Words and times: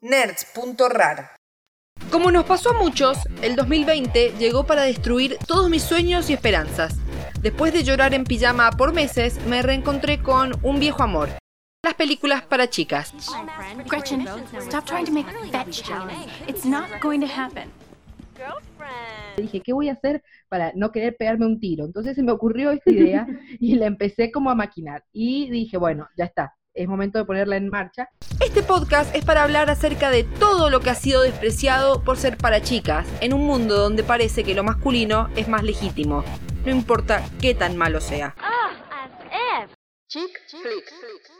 nerds.rar. 0.00 1.36
Como 2.10 2.30
nos 2.30 2.44
pasó 2.44 2.70
a 2.70 2.78
muchos, 2.78 3.18
el 3.42 3.56
2020 3.56 4.34
llegó 4.38 4.64
para 4.64 4.82
destruir 4.82 5.36
todos 5.46 5.68
mis 5.68 5.82
sueños 5.82 6.30
y 6.30 6.32
esperanzas. 6.32 6.96
Después 7.40 7.72
de 7.72 7.82
llorar 7.82 8.14
en 8.14 8.24
pijama 8.24 8.70
por 8.70 8.92
meses, 8.92 9.44
me 9.46 9.62
reencontré 9.62 10.22
con 10.22 10.52
un 10.62 10.78
viejo 10.78 11.02
amor. 11.02 11.28
Las 11.84 11.94
películas 11.94 12.42
para 12.42 12.70
chicas. 12.70 13.12
Gretchen, 13.88 14.26
stop 14.60 14.84
trying 14.84 15.06
to 15.06 15.12
make. 15.12 15.26
It's 16.46 16.64
not 16.64 16.88
going 17.00 17.20
to 17.20 17.26
happen. 17.26 17.70
Dije, 19.36 19.60
¿qué 19.60 19.72
voy 19.72 19.88
a 19.88 19.92
hacer 19.92 20.22
para 20.48 20.72
no 20.74 20.90
querer 20.90 21.16
pegarme 21.16 21.46
un 21.46 21.60
tiro? 21.60 21.84
Entonces 21.84 22.16
se 22.16 22.22
me 22.22 22.32
ocurrió 22.32 22.70
esta 22.70 22.90
idea 22.90 23.26
y 23.60 23.74
la 23.74 23.86
empecé 23.86 24.30
como 24.30 24.50
a 24.50 24.54
maquinar. 24.54 25.04
Y 25.12 25.50
dije, 25.50 25.76
bueno, 25.76 26.08
ya 26.16 26.24
está, 26.24 26.56
es 26.78 26.88
momento 26.88 27.18
de 27.18 27.24
ponerla 27.24 27.56
en 27.56 27.68
marcha. 27.68 28.08
Este 28.40 28.62
podcast 28.62 29.14
es 29.14 29.24
para 29.24 29.42
hablar 29.42 29.68
acerca 29.68 30.10
de 30.10 30.22
todo 30.24 30.70
lo 30.70 30.80
que 30.80 30.90
ha 30.90 30.94
sido 30.94 31.22
despreciado 31.22 32.04
por 32.04 32.16
ser 32.16 32.36
para 32.36 32.62
chicas, 32.62 33.06
en 33.20 33.34
un 33.34 33.44
mundo 33.44 33.76
donde 33.76 34.04
parece 34.04 34.44
que 34.44 34.54
lo 34.54 34.62
masculino 34.62 35.28
es 35.36 35.48
más 35.48 35.64
legítimo, 35.64 36.24
no 36.64 36.70
importa 36.70 37.28
qué 37.40 37.54
tan 37.54 37.76
malo 37.76 38.00
sea. 38.00 38.34
Chick 40.08 40.40
flick. 40.48 41.37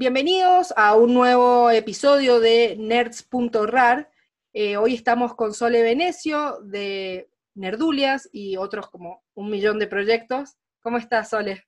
Bienvenidos 0.00 0.72
a 0.78 0.94
un 0.94 1.12
nuevo 1.12 1.70
episodio 1.70 2.40
de 2.40 2.74
Nerds.rar. 2.78 4.10
Eh, 4.54 4.78
hoy 4.78 4.94
estamos 4.94 5.34
con 5.34 5.52
Sole 5.52 5.82
Venecio 5.82 6.58
de 6.62 7.28
Nerdulias 7.54 8.26
y 8.32 8.56
otros 8.56 8.88
como 8.88 9.22
un 9.34 9.50
millón 9.50 9.78
de 9.78 9.86
proyectos. 9.86 10.56
¿Cómo 10.80 10.96
estás, 10.96 11.28
Sole? 11.28 11.66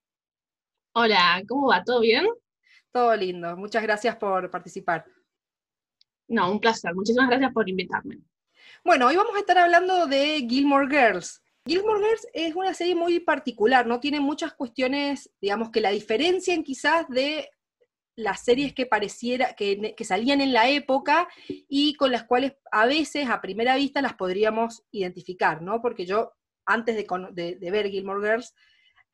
Hola, 0.94 1.42
¿cómo 1.47 1.69
va? 1.69 1.84
¿Todo 1.84 2.00
bien? 2.00 2.27
Todo 2.91 3.14
lindo. 3.16 3.55
Muchas 3.58 3.83
gracias 3.83 4.16
por 4.16 4.50
participar. 4.50 5.05
No, 6.27 6.50
un 6.50 6.58
placer. 6.58 6.94
Muchísimas 6.94 7.28
gracias 7.28 7.53
por 7.53 7.69
invitarme. 7.69 8.19
Bueno, 8.83 9.08
hoy 9.08 9.16
vamos 9.16 9.36
a 9.36 9.41
estar 9.41 9.58
hablando 9.58 10.06
de 10.06 10.47
Gilmore 10.48 10.88
Girls. 10.88 11.42
Gilmore 11.66 12.00
Girls 12.03 12.27
es 12.33 12.55
una 12.55 12.72
serie 12.72 12.94
muy 12.94 13.20
particular, 13.20 13.86
no 13.86 14.00
tiene 14.00 14.20
muchas 14.20 14.55
cuestiones, 14.55 15.30
digamos, 15.38 15.69
que 15.69 15.83
la 15.83 15.91
diferencian 15.91 16.62
quizás 16.62 17.06
de 17.10 17.50
las 18.16 18.44
series 18.44 18.74
que 18.74 18.86
pareciera, 18.86 19.55
que, 19.55 19.94
que, 19.96 20.05
salían 20.05 20.41
en 20.41 20.52
la 20.52 20.68
época 20.68 21.28
y 21.48 21.94
con 21.94 22.12
las 22.12 22.24
cuales 22.24 22.52
a 22.70 22.86
veces, 22.86 23.28
a 23.28 23.41
primera 23.41 23.77
vista, 23.77 24.02
las 24.02 24.14
podríamos 24.14 24.82
identificar, 24.91 25.62
¿no? 25.62 25.80
Porque 25.80 26.04
yo, 26.04 26.32
antes 26.66 26.96
de, 26.96 27.56
de, 27.58 27.70
ver 27.70 27.88
Gilmore 27.88 28.27
Girls, 28.27 28.54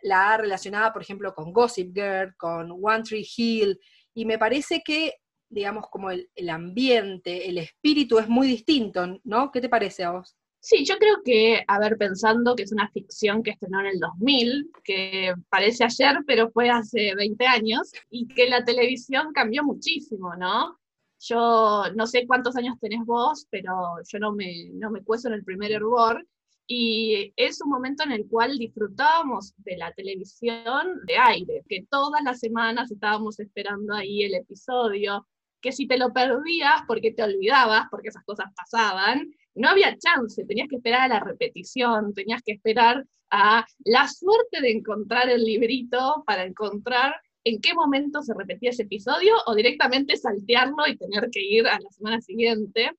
la 0.02 0.36
relacionaba, 0.36 0.92
por 0.92 1.02
ejemplo, 1.02 1.34
con 1.34 1.52
Gossip 1.52 1.94
Girl, 1.94 2.34
con 2.36 2.70
One 2.70 3.02
Tree 3.02 3.27
Hill, 3.36 3.78
y 4.14 4.24
me 4.24 4.38
parece 4.38 4.82
que, 4.84 5.14
digamos, 5.48 5.86
como 5.90 6.10
el, 6.10 6.28
el 6.34 6.50
ambiente, 6.50 7.48
el 7.48 7.58
espíritu 7.58 8.18
es 8.18 8.28
muy 8.28 8.48
distinto, 8.48 9.20
¿no? 9.24 9.50
¿Qué 9.52 9.60
te 9.60 9.68
parece 9.68 10.05
a 10.05 10.12
vos? 10.12 10.36
Sí, 10.70 10.84
yo 10.84 10.98
creo 10.98 11.22
que, 11.24 11.64
a 11.66 11.78
ver, 11.78 11.97
pensando 11.97 12.55
que 12.55 12.64
es 12.64 12.72
una 12.72 12.91
ficción 12.91 13.42
que 13.42 13.52
estrenó 13.52 13.80
en 13.80 13.86
el 13.86 14.00
2000, 14.00 14.70
que 14.84 15.33
parece 15.48 15.84
ayer, 15.84 16.19
pero 16.27 16.50
fue 16.50 16.69
hace 16.69 17.14
20 17.14 17.47
años, 17.47 17.91
y 18.11 18.28
que 18.28 18.50
la 18.50 18.62
televisión 18.62 19.33
cambió 19.33 19.64
muchísimo, 19.64 20.36
¿no? 20.36 20.78
Yo 21.20 21.84
no 21.96 22.06
sé 22.06 22.27
cuántos 22.27 22.55
años 22.56 22.78
tenés 22.83 23.00
vos, 23.06 23.46
pero 23.48 23.72
yo 24.06 24.19
no 24.19 24.33
me, 24.33 24.69
no 24.74 24.91
me 24.91 25.02
cueso 25.02 25.28
en 25.28 25.34
el 25.34 25.44
primer 25.44 25.72
hervor, 25.72 26.27
y 26.66 27.33
es 27.36 27.62
un 27.62 27.70
momento 27.70 28.05
en 28.05 28.12
el 28.12 28.28
cual 28.28 28.58
disfrutábamos 28.58 29.55
de 29.56 29.78
la 29.78 29.91
televisión 29.94 31.00
de 31.06 31.16
aire, 31.16 31.62
que 31.66 31.86
todas 31.89 32.22
las 32.22 32.41
semanas 32.41 32.90
estábamos 32.90 33.40
esperando 33.40 33.95
ahí 33.95 34.23
el 34.23 34.35
episodio, 34.35 35.27
que 35.62 35.73
si 35.73 35.89
te 35.89 35.96
lo 35.96 36.12
perdías 36.12 36.83
porque 36.86 37.11
te 37.12 37.23
olvidabas, 37.23 37.86
porque 37.90 38.08
esas 38.08 38.24
cosas 38.24 38.52
pasaban, 38.55 39.33
no 39.55 39.69
había 39.69 39.97
chance, 39.98 40.45
tenías 40.45 40.69
que 40.69 40.77
esperar 40.77 41.03
a 41.03 41.14
la 41.14 41.20
repetición, 41.20 42.14
tenías 42.14 42.42
que 42.42 42.53
esperar 42.53 43.05
a 43.31 43.67
la 43.85 44.09
suerte 44.09 44.61
de 44.61 44.70
encontrar 44.70 45.29
el 45.29 45.45
librito 45.45 46.23
para 46.27 46.45
encontrar 46.45 47.14
en 47.45 47.61
qué 47.61 47.75
momento 47.75 48.23
se 48.23 48.35
repetía 48.35 48.70
ese 48.70 48.83
episodio 48.83 49.35
o 49.47 49.55
directamente 49.55 50.17
saltearlo 50.17 50.86
y 50.86 50.97
tener 50.97 51.29
que 51.31 51.41
ir 51.41 51.67
a 51.67 51.79
la 51.81 51.91
semana 51.91 52.20
siguiente. 52.20 52.92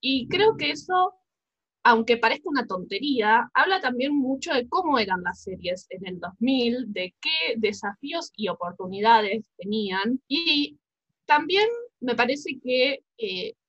Y 0.00 0.28
creo 0.28 0.56
que 0.56 0.70
eso, 0.70 1.14
aunque 1.82 2.16
parezca 2.16 2.48
una 2.48 2.66
tontería, 2.66 3.50
habla 3.54 3.80
también 3.80 4.16
mucho 4.16 4.52
de 4.54 4.68
cómo 4.68 4.98
eran 4.98 5.22
las 5.22 5.42
series 5.42 5.86
en 5.90 6.06
el 6.06 6.20
2000, 6.20 6.92
de 6.92 7.14
qué 7.20 7.54
desafíos 7.56 8.32
y 8.36 8.48
oportunidades 8.48 9.50
tenían 9.56 10.20
y 10.28 10.78
también 11.26 11.68
me 12.00 12.14
parece 12.14 12.58
que 12.62 13.04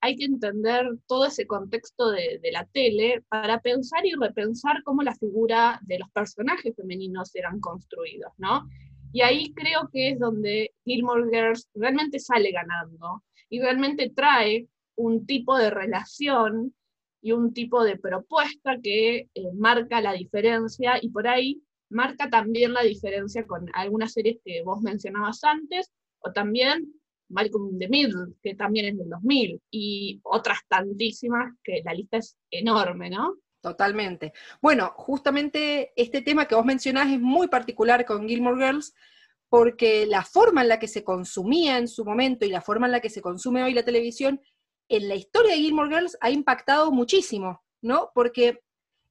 hay 0.00 0.16
que 0.16 0.24
entender 0.24 0.86
todo 1.06 1.26
ese 1.26 1.46
contexto 1.46 2.10
de, 2.10 2.40
de, 2.42 2.52
la 2.52 2.64
tele 2.66 3.22
para 3.28 3.60
pensar 3.60 4.04
y 4.06 4.12
repensar 4.12 4.82
cómo 4.84 5.02
la 5.02 5.14
figura 5.14 5.80
de 5.82 5.98
los 5.98 6.10
personajes 6.10 6.74
femeninos 6.74 7.34
eran 7.34 7.60
construidos, 7.60 8.32
¿no? 8.38 8.66
Y 9.12 9.20
ahí 9.20 9.52
creo 9.54 9.90
que 9.92 10.10
es 10.10 10.18
donde 10.18 10.72
Gilmore 10.84 11.28
Girls 11.30 11.68
realmente 11.74 12.18
sale 12.18 12.50
ganando 12.50 13.22
y 13.50 13.60
realmente 13.60 14.10
trae 14.10 14.68
un 14.96 15.26
tipo 15.26 15.56
de 15.58 15.70
relación 15.70 16.74
y 17.20 17.32
un 17.32 17.52
tipo 17.52 17.84
de 17.84 17.98
propuesta 17.98 18.78
que 18.82 19.28
eh, 19.34 19.52
marca 19.54 20.00
la 20.00 20.12
diferencia 20.12 20.98
y 21.00 21.10
por 21.10 21.28
ahí 21.28 21.62
marca 21.90 22.30
también 22.30 22.72
la 22.72 22.82
diferencia 22.82 23.46
con 23.46 23.68
algunas 23.74 24.12
series 24.12 24.38
que 24.44 24.62
vos 24.62 24.80
mencionabas 24.80 25.44
antes 25.44 25.90
o 26.20 26.32
también 26.32 26.92
Malcolm 27.32 27.78
the 27.78 27.88
Middle, 27.88 28.34
que 28.42 28.54
también 28.54 28.86
es 28.86 28.98
del 28.98 29.08
2000, 29.08 29.60
y 29.70 30.20
otras 30.22 30.58
tantísimas 30.68 31.52
que 31.64 31.82
la 31.84 31.94
lista 31.94 32.18
es 32.18 32.36
enorme, 32.50 33.10
¿no? 33.10 33.36
Totalmente. 33.60 34.32
Bueno, 34.60 34.92
justamente 34.96 35.92
este 35.96 36.20
tema 36.20 36.46
que 36.46 36.54
vos 36.54 36.64
mencionás 36.64 37.10
es 37.12 37.20
muy 37.20 37.48
particular 37.48 38.04
con 38.04 38.28
Gilmore 38.28 38.64
Girls, 38.64 38.94
porque 39.48 40.06
la 40.06 40.24
forma 40.24 40.62
en 40.62 40.68
la 40.68 40.78
que 40.78 40.88
se 40.88 41.04
consumía 41.04 41.78
en 41.78 41.86
su 41.86 42.04
momento 42.04 42.44
y 42.44 42.50
la 42.50 42.60
forma 42.60 42.86
en 42.86 42.92
la 42.92 43.00
que 43.00 43.10
se 43.10 43.22
consume 43.22 43.62
hoy 43.62 43.74
la 43.74 43.84
televisión, 43.84 44.40
en 44.88 45.08
la 45.08 45.14
historia 45.14 45.52
de 45.52 45.60
Gilmore 45.60 45.94
Girls 45.94 46.18
ha 46.20 46.30
impactado 46.30 46.90
muchísimo, 46.90 47.62
¿no? 47.82 48.10
Porque 48.14 48.62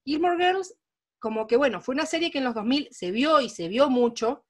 Gilmore 0.03 0.43
Girls, 0.43 0.75
como 1.19 1.47
que 1.47 1.57
bueno, 1.57 1.79
fue 1.79 1.95
una 1.95 2.05
serie 2.05 2.31
que 2.31 2.39
en 2.39 2.43
los 2.43 2.55
2000 2.55 2.89
se 2.91 3.11
vio 3.11 3.39
y 3.39 3.49
se 3.49 3.67
vio 3.67 3.89
mucho, 3.89 4.45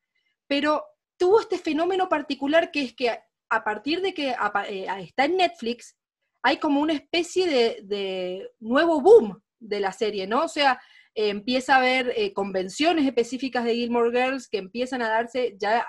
pero 0.47 0.85
tuvo 1.17 1.41
este 1.41 1.59
fenómeno 1.59 2.09
particular 2.09 2.71
que 2.71 2.81
es 2.83 2.93
que 2.93 3.19
a 3.51 3.65
partir 3.65 4.01
de 4.01 4.13
que 4.13 4.29
eh, 4.69 4.87
está 4.99 5.25
en 5.25 5.35
Netflix, 5.35 5.97
hay 6.41 6.57
como 6.57 6.79
una 6.81 6.93
especie 6.93 7.83
de, 7.83 8.49
nuevo 8.59 9.01
boom 9.01 9.39
de 9.59 9.79
la 9.81 9.91
serie, 9.91 10.25
¿no? 10.25 10.45
O 10.45 10.47
sea, 10.47 10.81
empieza 11.13 11.75
a 11.75 11.79
haber 11.79 12.13
eh, 12.15 12.33
convenciones 12.33 13.05
específicas 13.05 13.65
de 13.65 13.75
Gilmore 13.75 14.09
Girls 14.09 14.47
que 14.47 14.57
empiezan 14.57 15.01
a 15.01 15.09
darse 15.09 15.55
ya 15.59 15.85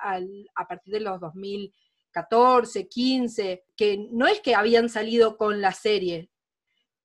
a 0.54 0.68
partir 0.68 0.92
de 0.92 1.00
los 1.00 1.20
2014, 1.20 2.88
15, 2.88 3.64
que 3.76 4.08
no 4.10 4.26
es 4.26 4.40
que 4.40 4.56
habían 4.56 4.88
salido 4.88 5.36
con 5.36 5.60
la 5.60 5.72
serie. 5.72 6.30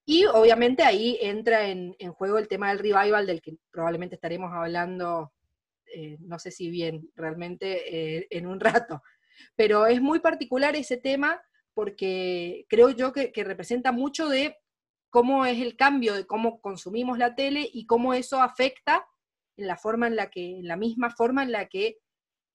Y 0.06 0.26
obviamente 0.26 0.84
ahí 0.84 1.20
entra 1.22 1.68
en, 1.68 1.96
en 2.00 2.14
juego 2.14 2.40
el 2.40 2.48
tema 2.48 2.70
del 2.70 2.80
revival 2.80 3.28
del 3.28 3.42
que 3.42 3.58
probablemente 3.70 4.16
estaremos 4.16 4.52
hablando, 4.52 5.34
eh, 5.94 6.18
no 6.22 6.40
sé 6.40 6.50
si 6.50 6.72
bien, 6.72 7.12
realmente 7.16 8.36
en 8.36 8.48
un 8.48 8.60
rato. 8.60 9.04
Pero 9.56 9.86
es 9.88 10.02
muy 10.02 10.20
particular 10.20 10.76
ese 10.76 10.98
tema 10.98 11.42
porque 11.74 12.66
creo 12.70 12.90
yo 12.90 13.14
que, 13.14 13.32
representa 13.44 13.92
mucho 13.92 14.30
de 14.30 14.58
cómo 15.10 15.46
es 15.46 15.62
el 15.62 15.76
cambio 15.76 16.16
de 16.16 16.26
cómo 16.26 16.60
consumimos 16.60 17.18
la 17.18 17.36
tele 17.36 17.70
y 17.72 17.86
cómo 17.86 18.14
eso 18.14 18.42
afecta 18.42 19.08
en 19.58 19.68
la 19.68 19.78
forma 19.78 20.08
en 20.08 20.16
la 20.16 20.30
que, 20.30 20.60
en 20.60 20.68
la 20.68 20.76
misma 20.76 21.12
forma 21.12 21.44
en 21.44 21.52
la 21.52 21.68
que 21.68 22.00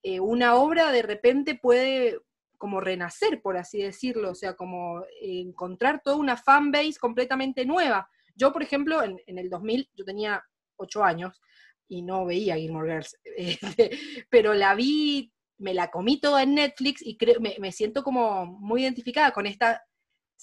eh, 0.03 0.19
una 0.19 0.55
obra 0.55 0.91
de 0.91 1.01
repente 1.01 1.55
puede 1.55 2.19
como 2.57 2.79
renacer, 2.79 3.41
por 3.41 3.57
así 3.57 3.81
decirlo, 3.81 4.31
o 4.31 4.35
sea, 4.35 4.55
como 4.55 5.03
encontrar 5.21 6.01
toda 6.01 6.15
una 6.15 6.37
fanbase 6.37 6.95
completamente 6.99 7.65
nueva. 7.65 8.09
Yo, 8.35 8.53
por 8.53 8.63
ejemplo, 8.63 9.03
en, 9.03 9.21
en 9.27 9.37
el 9.37 9.49
2000, 9.49 9.89
yo 9.93 10.05
tenía 10.05 10.43
ocho 10.77 11.03
años 11.03 11.41
y 11.87 12.01
no 12.01 12.25
veía 12.25 12.55
Gilmore 12.55 12.91
Girls, 12.91 13.19
eh, 13.37 13.97
pero 14.29 14.53
la 14.53 14.75
vi 14.75 15.31
me 15.57 15.73
la 15.73 15.89
comí 15.89 16.19
toda 16.19 16.43
en 16.43 16.55
Netflix 16.55 17.01
y 17.01 17.17
creo, 17.17 17.39
me, 17.39 17.55
me, 17.59 17.71
siento 17.71 18.03
como 18.03 18.45
muy 18.45 18.83
identificada 18.83 19.31
con 19.31 19.45
esta 19.45 19.83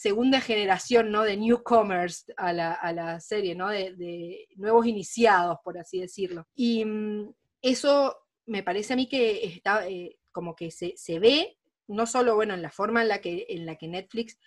segunda 0.01 0.41
generación, 0.41 1.11
¿no? 1.11 1.23
De 1.25 1.37
newcomers 1.37 2.25
a 2.37 2.53
la, 2.53 2.73
a 2.73 2.93
la 2.93 3.21
serie, 3.21 3.55
¿no? 3.55 3.69
De, 3.69 4.47
nuevos 4.57 4.87
iniciados, 4.87 5.59
por 5.63 5.79
así 5.79 6.01
decirlo. 6.01 6.47
Y 6.55 6.85
um, 6.85 7.33
eso 7.61 8.17
me 8.47 8.63
parece 8.63 8.95
a 8.95 8.97
mí 8.97 9.09
que 9.09 9.45
está, 9.45 9.87
eh, 9.87 10.19
como 10.33 10.57
que 10.57 10.71
se, 10.71 10.95
se, 10.97 11.19
ve, 11.19 11.59
no 11.87 12.07
solo, 12.07 12.35
bueno, 12.35 12.55
en 12.55 12.63
la 12.63 12.71
forma 12.71 13.03
en 13.03 13.09
la 13.09 13.21
que, 13.21 13.45
en 13.51 13.67
la 13.67 13.77
que 13.77 13.89
Netflix 13.89 14.39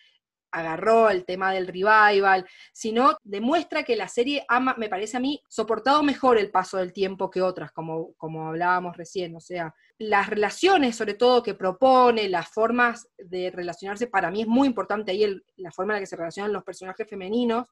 agarró 0.53 1.09
el 1.09 1.25
tema 1.25 1.51
del 1.51 1.67
revival, 1.67 2.45
sino 2.71 3.17
demuestra 3.23 3.83
que 3.83 3.95
la 3.95 4.07
serie 4.07 4.45
ama, 4.47 4.75
me 4.77 4.87
parece 4.87 5.17
a 5.17 5.19
mí, 5.19 5.41
soportado 5.49 6.03
mejor 6.03 6.37
el 6.37 6.51
paso 6.51 6.77
del 6.77 6.93
tiempo 6.93 7.29
que 7.31 7.41
otras, 7.41 7.71
como, 7.71 8.13
como 8.13 8.47
hablábamos 8.47 8.95
recién. 8.95 9.35
O 9.35 9.39
sea, 9.39 9.73
las 9.97 10.29
relaciones, 10.29 10.95
sobre 10.95 11.15
todo, 11.15 11.41
que 11.41 11.55
propone, 11.55 12.29
las 12.29 12.49
formas 12.49 13.09
de 13.17 13.49
relacionarse, 13.49 14.07
para 14.07 14.29
mí 14.29 14.41
es 14.41 14.47
muy 14.47 14.67
importante 14.67 15.11
ahí 15.11 15.41
la 15.57 15.71
forma 15.71 15.93
en 15.93 15.95
la 15.95 16.01
que 16.01 16.07
se 16.07 16.15
relacionan 16.15 16.53
los 16.53 16.63
personajes 16.63 17.09
femeninos, 17.09 17.67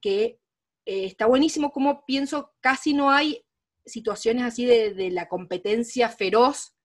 que 0.00 0.38
eh, 0.86 1.04
está 1.04 1.26
buenísimo 1.26 1.70
como 1.70 2.06
pienso, 2.06 2.54
casi 2.60 2.94
no 2.94 3.10
hay 3.10 3.44
situaciones 3.84 4.44
así 4.44 4.64
de, 4.64 4.94
de 4.94 5.10
la 5.10 5.28
competencia 5.28 6.08
feroz 6.08 6.77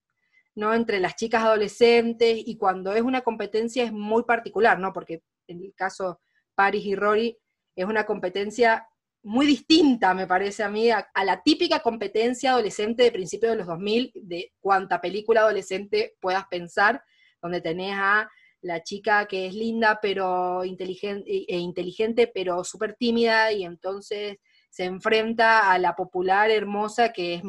¿no? 0.55 0.73
Entre 0.73 0.99
las 0.99 1.15
chicas 1.15 1.43
adolescentes 1.43 2.41
y 2.45 2.57
cuando 2.57 2.93
es 2.93 3.01
una 3.01 3.21
competencia 3.21 3.83
es 3.83 3.91
muy 3.91 4.23
particular, 4.23 4.79
¿no? 4.79 4.93
Porque 4.93 5.23
en 5.47 5.63
el 5.63 5.73
caso 5.75 6.19
Paris 6.55 6.85
y 6.85 6.95
Rory 6.95 7.37
es 7.75 7.85
una 7.85 8.05
competencia 8.05 8.87
muy 9.23 9.45
distinta, 9.47 10.13
me 10.13 10.27
parece 10.27 10.63
a 10.63 10.69
mí, 10.69 10.91
a, 10.91 11.07
la 11.23 11.41
típica 11.41 11.79
competencia 11.79 12.51
adolescente 12.51 13.03
de 13.03 13.11
principios 13.11 13.53
de 13.53 13.57
los 13.57 13.67
2000, 13.67 14.11
de 14.15 14.51
cuánta 14.59 14.99
película 14.99 15.41
adolescente 15.41 16.15
puedas 16.19 16.45
pensar, 16.47 17.01
donde 17.41 17.61
tenés 17.61 17.95
a 17.95 18.29
la 18.61 18.83
chica 18.83 19.25
que 19.25 19.47
es 19.47 19.53
linda 19.53 19.99
pero 20.01 20.63
inteligente, 20.65 21.29
e 21.29 21.57
inteligente 21.57 22.31
pero 22.33 22.63
súper 22.63 22.95
tímida 22.95 23.51
y 23.51 23.63
entonces 23.63 24.37
se 24.69 24.85
enfrenta 24.85 25.71
a 25.71 25.77
la 25.77 25.95
popular 25.95 26.51
hermosa 26.51 27.11
que 27.11 27.35
es 27.35 27.43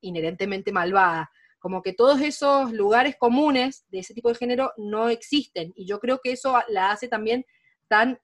inherentemente 0.00 0.72
malvada 0.72 1.30
como 1.58 1.82
que 1.82 1.92
todos 1.92 2.20
esos 2.20 2.72
lugares 2.72 3.16
comunes 3.18 3.84
de 3.88 4.00
ese 4.00 4.14
tipo 4.14 4.28
de 4.28 4.36
género 4.36 4.72
no 4.76 5.08
existen. 5.08 5.72
Y 5.76 5.86
yo 5.86 5.98
creo 5.98 6.20
que 6.22 6.32
eso 6.32 6.60
la 6.68 6.90
hace 6.90 7.08
también 7.08 7.44
tan 7.88 8.20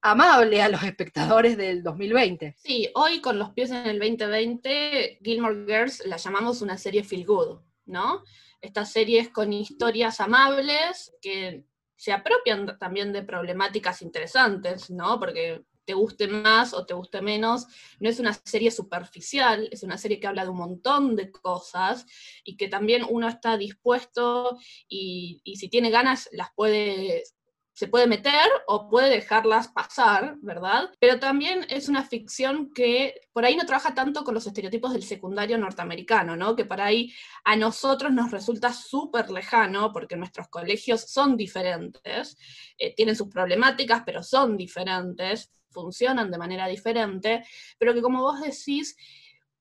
amable 0.00 0.62
a 0.62 0.68
los 0.68 0.82
espectadores 0.84 1.56
del 1.56 1.82
2020. 1.82 2.54
Sí, 2.58 2.88
hoy 2.94 3.20
con 3.20 3.38
los 3.38 3.50
pies 3.50 3.70
en 3.70 3.86
el 3.86 3.98
2020, 3.98 5.20
Gilmore 5.22 5.64
Girls 5.66 6.04
la 6.06 6.16
llamamos 6.16 6.62
una 6.62 6.78
serie 6.78 7.04
feel 7.04 7.26
good, 7.26 7.60
¿no? 7.86 8.22
Estas 8.60 8.92
series 8.92 9.28
con 9.30 9.52
historias 9.52 10.20
amables 10.20 11.12
que 11.20 11.64
se 11.96 12.12
apropian 12.12 12.78
también 12.78 13.12
de 13.12 13.22
problemáticas 13.22 14.02
interesantes, 14.02 14.88
¿no? 14.90 15.18
Porque 15.18 15.64
te 15.88 15.94
guste 15.94 16.28
más 16.28 16.74
o 16.74 16.84
te 16.84 16.92
guste 16.92 17.22
menos, 17.22 17.66
no 17.98 18.10
es 18.10 18.20
una 18.20 18.34
serie 18.34 18.70
superficial, 18.70 19.70
es 19.72 19.82
una 19.82 19.96
serie 19.96 20.20
que 20.20 20.26
habla 20.26 20.44
de 20.44 20.50
un 20.50 20.58
montón 20.58 21.16
de 21.16 21.32
cosas 21.32 22.04
y 22.44 22.58
que 22.58 22.68
también 22.68 23.06
uno 23.08 23.26
está 23.26 23.56
dispuesto 23.56 24.58
y, 24.86 25.40
si 25.56 25.70
tiene 25.70 25.88
ganas 25.88 26.28
las 26.32 26.50
puede 26.54 27.24
se 27.72 27.86
puede 27.86 28.08
meter 28.08 28.50
o 28.66 28.88
puede 28.90 29.08
dejarlas 29.08 29.68
pasar, 29.68 30.36
¿verdad? 30.42 30.90
Pero 30.98 31.20
también 31.20 31.64
es 31.70 31.88
una 31.88 32.02
ficción 32.02 32.72
que 32.74 33.14
por 33.32 33.44
ahí 33.44 33.54
no 33.54 33.64
trabaja 33.64 33.94
tanto 33.94 34.24
con 34.24 34.34
los 34.34 34.46
estereotipos 34.48 34.92
del 34.92 35.04
secundario 35.04 35.56
norteamericano, 35.58 36.36
¿no? 36.36 36.56
Que 36.56 36.64
por 36.64 36.80
ahí 36.80 37.14
a 37.44 37.54
nosotros 37.54 38.12
nos 38.12 38.32
resulta 38.32 38.72
súper 38.72 39.30
lejano 39.30 39.92
porque 39.92 40.16
nuestros 40.16 40.48
colegios 40.48 41.02
son 41.02 41.36
diferentes, 41.36 42.36
eh, 42.78 42.94
tienen 42.96 43.14
sus 43.14 43.28
problemáticas, 43.28 44.02
pero 44.04 44.24
son 44.24 44.56
diferentes 44.56 45.52
funcionan 45.82 46.30
de 46.30 46.38
manera 46.38 46.66
diferente, 46.66 47.44
pero 47.78 47.94
que 47.94 48.02
como 48.02 48.22
vos 48.22 48.40
decís, 48.40 48.96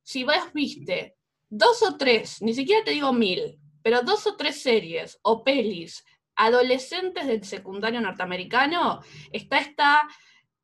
si 0.03 0.23
vos 0.23 0.51
viste 0.53 1.15
dos 1.49 1.83
o 1.83 1.97
tres, 1.97 2.41
ni 2.41 2.53
siquiera 2.53 2.83
te 2.83 2.91
digo 2.91 3.13
mil, 3.13 3.59
pero 3.83 4.01
dos 4.01 4.25
o 4.27 4.35
tres 4.35 4.61
series 4.61 5.19
o 5.21 5.43
pelis 5.43 6.03
adolescentes 6.35 7.27
del 7.27 7.43
secundario 7.43 8.01
norteamericano, 8.01 9.01
está 9.31 9.57
esta 9.59 10.07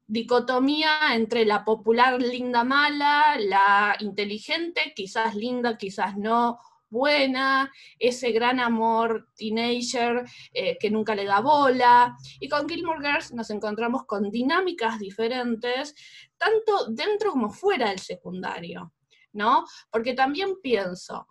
dicotomía 0.08 1.16
entre 1.16 1.46
la 1.46 1.64
popular 1.64 2.22
linda 2.22 2.64
mala, 2.64 3.38
la 3.40 3.96
inteligente, 4.00 4.94
quizás 4.96 5.36
linda, 5.36 5.78
quizás 5.78 6.18
no, 6.18 6.60
buena, 6.94 7.74
ese 8.00 8.32
gran 8.32 8.60
amor 8.60 9.28
teenager 9.36 10.24
eh, 10.54 10.78
que 10.80 10.92
nunca 10.92 11.16
le 11.16 11.26
da 11.26 11.42
bola. 11.42 12.16
Y 12.40 12.48
con 12.48 12.70
Gilmore 12.70 13.06
Girls 13.06 13.34
nos 13.34 13.50
encontramos 13.50 14.06
con 14.06 14.30
dinámicas 14.30 15.00
diferentes, 15.00 15.96
tanto 16.38 16.86
dentro 16.90 17.32
como 17.32 17.50
fuera 17.50 17.90
del 17.90 18.00
secundario, 18.00 18.94
¿no? 19.34 19.66
Porque 19.90 20.14
también 20.14 20.62
pienso, 20.62 21.28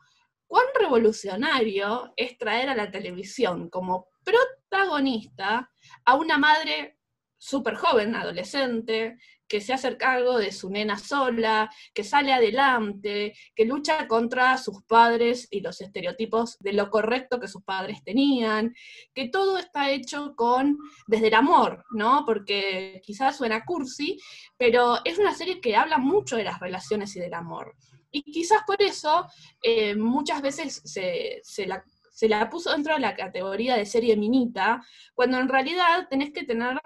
cuán 0.47 0.67
revolucionario 0.79 2.13
es 2.17 2.37
traer 2.37 2.69
a 2.69 2.75
la 2.75 2.91
televisión 2.91 3.71
como 3.71 4.09
protagonista 4.25 5.71
a 6.05 6.15
una 6.17 6.39
madre 6.39 6.99
súper 7.39 7.75
joven, 7.75 8.15
adolescente, 8.15 9.19
que 9.53 9.61
se 9.61 9.75
hace 9.75 9.99
cargo 9.99 10.39
de 10.39 10.51
su 10.51 10.71
nena 10.71 10.99
sola, 10.99 11.71
que 11.93 12.05
sale 12.05 12.33
adelante, 12.33 13.35
que 13.55 13.67
lucha 13.67 14.09
contra 14.09 14.57
sus 14.57 14.83
padres 14.85 15.47
y 15.51 15.61
los 15.61 15.83
estereotipos 15.83 16.57
de 16.61 16.73
lo 16.73 16.89
correcto 16.89 17.39
que 17.39 17.49
sus 17.49 17.63
padres 17.63 18.03
tenían, 18.03 18.75
que 19.13 19.29
todo 19.29 19.59
está 19.59 19.91
hecho 19.91 20.35
con 20.37 20.79
desde 21.07 21.27
el 21.29 21.35
amor, 21.35 21.85
¿no? 21.91 22.25
Porque 22.25 23.03
quizás 23.05 23.37
suena 23.37 23.67
cursi, 23.67 24.19
pero 24.57 25.01
es 25.05 25.19
una 25.19 25.35
serie 25.35 25.61
que 25.61 25.77
habla 25.77 25.99
mucho 25.99 26.37
de 26.37 26.45
las 26.45 26.59
relaciones 26.59 27.15
y 27.17 27.21
del 27.21 27.35
amor. 27.35 27.77
Y 28.11 28.23
quizás 28.23 28.63
por 28.67 28.81
eso 28.81 29.27
eh, 29.63 29.95
muchas 29.95 30.41
veces 30.41 30.81
se, 30.83 31.67
la 31.67 31.85
se 32.11 32.27
la 32.27 32.49
puso 32.49 32.73
dentro 32.73 32.95
de 32.95 33.01
la 33.01 33.15
categoría 33.15 33.77
de 33.77 33.85
serie 33.85 34.17
minita, 34.17 34.83
cuando 35.15 35.39
en 35.39 35.51
realidad 35.51 36.09
tenés 36.09 36.33
que 36.33 36.45
tener 36.45 36.81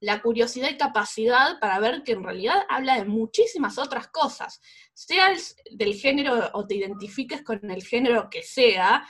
la 0.00 0.22
curiosidad 0.22 0.70
y 0.70 0.76
capacidad 0.76 1.58
para 1.60 1.78
ver 1.80 2.02
que 2.04 2.12
en 2.12 2.22
realidad 2.22 2.64
habla 2.68 2.96
de 2.96 3.04
muchísimas 3.04 3.78
otras 3.78 4.08
cosas, 4.08 4.60
seas 4.94 5.56
del 5.70 5.94
género 5.94 6.50
o 6.52 6.66
te 6.66 6.76
identifiques 6.76 7.42
con 7.42 7.70
el 7.70 7.82
género 7.82 8.28
que 8.30 8.42
sea, 8.42 9.06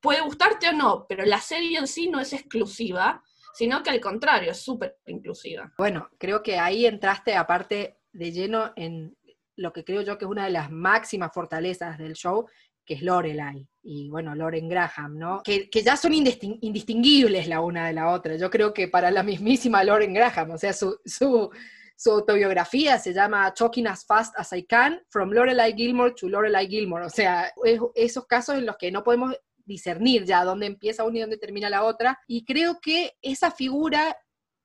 puede 0.00 0.20
gustarte 0.20 0.68
o 0.68 0.72
no, 0.72 1.06
pero 1.08 1.24
la 1.24 1.40
serie 1.40 1.78
en 1.78 1.86
sí 1.86 2.08
no 2.08 2.20
es 2.20 2.32
exclusiva, 2.32 3.22
sino 3.54 3.82
que 3.82 3.90
al 3.90 4.00
contrario, 4.00 4.50
es 4.50 4.60
súper 4.60 4.98
inclusiva. 5.06 5.72
Bueno, 5.78 6.10
creo 6.18 6.42
que 6.42 6.58
ahí 6.58 6.84
entraste 6.84 7.34
aparte 7.34 7.98
de 8.12 8.32
lleno 8.32 8.72
en 8.76 9.16
lo 9.56 9.72
que 9.72 9.84
creo 9.84 10.02
yo 10.02 10.18
que 10.18 10.26
es 10.26 10.30
una 10.30 10.44
de 10.44 10.50
las 10.50 10.70
máximas 10.70 11.32
fortalezas 11.32 11.96
del 11.96 12.12
show, 12.12 12.46
que 12.86 12.94
es 12.94 13.02
Lorelai, 13.02 13.66
y 13.82 14.08
bueno, 14.08 14.34
Loren 14.34 14.68
Graham, 14.68 15.18
¿no? 15.18 15.42
Que, 15.42 15.68
ya 15.84 15.96
son 15.96 16.12
indistinguibles 16.14 17.46
la 17.46 17.60
una 17.60 17.86
de 17.86 17.92
la 17.92 18.10
otra. 18.10 18.36
Yo 18.36 18.50
creo 18.50 18.72
que 18.72 18.88
para 18.88 19.10
la 19.10 19.22
mismísima 19.22 19.84
Loren 19.84 20.14
Graham, 20.14 20.52
o 20.52 20.58
sea, 20.58 20.72
su, 20.72 20.98
su, 21.04 21.50
autobiografía 22.10 22.98
se 22.98 23.12
llama 23.12 23.52
Talking 23.54 23.86
as 23.86 24.04
Fast 24.04 24.34
as 24.38 24.52
I 24.52 24.64
Can, 24.64 25.00
From 25.08 25.30
Lorelai 25.30 25.74
Gilmore 25.74 26.14
to 26.14 26.28
Lorelai 26.28 26.68
Gilmore. 26.68 27.04
O 27.04 27.10
sea, 27.10 27.52
esos 27.94 28.26
casos 28.26 28.56
en 28.56 28.66
los 28.66 28.76
que 28.76 28.90
no 28.90 29.04
podemos 29.04 29.36
discernir 29.64 30.24
ya 30.24 30.44
dónde 30.44 30.66
empieza 30.66 31.04
una 31.04 31.18
y 31.18 31.20
dónde 31.20 31.38
termina 31.38 31.70
la 31.70 31.84
otra. 31.84 32.18
Y 32.26 32.44
creo 32.44 32.80
que 32.80 33.12
esa 33.22 33.50
figura 33.50 34.16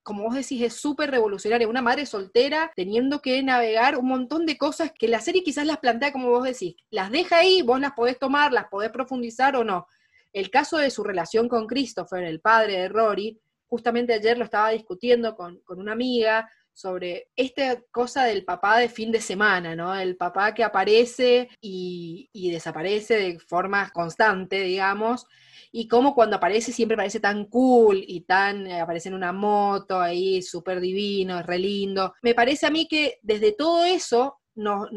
como 0.04 0.24
vos 0.24 0.36
decís, 0.36 0.62
es 0.62 0.74
súper 0.74 1.12
revolucionaria. 1.12 1.68
Una 1.68 1.82
madre 1.82 2.06
soltera 2.06 2.72
teniendo 2.76 3.22
que 3.22 3.42
navegar 3.44 3.98
un 3.98 4.08
montón 4.08 4.46
de 4.46 4.58
cosas 4.58 4.92
que 4.98 5.08
la 5.08 5.22
serie 5.22 5.44
quizás 5.44 5.66
las 5.66 5.78
plantea 5.78 6.12
como 6.12 6.30
vos 6.30 6.44
decís. 6.44 6.76
Las 6.90 7.12
deja 7.12 7.38
ahí, 7.38 7.62
vos 7.62 7.80
las 7.80 7.94
podés 7.94 8.18
tomar, 8.18 8.52
las 8.52 8.68
podés 8.68 8.92
profundizar 8.92 9.56
o 9.56 9.64
no. 9.64 9.88
El 10.34 10.50
caso 10.50 10.78
de 10.78 10.92
su 10.92 11.04
relación 11.04 11.48
con 11.48 11.68
Christopher, 11.68 12.24
el 12.24 12.40
padre 12.40 12.80
de 12.80 12.90
Rory, 12.90 13.40
justamente 13.68 14.14
ayer 14.14 14.38
lo 14.38 14.46
estaba 14.46 14.70
discutiendo 14.70 15.36
con, 15.36 15.60
con 15.60 15.80
una 15.80 15.92
amiga 15.92 16.50
sobre 16.74 17.30
esta 17.36 17.82
cosa 17.92 18.26
del 18.26 18.46
papá 18.46 18.80
de 18.80 18.90
fin 18.90 19.12
de 19.12 19.22
semana, 19.22 19.76
¿no? 19.76 19.96
El 19.96 20.18
papá 20.18 20.54
que 20.54 20.64
aparece 20.64 21.50
y, 21.60 22.30
desaparece 22.52 23.16
de 23.16 23.40
forma 23.40 23.90
constante, 23.92 24.62
digamos, 24.62 25.26
y 25.72 25.88
cómo 25.88 26.14
cuando 26.14 26.36
aparece 26.36 26.72
siempre 26.72 26.98
parece 26.98 27.20
tan 27.20 27.46
cool 27.46 28.04
y 28.06 28.22
tan, 28.22 28.68
eh, 28.68 28.82
aparece 28.82 29.10
en 29.10 29.16
una 29.16 29.32
moto 29.32 30.02
ahí, 30.02 30.42
súper 30.42 30.82
divino, 30.82 31.42
re 31.44 31.60
lindo. 31.60 32.14
Me 32.22 32.34
parece 32.34 32.66
a 32.66 32.72
mí 32.72 32.88
que 32.88 33.20
desde 33.22 33.54
todo 33.54 33.86
eso 33.86 34.40
nos, 34.56 34.90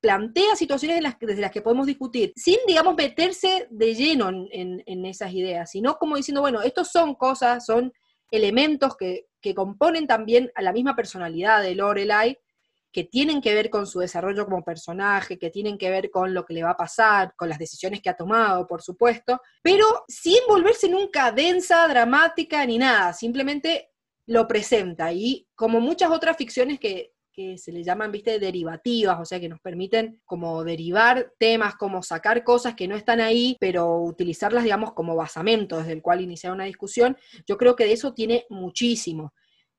plantea 0.00 0.54
situaciones 0.54 1.02
las, 1.02 1.18
desde 1.18 1.40
las 1.40 1.50
que 1.50 1.62
podemos 1.62 1.86
discutir, 1.86 2.32
sin, 2.36 2.58
digamos, 2.68 2.94
meterse 2.94 3.66
de 3.70 3.94
lleno 3.94 4.28
en, 4.28 5.04
esas 5.06 5.32
ideas, 5.32 5.70
sino 5.72 5.96
como 5.96 6.16
diciendo, 6.16 6.40
bueno, 6.40 6.62
estos 6.62 6.88
son 6.92 7.14
cosas, 7.14 7.66
son 7.66 7.92
elementos 8.30 8.96
que, 8.96 9.26
que 9.40 9.54
componen 9.54 10.06
también 10.06 10.50
a 10.54 10.62
la 10.62 10.72
misma 10.72 10.96
personalidad 10.96 11.62
de 11.62 11.74
Lorelai, 11.74 12.38
que 12.92 13.04
tienen 13.04 13.40
que 13.40 13.54
ver 13.54 13.70
con 13.70 13.86
su 13.86 14.00
desarrollo 14.00 14.46
como 14.46 14.64
personaje, 14.64 15.38
que 15.38 15.50
tienen 15.50 15.76
que 15.76 15.90
ver 15.90 16.10
con 16.10 16.32
lo 16.32 16.44
que 16.44 16.54
le 16.54 16.62
va 16.62 16.70
a 16.70 16.76
pasar, 16.76 17.34
con 17.36 17.48
las 17.48 17.58
decisiones 17.58 18.00
que 18.00 18.10
ha 18.10 18.16
tomado, 18.16 18.66
por 18.66 18.82
supuesto, 18.82 19.40
pero 19.62 20.04
sin 20.08 20.38
volverse 20.48 20.88
nunca 20.88 21.30
densa, 21.30 21.86
dramática 21.86 22.64
ni 22.64 22.78
nada, 22.78 23.12
simplemente 23.12 23.90
lo 24.26 24.46
presenta. 24.46 25.12
Y 25.12 25.46
como 25.54 25.80
muchas 25.80 26.10
otras 26.10 26.36
ficciones 26.36 26.80
que, 26.80 27.12
que 27.38 27.56
se 27.56 27.70
le 27.70 27.84
llaman, 27.84 28.10
viste, 28.10 28.40
derivativas, 28.40 29.20
o 29.20 29.24
sea, 29.24 29.38
que 29.38 29.48
nos 29.48 29.60
permiten 29.60 30.20
como 30.24 30.64
derivar 30.64 31.34
temas, 31.38 31.76
como 31.76 32.02
sacar 32.02 32.42
cosas 32.42 32.74
que 32.74 32.88
no 32.88 32.96
están 32.96 33.20
ahí, 33.20 33.56
pero 33.60 34.02
utilizarlas, 34.02 34.64
digamos, 34.64 34.92
como 34.92 35.14
basamento 35.14 35.78
desde 35.78 35.92
el 35.92 36.02
cual 36.02 36.20
iniciar 36.20 36.52
una 36.52 36.64
discusión, 36.64 37.16
yo 37.46 37.56
creo 37.56 37.76
que 37.76 37.84
de 37.84 37.92
eso 37.92 38.12
tiene 38.12 38.44
muchísimo. 38.50 39.34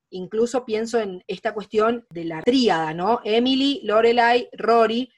Incluso 0.08 0.64
pienso 0.64 1.00
en 1.00 1.22
esta 1.26 1.52
cuestión 1.52 2.06
de 2.08 2.24
la 2.24 2.40
tríada, 2.40 2.94
¿no? 2.94 3.20
Emily, 3.24 3.82
Lorelai, 3.84 4.48
Rory, 4.52 5.12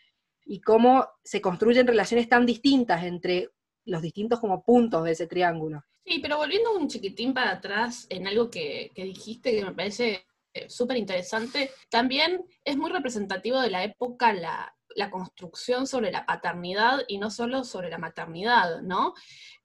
y 0.45 0.61
cómo 0.63 1.07
se 1.23 1.41
construyen 1.41 1.87
relaciones 1.87 2.29
tan 2.29 2.45
distintas 2.45 3.05
entre 3.05 3.51
los 3.85 4.03
distintos 4.03 4.41
como 4.41 4.65
puntos 4.65 5.05
de 5.05 5.13
ese 5.13 5.29
triángulo. 5.29 5.85
Sí, 6.05 6.19
pero 6.19 6.39
volviendo 6.39 6.77
un 6.77 6.89
chiquitín 6.89 7.35
para 7.35 7.53
atrás 7.53 8.09
en 8.11 8.27
algo 8.27 8.51
que, 8.51 8.91
que 8.97 9.05
dijiste 9.05 9.53
que 9.53 9.65
me 9.65 9.73
parece 9.73 10.27
súper 10.69 10.97
interesante. 10.97 11.71
También 11.89 12.45
es 12.65 12.77
muy 12.77 12.91
representativo 12.91 13.61
de 13.61 13.71
la 13.71 13.85
época 13.85 14.33
la, 14.33 14.75
la, 14.95 15.11
construcción 15.11 15.87
sobre 15.87 16.13
la 16.13 16.27
paternidad 16.27 17.03
y 17.09 17.19
no 17.19 17.31
solo 17.31 17.65
sobre 17.65 17.91
la 17.91 17.99
maternidad, 17.99 18.83
¿no? 18.83 19.15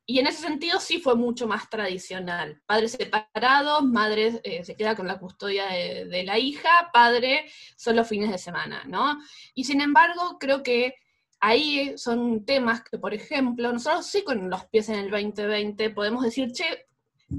Y 0.06 0.20
en 0.20 0.28
ese 0.28 0.42
sentido 0.42 0.80
sí 0.80 1.00
fue 1.00 1.16
mucho 1.16 1.48
más 1.48 1.70
tradicional. 1.70 2.62
Padres 2.66 2.94
separados, 2.94 3.84
madre 3.84 4.40
eh, 4.44 4.64
se 4.64 4.76
queda 4.76 4.96
con 4.96 5.06
la 5.06 5.20
custodia 5.20 5.68
de, 5.68 6.06
de, 6.06 6.24
la 6.24 6.40
hija, 6.40 6.70
padre 6.94 7.46
solo 7.76 8.06
fines 8.06 8.32
de 8.32 8.38
semana, 8.38 8.84
¿no? 8.86 9.20
Y 9.54 9.66
sin 9.66 9.82
embargo, 9.82 10.38
creo 10.40 10.64
que 10.64 10.96
ahí 11.40 11.98
son 11.98 12.46
temas 12.46 12.84
que, 12.84 12.98
por 12.98 13.14
ejemplo, 13.14 13.72
nosotros 13.72 14.06
sí 14.06 14.24
con 14.24 14.50
los 14.50 14.66
pies 14.66 14.90
en 14.90 14.96
el 14.96 15.12
2020 15.12 15.90
podemos 15.92 16.24
decir, 16.24 16.52
che, 16.54 16.87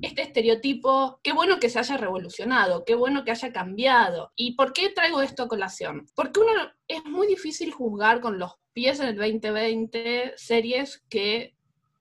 este 0.02 0.23
estereotipo, 0.23 1.21
qué 1.23 1.33
bueno 1.33 1.59
que 1.59 1.71
se 1.71 1.78
haya 1.78 1.97
revolucionado, 1.97 2.85
qué 2.85 2.95
bueno 2.95 3.25
que 3.25 3.30
haya 3.30 3.52
cambiado. 3.52 4.33
¿Y 4.37 4.54
por 4.54 4.73
qué 4.73 4.90
traigo 4.90 5.23
esto 5.23 5.45
a 5.45 5.49
colación? 5.49 6.07
Porque 6.14 6.40
uno 6.40 6.52
es 6.87 7.04
muy 7.04 7.26
difícil 7.26 7.73
juzgar 7.73 8.21
con 8.21 8.38
los 8.38 8.52
pies 8.73 9.00
en 9.00 9.09
el 9.09 9.16
2020 9.16 10.35
series 10.37 11.04
que 11.09 11.57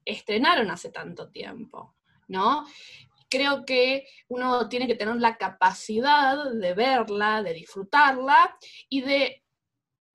estrenaron 0.06 0.70
hace 0.70 0.90
tanto 0.90 1.30
tiempo, 1.30 1.96
¿no? 2.28 2.66
Creo 3.30 3.66
que 3.66 4.06
uno 4.30 4.70
tiene 4.70 4.88
que 4.88 4.96
tener 4.96 5.16
la 5.18 5.38
capacidad 5.38 6.52
de 6.52 6.74
verla, 6.74 7.44
de 7.44 7.54
disfrutarla 7.54 8.58
y 8.90 9.02
de 9.02 9.44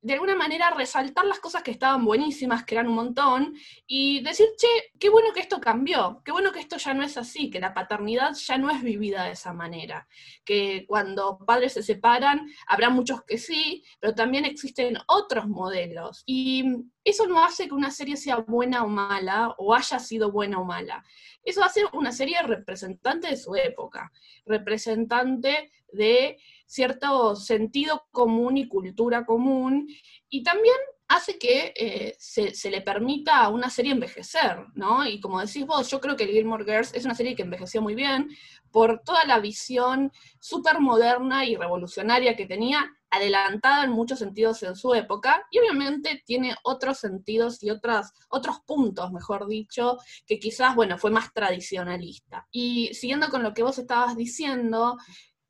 de 0.03 0.15
alguna 0.15 0.35
manera 0.35 0.71
resaltar 0.71 1.25
las 1.25 1.39
cosas 1.39 1.63
que 1.63 1.71
estaban 1.71 2.05
buenísimas, 2.05 2.65
que 2.65 2.75
eran 2.75 2.89
un 2.89 2.97
montón, 2.97 3.55
y 3.87 4.21
decir, 4.21 4.49
che, 4.57 4.67
qué 4.99 5.09
bueno 5.09 5.33
que 5.33 5.39
esto 5.39 5.61
cambió, 5.61 6.21
qué 6.25 6.33
bueno 6.33 6.51
que 6.51 6.59
esto 6.59 6.77
ya 6.77 6.93
no 6.93 7.05
es 7.05 7.17
así, 7.17 7.51
que 7.51 7.61
la 7.61 7.73
paternidad 7.73 8.35
ya 8.35 8.59
no 8.59 8.69
es 8.69 8.83
vivida 8.83 9.25
de 9.25 9.33
esa 9.33 9.53
manera, 9.53 10.09
que 10.45 10.87
cuando 10.89 11.39
padres 11.47 11.75
se 11.75 11.85
separan, 11.85 12.51
habrá 12.67 12.91
muchos 12.91 13.23
que 13.23 13.39
sí, 13.39 13.85
pero 14.01 14.13
también 14.13 14.45
existen 14.45 14.99
otros 15.07 15.47
modelos. 15.47 16.25
Y 16.27 16.65
eso 17.05 17.29
no 17.29 17.45
hace 17.45 17.69
que 17.69 17.75
una 17.75 17.93
serie 17.93 18.17
sea 18.17 18.39
buena 18.39 18.83
o 18.83 18.89
mala, 18.89 19.55
o 19.57 19.73
haya 19.73 20.01
sido 20.01 20.33
buena 20.33 20.59
o 20.59 20.65
mala. 20.65 21.05
Eso 21.45 21.63
hace 21.63 21.83
una 21.93 22.11
serie 22.11 22.43
representante 22.43 23.29
de 23.29 23.37
su 23.37 23.55
época, 23.55 24.11
representante 24.47 25.71
de 25.93 26.39
cierto 26.73 27.37
sentido 27.37 28.07
común 28.11 28.57
y 28.57 28.67
cultura 28.67 29.27
común, 29.27 29.87
y 30.31 30.43
también 30.43 30.77
hace 31.07 31.39
que 31.39 31.75
eh, 31.77 32.17
se, 32.19 32.71
le 32.71 32.81
permita 32.81 33.41
a 33.41 33.51
una 33.51 33.69
serie 33.69 33.93
envejecer, 33.93 34.57
¿no? 34.75 35.07
Y 35.07 35.21
como 35.21 35.41
decís 35.41 35.67
vos, 35.67 35.91
yo 35.91 36.01
creo 36.01 36.17
que 36.17 36.27
Gilmore 36.27 36.65
Girls 36.65 36.95
es 36.95 37.05
una 37.05 37.15
serie 37.15 37.37
que 37.37 37.43
envejeció 37.43 37.83
muy 37.83 37.95
bien 37.95 38.31
por 38.71 39.03
toda 39.05 39.27
la 39.27 39.39
visión 39.39 40.11
súper 40.41 40.81
moderna 40.81 41.45
y 41.45 41.57
revolucionaria 41.57 42.35
que 42.35 42.47
tenía, 42.47 42.91
adelantada 43.11 43.85
en 43.85 43.91
muchos 43.91 44.21
sentidos 44.21 44.63
en 44.63 44.75
su 44.75 44.95
época, 44.95 45.47
y 45.51 45.59
obviamente 45.59 46.23
tiene 46.25 46.57
otros 46.63 46.97
sentidos 46.97 47.63
y 47.63 47.69
otras, 47.69 48.15
otros 48.31 48.61
puntos, 48.65 49.13
mejor 49.13 49.47
dicho, 49.47 49.99
que 50.27 50.39
quizás, 50.39 50.75
bueno, 50.75 50.97
fue 50.97 51.11
más 51.11 51.31
tradicionalista. 51.35 52.49
Y 52.51 52.95
siguiendo 52.95 53.29
con 53.29 53.43
lo 53.43 53.53
que 53.53 53.63
vos 53.63 53.79
estabas 53.79 54.17
diciendo, 54.17 54.97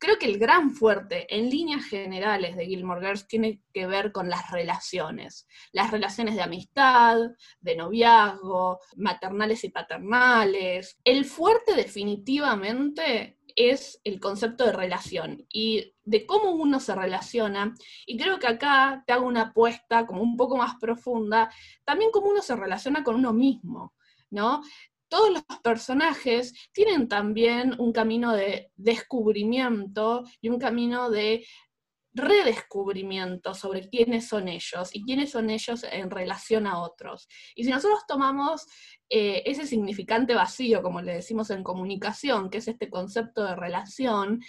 creo 0.03 0.19
que 0.19 0.25
el 0.25 0.37
gran 0.37 0.71
fuerte 0.71 1.33
en 1.33 1.49
líneas 1.49 1.85
generales 1.85 2.57
de 2.57 2.65
Gilmore 2.65 2.99
Girls 2.99 3.25
tiene 3.25 3.61
que 3.73 3.87
ver 3.87 4.11
con 4.11 4.29
las 4.29 4.51
relaciones, 4.51 5.47
las 5.71 5.91
relaciones 5.91 6.35
de 6.35 6.41
amistad, 6.41 7.17
de 7.61 7.75
noviazgo, 7.77 8.79
maternales 8.97 9.63
y 9.63 9.69
paternales. 9.69 10.99
El 11.05 11.23
fuerte 11.23 11.73
definitivamente 11.75 13.39
es 13.55 14.01
el 14.03 14.19
concepto 14.19 14.65
de 14.65 14.73
relación 14.73 15.45
y 15.47 15.95
de 16.03 16.25
cómo 16.25 16.51
uno 16.51 16.81
se 16.81 16.95
relaciona. 16.95 17.73
Y 18.05 18.17
creo 18.17 18.39
que 18.39 18.47
acá 18.47 19.05
te 19.07 19.13
hago 19.13 19.25
una 19.25 19.43
apuesta 19.43 20.05
como 20.05 20.21
un 20.21 20.35
poco 20.35 20.57
más 20.57 20.75
profunda, 20.81 21.49
también 21.85 22.11
cómo 22.11 22.27
uno 22.27 22.41
se 22.41 22.57
relaciona 22.57 23.05
con 23.05 23.15
uno 23.15 23.31
mismo. 23.31 23.93
¿no? 24.33 24.63
Todos 25.13 25.29
los 25.29 25.43
personajes 25.61 26.55
tienen 26.71 27.07
también 27.07 27.79
un 27.79 27.93
camino 27.93 28.33
de 28.33 28.71
descubrimiento 28.75 30.23
y 30.41 30.49
un 30.49 30.57
camino 30.57 31.11
de 31.11 31.45
redescubrimiento 32.15 33.53
sobre 33.53 33.87
quiénes 33.89 34.27
son 34.27 34.47
ellos 34.47 34.89
y 34.91 35.03
quiénes 35.03 35.29
son 35.29 35.51
ellos 35.51 35.85
en 35.91 36.09
relación 36.09 36.65
a 36.65 36.81
otros. 36.81 37.27
Y 37.53 37.63
si 37.63 37.69
nosotros 37.69 37.99
tomamos 38.07 38.65
eh, 39.07 39.43
ese 39.45 39.67
significante 39.67 40.33
vacío, 40.33 40.81
como 40.81 40.99
le 40.99 41.13
decimos 41.13 41.51
en 41.51 41.63
comunicación, 41.63 42.49
que 42.49 42.57
es 42.57 42.67
este 42.67 42.89
concepto 42.89 43.43
de 43.43 43.55
relación, 43.55 44.41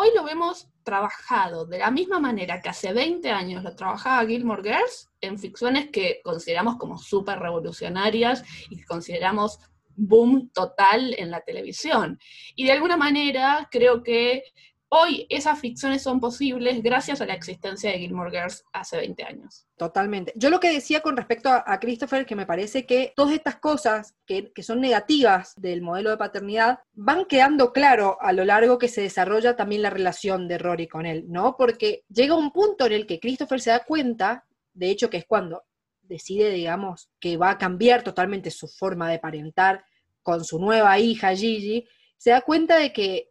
hoy 0.00 0.08
lo 0.14 0.24
vemos 0.24 0.66
trabajado 0.82 1.66
de 1.66 1.78
la 1.78 1.90
misma 1.90 2.18
manera 2.18 2.62
que 2.62 2.70
hace 2.70 2.94
20 2.94 3.30
años 3.30 3.62
lo 3.62 3.76
trabajaba 3.76 4.26
Gilmore 4.26 4.62
Girls 4.62 5.10
en 5.20 5.38
ficciones 5.38 5.90
que 5.90 6.22
consideramos 6.24 6.76
como 6.78 6.96
súper 6.96 7.38
revolucionarias 7.38 8.42
y 8.70 8.78
que 8.78 8.86
consideramos 8.86 9.58
boom 9.94 10.50
total 10.54 11.14
en 11.18 11.30
la 11.30 11.42
televisión. 11.42 12.18
Y 12.56 12.64
de 12.64 12.72
alguna 12.72 12.96
manera 12.96 13.68
creo 13.70 14.02
que 14.02 14.44
hoy 14.90 15.26
esas 15.28 15.58
ficciones 15.58 16.02
son 16.02 16.20
posibles 16.20 16.82
gracias 16.82 17.20
a 17.20 17.26
la 17.26 17.34
existencia 17.34 17.90
de 17.90 17.98
Gilmore 17.98 18.30
Girls 18.30 18.64
hace 18.72 18.96
20 18.98 19.24
años. 19.24 19.66
Totalmente. 19.76 20.32
Yo 20.36 20.50
lo 20.50 20.60
que 20.60 20.72
decía 20.72 21.00
con 21.00 21.16
respecto 21.16 21.48
a, 21.48 21.80
Christopher, 21.80 22.26
que 22.26 22.36
me 22.36 22.46
parece 22.46 22.86
que 22.86 23.12
todas 23.16 23.32
estas 23.32 23.56
cosas 23.56 24.14
que, 24.26 24.52
que, 24.52 24.62
son 24.62 24.80
negativas 24.80 25.54
del 25.56 25.80
modelo 25.80 26.10
de 26.10 26.16
paternidad 26.16 26.80
van 26.92 27.24
quedando 27.24 27.72
claro 27.72 28.18
a 28.20 28.32
lo 28.32 28.44
largo 28.44 28.78
que 28.78 28.88
se 28.88 29.02
desarrolla 29.02 29.56
también 29.56 29.82
la 29.82 29.90
relación 29.90 30.48
de 30.48 30.58
Rory 30.58 30.88
con 30.88 31.06
él, 31.06 31.24
¿no? 31.28 31.56
Porque 31.56 32.04
llega 32.08 32.34
un 32.34 32.50
punto 32.50 32.86
en 32.86 32.92
el 32.92 33.06
que 33.06 33.20
Christopher 33.20 33.60
se 33.60 33.70
da 33.70 33.84
cuenta, 33.84 34.44
de 34.72 34.90
hecho 34.90 35.08
que 35.08 35.18
es 35.18 35.26
cuando 35.26 35.62
decide, 36.02 36.50
digamos, 36.50 37.10
que 37.20 37.36
va 37.36 37.50
a 37.50 37.58
cambiar 37.58 38.02
totalmente 38.02 38.50
su 38.50 38.66
forma 38.66 39.08
de 39.08 39.20
parentar 39.20 39.84
con 40.22 40.44
su 40.44 40.58
nueva 40.58 40.98
hija 40.98 41.34
Gigi, 41.34 41.86
se 42.18 42.30
da 42.30 42.42
cuenta 42.42 42.76
de 42.76 42.92
que 42.92 43.29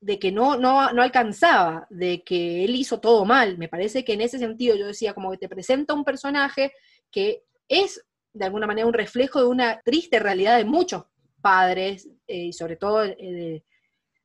de 0.00 0.18
que 0.18 0.32
no, 0.32 0.56
no, 0.56 0.92
no 0.92 1.02
alcanzaba, 1.02 1.86
de 1.90 2.22
que 2.24 2.64
él 2.64 2.74
hizo 2.74 3.00
todo 3.00 3.24
mal. 3.24 3.58
Me 3.58 3.68
parece 3.68 4.04
que 4.04 4.14
en 4.14 4.22
ese 4.22 4.38
sentido 4.38 4.74
yo 4.76 4.86
decía, 4.86 5.14
como 5.14 5.30
que 5.30 5.38
te 5.38 5.48
presenta 5.48 5.94
un 5.94 6.04
personaje 6.04 6.72
que 7.10 7.44
es 7.68 8.04
de 8.32 8.44
alguna 8.44 8.66
manera 8.66 8.86
un 8.86 8.94
reflejo 8.94 9.40
de 9.40 9.46
una 9.46 9.80
triste 9.84 10.18
realidad 10.18 10.56
de 10.56 10.64
muchos 10.64 11.04
padres, 11.40 12.08
eh, 12.26 12.44
y 12.44 12.52
sobre 12.52 12.76
todo 12.76 13.04
eh, 13.04 13.64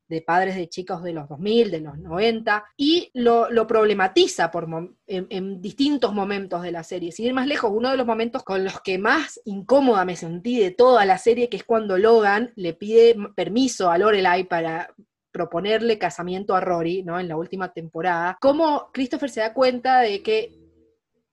de, 0.08 0.22
padres 0.22 0.56
de 0.56 0.70
chicos 0.70 1.02
de 1.02 1.14
los 1.14 1.28
2000, 1.28 1.72
de 1.72 1.80
los 1.80 1.98
90, 1.98 2.66
y 2.78 3.10
lo, 3.14 3.50
problematiza 3.68 4.52
por 4.52 4.68
en, 5.08 5.28
en, 5.30 5.62
distintos 5.62 6.14
momentos 6.14 6.62
de 6.62 6.72
la 6.72 6.84
serie. 6.84 7.12
Sin 7.12 7.26
ir 7.26 7.34
más 7.34 7.48
lejos, 7.48 7.72
uno 7.74 7.90
de 7.90 7.98
los 7.98 8.06
momentos 8.06 8.44
con 8.44 8.64
los 8.64 8.80
que 8.82 8.98
más 8.98 9.40
incómoda 9.46 10.06
me 10.06 10.16
sentí 10.16 10.60
de 10.60 10.72
toda 10.72 11.06
la 11.06 11.18
serie, 11.18 11.50
que 11.50 11.58
es 11.58 11.64
cuando 11.64 11.98
Logan 11.98 12.54
le 12.56 12.74
pide 12.74 13.16
permiso 13.36 13.90
a 13.90 13.98
Lorelai 13.98 14.44
para 14.44 14.94
proponerle 15.36 16.00
casamiento 16.00 16.56
a 16.56 16.62
Rory, 16.62 17.04
¿no? 17.04 17.20
En 17.20 17.28
la 17.28 17.36
última 17.36 17.74
temporada, 17.74 18.38
cómo 18.40 18.90
Christopher 18.94 19.30
se 19.30 19.42
da 19.42 19.54
cuenta 19.54 20.00
de 20.00 20.24
que 20.24 20.58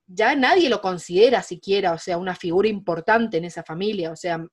ya 0.05 0.35
nadie 0.35 0.67
lo 0.67 0.81
considera 0.81 1.41
siquiera, 1.41 1.93
o 1.93 1.97
sea, 1.97 2.17
una 2.17 2.35
figura 2.35 2.67
importante 2.67 3.37
en 3.37 3.45
esa 3.45 3.63
familia, 3.63 4.11
o 4.11 4.17
sea, 4.17 4.45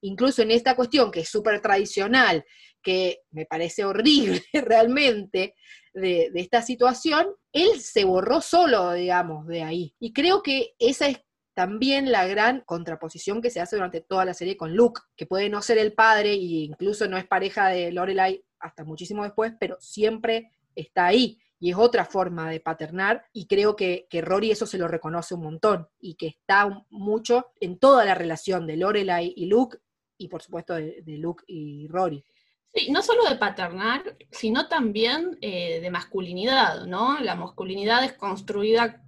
incluso 0.00 0.40
en 0.40 0.52
esta 0.52 0.74
cuestión 0.74 1.10
que 1.10 1.20
es 1.20 1.28
súper 1.28 1.60
tradicional, 1.60 2.46
que 2.82 3.18
me 3.30 3.44
parece 3.44 3.84
horrible 3.84 4.42
realmente 4.54 5.54
de, 5.92 6.30
esta 6.34 6.62
situación, 6.62 7.26
él 7.52 7.80
se 7.82 8.04
borró 8.04 8.40
solo, 8.40 8.94
digamos, 8.94 9.46
de 9.46 9.64
ahí. 9.64 9.94
Y 10.00 10.14
creo 10.14 10.42
que 10.42 10.72
esa 10.78 11.08
es 11.08 11.18
también 11.54 12.10
la 12.10 12.26
gran 12.26 12.62
contraposición 12.62 13.42
que 13.42 13.50
se 13.50 13.60
hace 13.60 13.76
durante 13.76 14.00
toda 14.00 14.24
la 14.24 14.32
serie 14.32 14.56
con 14.56 14.74
Luke, 14.74 15.02
que 15.14 15.26
puede 15.26 15.50
no 15.50 15.60
ser 15.60 15.76
el 15.76 15.92
padre 15.92 16.32
e 16.32 16.36
incluso 16.36 17.06
no 17.06 17.18
es 17.18 17.26
pareja 17.26 17.68
de 17.68 17.92
Lorelai 17.92 18.42
hasta 18.64 18.82
muchísimo 18.82 19.22
después, 19.22 19.52
pero 19.60 19.76
siempre 19.78 20.50
está 20.74 21.06
ahí. 21.06 21.38
Y 21.60 21.70
es 21.70 21.76
otra 21.76 22.04
forma 22.04 22.50
de 22.50 22.60
paternar, 22.60 23.24
y 23.32 23.46
creo 23.46 23.76
que, 23.76 24.06
que 24.10 24.20
Rory 24.20 24.50
eso 24.50 24.66
se 24.66 24.78
lo 24.78 24.88
reconoce 24.88 25.34
un 25.34 25.42
montón, 25.42 25.88
y 26.00 26.14
que 26.14 26.26
está 26.26 26.84
mucho 26.90 27.46
en 27.60 27.78
toda 27.78 28.04
la 28.04 28.14
relación 28.14 28.66
de 28.66 28.76
Lorelai 28.76 29.32
y 29.36 29.46
Luke, 29.46 29.78
y 30.18 30.28
por 30.28 30.42
supuesto 30.42 30.74
de, 30.74 31.02
Luke 31.06 31.44
y 31.46 31.86
Rory. 31.88 32.24
Sí, 32.72 32.90
no 32.90 33.02
solo 33.02 33.24
de 33.28 33.36
paternar, 33.36 34.16
sino 34.32 34.66
también 34.66 35.38
eh, 35.40 35.80
de 35.80 35.90
masculinidad, 35.90 36.86
¿no? 36.86 37.20
La 37.20 37.36
masculinidad 37.36 38.04
es 38.04 38.14
construida, 38.14 39.04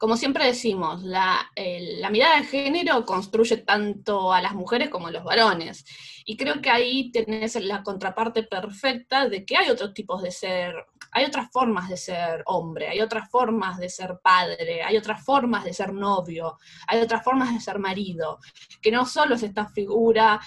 como 0.00 0.16
siempre 0.16 0.46
decimos, 0.46 1.02
la, 1.02 1.50
mirada 2.10 2.38
de 2.38 2.46
género 2.46 3.04
construye 3.04 3.58
tanto 3.58 4.32
a 4.32 4.40
las 4.40 4.54
mujeres 4.54 4.88
como 4.88 5.08
a 5.08 5.10
los 5.10 5.22
varones. 5.22 5.84
Y 6.24 6.38
creo 6.38 6.62
que 6.62 6.70
ahí 6.70 7.12
tenés 7.12 7.54
la 7.56 7.82
contraparte 7.82 8.44
perfecta 8.44 9.28
de 9.28 9.44
que 9.44 9.58
hay 9.58 9.68
otros 9.68 9.92
tipos 9.92 10.22
de 10.22 10.30
ser, 10.30 10.74
hay 11.12 11.26
otras 11.26 11.50
formas 11.52 11.90
de 11.90 11.98
ser 11.98 12.42
hombre, 12.46 12.88
hay 12.88 13.02
otras 13.02 13.28
formas 13.28 13.76
de 13.76 13.90
ser 13.90 14.18
padre, 14.22 14.82
hay 14.82 14.96
otras 14.96 15.22
formas 15.22 15.64
de 15.64 15.74
ser 15.74 15.92
novio, 15.92 16.56
hay 16.86 17.02
otras 17.02 17.22
formas 17.22 17.52
de 17.52 17.60
ser 17.60 17.78
marido, 17.78 18.38
que 18.80 18.90
no 18.90 19.04
solo 19.04 19.34
es 19.34 19.42
esta 19.42 19.68
figura 19.68 20.40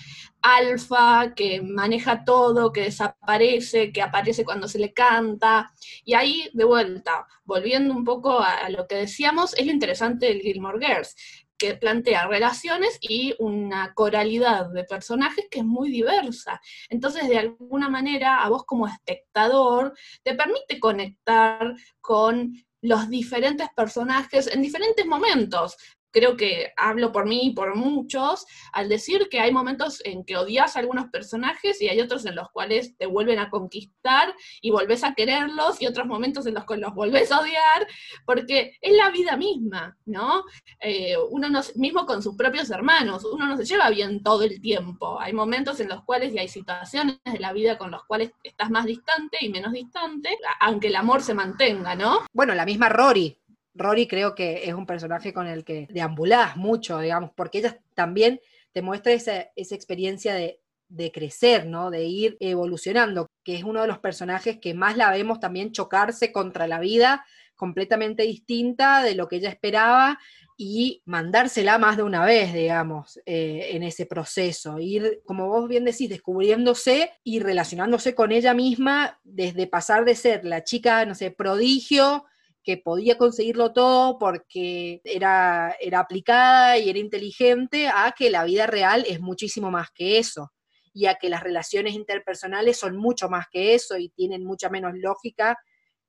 alfa, 0.43 1.33
que 1.35 1.61
maneja 1.61 2.25
todo, 2.25 2.71
que 2.71 2.81
desaparece, 2.81 3.91
que 3.91 4.01
aparece 4.01 4.45
cuando 4.45 4.67
se 4.67 4.77
le 4.77 4.93
canta. 4.93 5.73
Y 6.03 6.13
ahí, 6.13 6.49
de 6.53 6.65
vuelta, 6.65 7.25
volviendo 7.45 7.93
un 7.95 8.03
poco 8.03 8.39
a, 8.39 8.69
lo 8.69 8.85
que 8.87 8.95
decíamos, 8.95 9.53
es 9.57 9.65
lo 9.65 9.71
interesante 9.71 10.27
del 10.27 10.41
Gilmore 10.41 10.85
Girls, 10.85 11.15
que 11.57 11.75
plantea 11.75 12.27
relaciones 12.27 12.97
y 12.99 13.33
una 13.39 13.93
coralidad 13.93 14.69
de 14.69 14.83
personajes 14.83 15.47
que 15.49 15.59
es 15.59 15.65
muy 15.65 15.89
diversa. 15.89 16.59
Entonces, 16.89 17.29
de 17.29 17.37
alguna 17.37 17.89
manera, 17.89 18.43
a 18.43 18.49
vos 18.49 18.65
como 18.65 18.87
espectador, 18.87 19.93
te 20.23 20.35
permite 20.35 20.79
conectar 20.79 21.73
con 22.01 22.53
los 22.81 23.09
diferentes 23.09 23.69
personajes 23.73 24.47
en 24.47 24.61
diferentes 24.61 25.05
momentos. 25.05 25.77
Creo 26.13 26.37
que 26.37 26.71
hablo 26.77 27.11
por 27.11 27.25
mí 27.25 27.47
y 27.47 27.51
por 27.53 27.75
muchos 27.75 28.45
al 28.71 28.87
decir 28.87 29.27
que 29.29 29.39
hay 29.39 29.51
momentos 29.51 30.01
en 30.05 30.23
que 30.23 30.37
odias 30.37 30.75
a 30.75 30.79
algunos 30.79 31.09
personajes 31.09 31.81
y 31.81 31.89
hay 31.89 31.99
otros 31.99 32.25
en 32.25 32.35
los 32.35 32.49
cuales 32.51 32.95
te 32.97 33.05
vuelven 33.07 33.39
a 33.39 33.49
conquistar 33.49 34.33
y 34.61 34.71
volvés 34.71 35.03
a 35.03 35.13
quererlos 35.13 35.81
y 35.81 35.87
otros 35.87 36.07
momentos 36.07 36.45
en 36.45 36.53
los 36.53 36.65
que 36.65 36.77
los 36.77 36.93
volvés 36.93 37.31
a 37.31 37.39
odiar, 37.39 37.87
porque 38.25 38.77
es 38.79 38.93
la 38.95 39.09
vida 39.09 39.35
misma, 39.35 39.97
¿no? 40.05 40.43
Eh, 40.79 41.15
uno 41.31 41.49
no, 41.49 41.61
mismo 41.75 42.05
con 42.05 42.21
sus 42.21 42.35
propios 42.35 42.69
hermanos, 42.69 43.25
uno 43.25 43.47
no 43.47 43.57
se 43.57 43.65
lleva 43.65 43.89
bien 43.89 44.21
todo 44.21 44.43
el 44.43 44.61
tiempo. 44.61 45.19
Hay 45.19 45.33
momentos 45.33 45.79
en 45.79 45.89
los 45.89 46.03
cuales 46.03 46.33
y 46.33 46.39
hay 46.39 46.47
situaciones 46.47 47.19
de 47.25 47.39
la 47.39 47.53
vida 47.53 47.77
con 47.77 47.91
los 47.91 48.03
cuales 48.05 48.31
estás 48.43 48.69
más 48.69 48.85
distante 48.85 49.37
y 49.41 49.49
menos 49.49 49.73
distante, 49.73 50.37
aunque 50.59 50.87
el 50.87 50.95
amor 50.95 51.21
se 51.21 51.33
mantenga, 51.33 51.95
¿no? 51.95 52.19
Bueno, 52.31 52.53
la 52.53 52.65
misma 52.65 52.89
Rory. 52.89 53.37
Rory 53.75 54.07
creo 54.07 54.35
que 54.35 54.67
es 54.67 54.73
un 54.73 54.85
personaje 54.85 55.33
con 55.33 55.47
el 55.47 55.63
que 55.63 55.87
deambulás 55.89 56.57
mucho, 56.57 56.99
digamos, 56.99 57.31
porque 57.35 57.59
ella 57.59 57.79
también 57.93 58.39
te 58.71 58.81
muestra 58.81 59.13
esa, 59.13 59.49
esa 59.55 59.75
experiencia 59.75 60.33
de, 60.33 60.59
de 60.89 61.11
crecer, 61.11 61.65
¿no? 61.65 61.89
De 61.89 62.05
ir 62.05 62.37
evolucionando, 62.39 63.27
que 63.43 63.55
es 63.55 63.63
uno 63.63 63.81
de 63.81 63.87
los 63.87 63.99
personajes 63.99 64.59
que 64.59 64.73
más 64.73 64.97
la 64.97 65.09
vemos 65.11 65.39
también 65.39 65.71
chocarse 65.71 66.31
contra 66.31 66.67
la 66.67 66.79
vida 66.79 67.25
completamente 67.55 68.23
distinta 68.23 69.03
de 69.03 69.15
lo 69.15 69.27
que 69.27 69.37
ella 69.37 69.49
esperaba 69.49 70.19
y 70.57 71.01
mandársela 71.05 71.77
más 71.77 71.97
de 71.97 72.03
una 72.03 72.25
vez, 72.25 72.53
digamos, 72.53 73.19
eh, 73.25 73.69
en 73.71 73.83
ese 73.83 74.05
proceso. 74.05 74.79
Ir, 74.79 75.21
como 75.25 75.47
vos 75.47 75.67
bien 75.67 75.85
decís, 75.85 76.09
descubriéndose 76.09 77.11
y 77.23 77.39
relacionándose 77.39 78.13
con 78.13 78.31
ella 78.31 78.53
misma 78.53 79.19
desde 79.23 79.67
pasar 79.67 80.05
de 80.05 80.15
ser 80.15 80.45
la 80.45 80.63
chica, 80.63 81.05
no 81.05 81.15
sé, 81.15 81.31
prodigio, 81.31 82.25
que 82.63 82.77
podía 82.77 83.17
conseguirlo 83.17 83.73
todo 83.73 84.17
porque 84.17 85.01
era, 85.03 85.75
era 85.79 85.99
aplicada 85.99 86.77
y 86.77 86.89
era 86.89 86.99
inteligente, 86.99 87.87
a 87.87 88.13
que 88.17 88.29
la 88.29 88.43
vida 88.45 88.67
real 88.67 89.05
es 89.07 89.19
muchísimo 89.19 89.69
más 89.69 89.89
que 89.93 90.17
eso 90.17 90.51
y 90.93 91.07
a 91.07 91.15
que 91.15 91.29
las 91.29 91.43
relaciones 91.43 91.93
interpersonales 91.93 92.77
son 92.77 92.97
mucho 92.97 93.27
más 93.29 93.47
que 93.51 93.73
eso 93.73 93.97
y 93.97 94.09
tienen 94.09 94.43
mucha 94.43 94.69
menos 94.69 94.93
lógica 94.95 95.57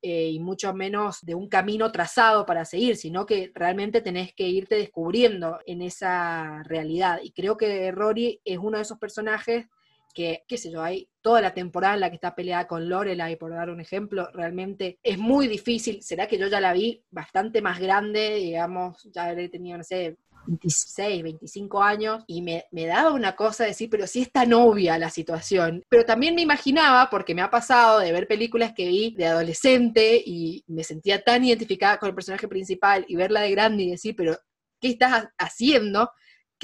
eh, 0.02 0.28
y 0.28 0.38
mucho 0.38 0.74
menos 0.74 1.20
de 1.22 1.34
un 1.34 1.48
camino 1.48 1.90
trazado 1.90 2.44
para 2.44 2.66
seguir, 2.66 2.96
sino 2.96 3.24
que 3.24 3.50
realmente 3.54 4.02
tenés 4.02 4.34
que 4.34 4.46
irte 4.46 4.74
descubriendo 4.74 5.60
en 5.64 5.80
esa 5.80 6.62
realidad. 6.64 7.20
Y 7.22 7.32
creo 7.32 7.56
que 7.56 7.90
Rory 7.90 8.38
es 8.44 8.58
uno 8.58 8.76
de 8.76 8.82
esos 8.82 8.98
personajes 8.98 9.66
que, 10.14 10.44
qué 10.48 10.56
sé 10.58 10.70
yo, 10.70 10.82
hay 10.82 11.08
toda 11.20 11.40
la 11.40 11.54
temporada 11.54 11.94
en 11.94 12.00
la 12.00 12.10
que 12.10 12.16
está 12.16 12.34
peleada 12.34 12.66
con 12.66 12.88
Lorelai, 12.88 13.36
por 13.36 13.50
dar 13.52 13.70
un 13.70 13.80
ejemplo, 13.80 14.28
realmente 14.32 14.98
es 15.02 15.18
muy 15.18 15.48
difícil. 15.48 16.02
Será 16.02 16.26
que 16.28 16.38
yo 16.38 16.46
ya 16.48 16.60
la 16.60 16.72
vi 16.72 17.02
bastante 17.10 17.60
más 17.62 17.80
grande, 17.80 18.34
digamos, 18.36 19.02
ya 19.12 19.24
habré 19.26 19.48
tenido, 19.48 19.78
no 19.78 19.84
sé, 19.84 20.16
26, 20.46 21.22
25 21.22 21.82
años, 21.82 22.22
y 22.26 22.42
me, 22.42 22.64
me 22.70 22.86
daba 22.86 23.12
una 23.12 23.34
cosa 23.34 23.64
de 23.64 23.70
decir, 23.70 23.88
pero 23.90 24.06
si 24.06 24.22
es 24.22 24.30
tan 24.30 24.52
obvia 24.52 24.98
la 24.98 25.08
situación. 25.10 25.82
Pero 25.88 26.04
también 26.04 26.34
me 26.34 26.42
imaginaba, 26.42 27.08
porque 27.10 27.34
me 27.34 27.42
ha 27.42 27.50
pasado 27.50 28.00
de 28.00 28.12
ver 28.12 28.28
películas 28.28 28.72
que 28.74 28.86
vi 28.88 29.14
de 29.16 29.26
adolescente 29.26 30.22
y 30.24 30.62
me 30.66 30.84
sentía 30.84 31.22
tan 31.22 31.44
identificada 31.44 31.98
con 31.98 32.08
el 32.10 32.14
personaje 32.14 32.46
principal 32.48 33.04
y 33.08 33.16
verla 33.16 33.40
de 33.40 33.50
grande 33.50 33.82
y 33.84 33.90
decir, 33.90 34.14
pero 34.16 34.36
¿qué 34.80 34.88
estás 34.90 35.12
ha- 35.12 35.32
haciendo? 35.38 36.10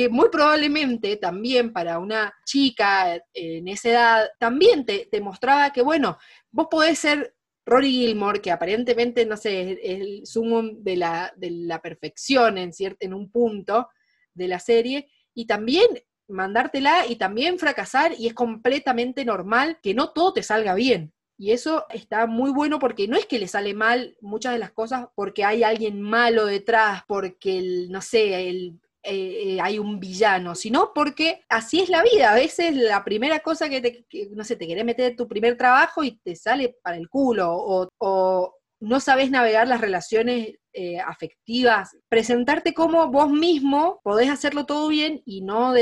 Que 0.00 0.08
muy 0.08 0.30
probablemente 0.30 1.16
también 1.16 1.74
para 1.74 1.98
una 1.98 2.32
chica 2.46 3.16
eh, 3.16 3.22
en 3.34 3.68
esa 3.68 3.90
edad, 3.90 4.28
también 4.38 4.86
te, 4.86 5.08
te 5.10 5.20
mostraba 5.20 5.74
que, 5.74 5.82
bueno, 5.82 6.16
vos 6.50 6.68
podés 6.70 6.98
ser 6.98 7.36
Rory 7.66 7.90
Gilmore, 7.90 8.40
que 8.40 8.50
aparentemente, 8.50 9.26
no 9.26 9.36
sé, 9.36 9.72
es 9.72 10.00
el 10.00 10.26
sumum 10.26 10.82
de 10.82 10.96
la, 10.96 11.34
de 11.36 11.50
la 11.50 11.82
perfección 11.82 12.56
en, 12.56 12.72
cier- 12.72 12.96
en 12.98 13.12
un 13.12 13.30
punto 13.30 13.90
de 14.32 14.48
la 14.48 14.58
serie, 14.58 15.10
y 15.34 15.46
también 15.46 15.86
mandártela 16.28 17.06
y 17.06 17.16
también 17.16 17.58
fracasar, 17.58 18.14
y 18.18 18.26
es 18.26 18.32
completamente 18.32 19.26
normal 19.26 19.80
que 19.82 19.92
no 19.92 20.12
todo 20.12 20.32
te 20.32 20.42
salga 20.42 20.72
bien. 20.74 21.12
Y 21.36 21.50
eso 21.52 21.84
está 21.90 22.26
muy 22.26 22.50
bueno 22.52 22.78
porque 22.78 23.06
no 23.06 23.18
es 23.18 23.26
que 23.26 23.38
le 23.38 23.48
sale 23.48 23.74
mal 23.74 24.16
muchas 24.22 24.54
de 24.54 24.58
las 24.60 24.72
cosas 24.72 25.08
porque 25.14 25.44
hay 25.44 25.62
alguien 25.62 26.00
malo 26.00 26.46
detrás, 26.46 27.02
porque, 27.06 27.58
el, 27.58 27.90
no 27.90 28.00
sé, 28.00 28.48
el, 28.48 28.80
eh, 29.02 29.54
eh, 29.54 29.60
hay 29.62 29.78
un 29.78 29.98
villano, 29.98 30.54
sino 30.54 30.92
porque 30.94 31.42
así 31.48 31.80
es 31.80 31.88
la 31.88 32.02
vida. 32.02 32.32
A 32.32 32.34
veces 32.34 32.74
la 32.76 33.02
primera 33.02 33.40
cosa 33.40 33.68
que 33.68 33.80
te, 33.80 34.06
no 34.32 34.44
sé, 34.44 34.56
te 34.56 34.66
querés 34.66 34.84
meter 34.84 35.16
tu 35.16 35.26
primer 35.26 35.56
trabajo 35.56 36.04
y 36.04 36.18
te 36.18 36.36
sale 36.36 36.76
para 36.82 36.96
el 36.96 37.08
culo, 37.08 37.48
o, 37.50 38.54
no 38.82 38.98
sabes 38.98 39.30
navegar 39.30 39.68
las 39.68 39.80
relaciones 39.82 40.54
eh, 40.72 40.98
afectivas, 41.00 41.96
presentarte 42.08 42.72
como 42.72 43.08
vos 43.10 43.30
mismo, 43.30 44.00
podés 44.02 44.30
hacerlo 44.30 44.64
todo 44.64 44.88
bien 44.88 45.20
y 45.26 45.42
no, 45.42 45.74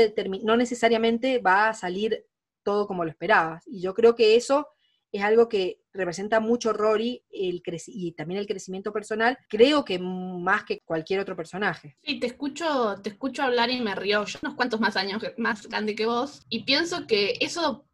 no 0.43 0.57
necesariamente 0.57 1.39
va 1.39 1.69
a 1.69 1.73
salir 1.73 2.25
todo 2.63 2.87
como 2.87 3.05
lo 3.05 3.09
esperabas. 3.09 3.63
Y 3.67 3.81
yo 3.81 3.93
creo 3.93 4.15
que 4.15 4.35
eso 4.35 4.67
es 5.13 5.23
algo 5.23 5.47
que 5.47 5.78
representa 5.93 6.39
mucho 6.39 6.73
Rory 6.73 7.23
el 7.31 7.61
y 7.87 8.11
también 8.13 8.39
el 8.39 8.47
crecimiento 8.47 8.93
personal, 8.93 9.37
creo 9.47 9.83
que 9.83 9.99
más 9.99 10.63
que 10.63 10.79
cualquier 10.81 11.19
otro 11.19 11.35
personaje. 11.35 11.97
Sí, 12.03 12.19
te 12.19 12.27
escucho, 12.27 12.95
te 13.01 13.09
escucho 13.09 13.43
hablar 13.43 13.69
y 13.69 13.81
me 13.81 13.95
río. 13.95 14.25
Yo 14.25 14.39
unos 14.41 14.55
cuantos 14.55 14.79
más 14.79 14.95
años 14.95 15.21
más 15.37 15.67
grande 15.67 15.95
que 15.95 16.05
vos. 16.05 16.45
Y 16.49 16.63
pienso 16.63 17.07
que 17.07 17.37
eso 17.39 17.85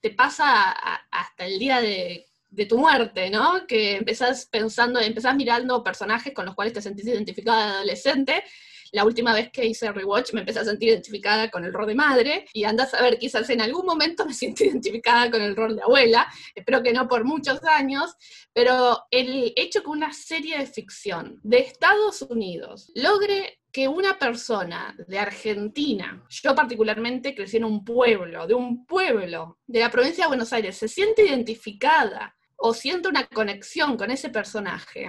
te 0.00 0.10
pasa 0.10 0.72
hasta 1.10 1.46
el 1.46 1.58
día 1.58 1.80
de, 1.80 2.26
tu 2.68 2.78
muerte, 2.78 3.30
¿no? 3.30 3.66
Que 3.66 3.96
empezás 3.96 4.46
pensando, 4.46 5.00
empezás 5.00 5.34
mirando 5.34 5.82
personajes 5.82 6.32
con 6.32 6.46
los 6.46 6.54
cuales 6.54 6.72
te 6.72 6.82
sentís 6.82 7.06
identificada 7.06 7.66
de 7.66 7.72
adolescente. 7.72 8.44
La 8.94 9.04
última 9.04 9.34
vez 9.34 9.50
que 9.50 9.66
hice 9.66 9.90
rewatch 9.90 10.34
me 10.34 10.40
empecé 10.40 10.60
a 10.60 10.64
sentir 10.64 10.90
identificada 10.90 11.50
con 11.50 11.64
el 11.64 11.72
rol 11.72 11.88
de 11.88 11.96
madre 11.96 12.46
y 12.52 12.62
andas 12.62 12.94
a 12.94 13.02
ver, 13.02 13.18
quizás 13.18 13.50
en 13.50 13.60
algún 13.60 13.84
momento 13.84 14.24
me 14.24 14.32
siento 14.34 14.62
identificada 14.62 15.32
con 15.32 15.42
el 15.42 15.56
rol 15.56 15.74
de 15.74 15.82
abuela, 15.82 16.32
espero 16.54 16.80
que 16.80 16.92
no 16.92 17.08
por 17.08 17.24
muchos 17.24 17.58
años, 17.64 18.14
pero 18.52 19.00
el 19.10 19.52
hecho 19.56 19.82
que 19.82 19.88
una 19.88 20.12
serie 20.12 20.58
de 20.58 20.66
ficción 20.66 21.40
de 21.42 21.58
Estados 21.58 22.22
Unidos 22.22 22.92
logre 22.94 23.58
que 23.72 23.88
una 23.88 24.16
persona 24.16 24.94
de 25.08 25.18
Argentina, 25.18 26.24
yo 26.28 26.54
particularmente 26.54 27.34
crecí 27.34 27.56
en 27.56 27.64
un 27.64 27.84
pueblo, 27.84 28.46
de 28.46 28.54
un 28.54 28.86
pueblo 28.86 29.58
de 29.66 29.80
la 29.80 29.90
provincia 29.90 30.26
de 30.26 30.28
Buenos 30.28 30.52
Aires, 30.52 30.76
se 30.76 30.86
siente 30.86 31.26
identificada 31.26 32.36
o 32.56 32.72
siente 32.72 33.08
una 33.08 33.26
conexión 33.26 33.96
con 33.96 34.12
ese 34.12 34.28
personaje, 34.28 35.08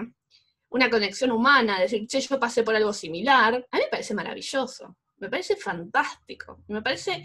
una 0.75 0.89
conexión 0.89 1.31
humana, 1.31 1.79
decir, 1.79 2.05
che, 2.05 2.19
yo 2.19 2.37
pasé 2.37 2.61
por 2.63 2.75
algo 2.75 2.91
similar, 2.91 3.65
a 3.71 3.77
mí 3.77 3.83
me 3.83 3.89
parece 3.89 4.13
maravilloso, 4.13 4.97
me 5.17 5.29
parece 5.29 5.55
fantástico, 5.55 6.65
me 6.67 6.81
parece 6.81 7.23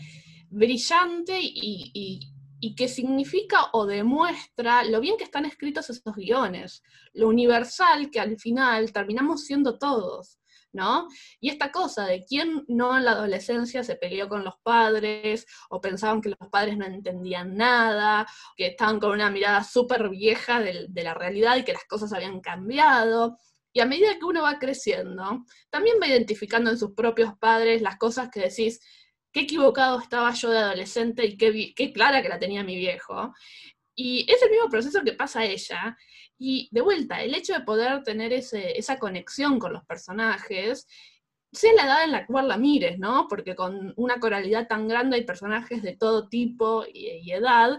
brillante 0.48 1.36
y, 1.40 1.90
y, 1.92 2.20
y 2.60 2.74
que 2.76 2.86
significa 2.86 3.70
o 3.72 3.86
demuestra 3.86 4.84
lo 4.84 5.00
bien 5.00 5.16
que 5.16 5.24
están 5.24 5.46
escritos 5.46 5.90
esos 5.90 6.14
guiones, 6.14 6.84
lo 7.12 7.26
universal 7.26 8.08
que 8.08 8.20
al 8.20 8.38
final 8.38 8.92
terminamos 8.92 9.44
siendo 9.44 9.78
todos. 9.78 10.38
¿No? 10.72 11.08
Y 11.40 11.50
esta 11.50 11.72
cosa 11.72 12.06
de 12.06 12.24
quién 12.24 12.64
no 12.68 12.96
en 12.96 13.04
la 13.04 13.12
adolescencia 13.12 13.82
se 13.82 13.96
peleó 13.96 14.28
con 14.28 14.44
los 14.44 14.54
padres 14.62 15.44
o 15.68 15.80
pensaban 15.80 16.20
que 16.20 16.28
los 16.28 16.50
padres 16.50 16.76
no 16.78 16.86
entendían 16.86 17.56
nada, 17.56 18.24
que 18.56 18.68
estaban 18.68 19.00
con 19.00 19.10
una 19.10 19.30
mirada 19.30 19.64
súper 19.64 20.08
vieja 20.08 20.60
de, 20.60 20.88
la 20.94 21.14
realidad 21.14 21.56
y 21.56 21.64
que 21.64 21.72
las 21.72 21.84
cosas 21.86 22.12
habían 22.12 22.40
cambiado. 22.40 23.36
Y 23.72 23.80
a 23.80 23.86
medida 23.86 24.18
que 24.18 24.24
uno 24.24 24.42
va 24.42 24.58
creciendo, 24.58 25.44
también 25.70 25.96
va 26.00 26.06
identificando 26.06 26.70
en 26.70 26.78
sus 26.78 26.92
propios 26.92 27.32
padres 27.38 27.82
las 27.82 27.96
cosas 27.98 28.28
que 28.30 28.40
decís, 28.40 28.80
qué 29.32 29.40
equivocado 29.40 30.00
estaba 30.00 30.32
yo 30.32 30.50
de 30.50 30.58
adolescente 30.58 31.24
y 31.26 31.36
qué, 31.36 31.72
qué 31.74 31.92
clara 31.92 32.22
que 32.22 32.28
la 32.28 32.38
tenía 32.38 32.64
mi 32.64 32.76
viejo. 32.76 33.32
Y 33.94 34.26
es 34.32 34.42
el 34.42 34.50
mismo 34.50 34.68
proceso 34.68 35.02
que 35.04 35.12
pasa 35.12 35.40
a 35.40 35.44
ella. 35.44 35.96
Y 36.42 36.70
de 36.72 36.80
vuelta, 36.80 37.22
el 37.22 37.34
hecho 37.34 37.52
de 37.52 37.60
poder 37.60 38.02
tener 38.02 38.32
esa 38.32 38.98
conexión 38.98 39.58
con 39.58 39.74
los 39.74 39.84
personajes, 39.84 40.86
sea 41.52 41.72
la 41.74 41.84
edad 41.84 42.04
en 42.04 42.12
la 42.12 42.26
cual 42.26 42.48
la 42.48 42.56
mires, 42.56 42.98
¿no? 42.98 43.26
Porque 43.28 43.54
con 43.54 43.92
una 43.96 44.18
coralidad 44.18 44.66
tan 44.66 44.88
grande 44.88 45.16
hay 45.16 45.24
personajes 45.24 45.82
de 45.82 45.96
todo 45.96 46.28
tipo 46.28 46.84
y 46.90 47.30
edad, 47.30 47.78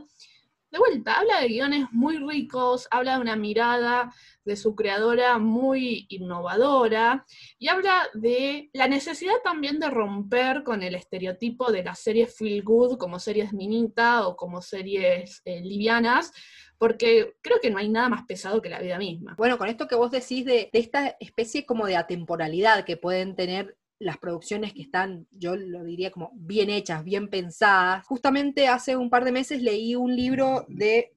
de 0.71 0.79
vuelta, 0.79 1.15
habla 1.15 1.41
de 1.41 1.49
guiones 1.49 1.87
muy 1.91 2.17
ricos, 2.17 2.87
habla 2.91 3.15
de 3.15 3.21
una 3.21 3.35
mirada 3.35 4.13
de 4.45 4.55
su 4.55 4.73
creadora 4.73 5.37
muy 5.37 6.05
innovadora 6.07 7.25
y 7.59 7.67
habla 7.67 8.07
de 8.13 8.69
la 8.71 8.87
necesidad 8.87 9.35
también 9.43 9.81
de 9.81 9.89
romper 9.89 10.63
con 10.63 10.81
el 10.81 10.95
estereotipo 10.95 11.73
de 11.73 11.83
las 11.83 11.99
series 11.99 12.33
feel 12.37 12.63
good 12.63 12.97
como 12.97 13.19
series 13.19 13.51
minita 13.51 14.25
o 14.25 14.37
como 14.37 14.61
series 14.61 15.41
eh, 15.43 15.59
livianas, 15.59 16.31
porque 16.81 17.35
creo 17.43 17.59
que 17.61 17.69
no 17.69 17.77
hay 17.77 17.89
nada 17.89 18.09
más 18.09 18.25
pesado 18.25 18.59
que 18.59 18.67
la 18.67 18.79
vida 18.79 18.97
misma. 18.97 19.35
Bueno, 19.37 19.59
con 19.59 19.69
esto 19.69 19.87
que 19.87 19.93
vos 19.93 20.09
decís 20.09 20.45
de, 20.45 20.67
de 20.73 20.79
esta 20.79 21.15
especie 21.19 21.63
como 21.63 21.85
de 21.85 21.95
atemporalidad 21.95 22.85
que 22.85 22.97
pueden 22.97 23.35
tener 23.35 23.77
las 23.99 24.17
producciones 24.17 24.73
que 24.73 24.81
están, 24.81 25.27
yo 25.29 25.55
lo 25.55 25.83
diría 25.83 26.09
como 26.09 26.31
bien 26.33 26.71
hechas, 26.71 27.03
bien 27.03 27.29
pensadas. 27.29 28.03
Justamente 28.07 28.67
hace 28.67 28.97
un 28.97 29.11
par 29.11 29.25
de 29.25 29.31
meses 29.31 29.61
leí 29.61 29.93
un 29.93 30.15
libro 30.15 30.65
de 30.69 31.13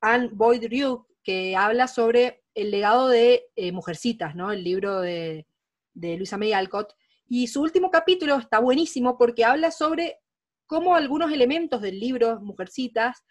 Anne 0.00 0.30
Boyd 0.32 0.66
Ryu 0.68 1.06
que 1.22 1.54
habla 1.54 1.86
sobre 1.86 2.42
el 2.56 2.72
legado 2.72 3.06
de 3.06 3.44
eh, 3.54 3.70
Mujercitas, 3.70 4.34
¿no? 4.34 4.50
El 4.50 4.64
libro 4.64 5.00
de, 5.00 5.46
de 5.94 6.16
Luisa 6.16 6.38
May 6.38 6.54
Alcott. 6.54 6.96
Y 7.28 7.46
su 7.46 7.62
último 7.62 7.92
capítulo 7.92 8.34
está 8.34 8.58
buenísimo 8.58 9.16
porque 9.16 9.44
habla 9.44 9.70
sobre 9.70 10.18
cómo 10.66 10.96
algunos 10.96 11.30
elementos 11.30 11.80
del 11.82 12.00
libro 12.00 12.40
Mujercitas 12.40 13.22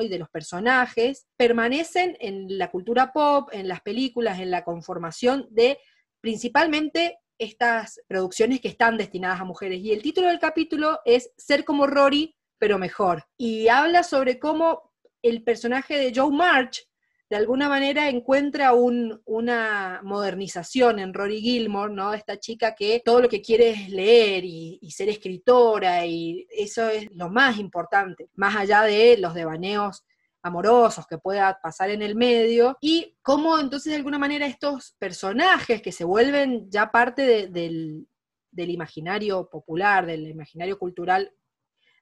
y 0.00 0.08
de 0.08 0.18
los 0.18 0.28
personajes 0.28 1.26
permanecen 1.36 2.16
en 2.20 2.58
la 2.58 2.70
cultura 2.70 3.12
pop, 3.12 3.48
en 3.52 3.68
las 3.68 3.80
películas, 3.80 4.40
en 4.40 4.50
la 4.50 4.64
conformación 4.64 5.46
de 5.50 5.78
principalmente 6.20 7.18
estas 7.38 8.00
producciones 8.08 8.60
que 8.60 8.68
están 8.68 8.96
destinadas 8.96 9.40
a 9.40 9.44
mujeres. 9.44 9.80
Y 9.80 9.92
el 9.92 10.02
título 10.02 10.28
del 10.28 10.38
capítulo 10.38 11.00
es 11.04 11.30
Ser 11.36 11.64
como 11.64 11.86
Rory, 11.86 12.34
pero 12.58 12.78
mejor. 12.78 13.24
Y 13.36 13.68
habla 13.68 14.02
sobre 14.02 14.38
cómo 14.38 14.92
el 15.22 15.44
personaje 15.44 15.96
de 15.96 16.12
Joe 16.14 16.32
March, 16.32 16.88
de 17.28 17.36
alguna 17.36 17.68
manera 17.68 18.08
encuentra 18.08 18.72
una 18.72 20.00
modernización 20.04 21.00
en 21.00 21.12
Rory 21.12 21.40
Gilmore, 21.40 21.92
¿no? 21.92 22.14
Esta 22.14 22.38
chica 22.38 22.74
que 22.74 23.02
todo 23.04 23.20
lo 23.20 23.28
que 23.28 23.42
quiere 23.42 23.70
es 23.70 23.88
leer 23.88 24.44
y, 24.44 24.90
ser 24.90 25.08
escritora, 25.08 26.06
y 26.06 26.46
eso 26.50 26.88
es 26.88 27.08
lo 27.12 27.28
más 27.28 27.58
importante, 27.58 28.30
más 28.34 28.54
allá 28.54 28.82
de 28.82 29.16
los 29.18 29.34
devaneos 29.34 30.04
amorosos 30.40 31.08
que 31.08 31.18
pueda 31.18 31.58
pasar 31.60 31.90
en 31.90 32.02
el 32.02 32.14
medio, 32.14 32.78
y 32.80 33.16
cómo 33.22 33.58
entonces 33.58 33.90
de 33.90 33.96
alguna 33.96 34.18
manera 34.18 34.46
estos 34.46 34.94
personajes 34.98 35.82
que 35.82 35.90
se 35.90 36.04
vuelven 36.04 36.70
ya 36.70 36.92
parte 36.92 37.48
del 37.48 38.06
imaginario 38.52 39.50
popular, 39.50 40.06
del 40.06 40.28
imaginario 40.28 40.78
cultural 40.78 41.32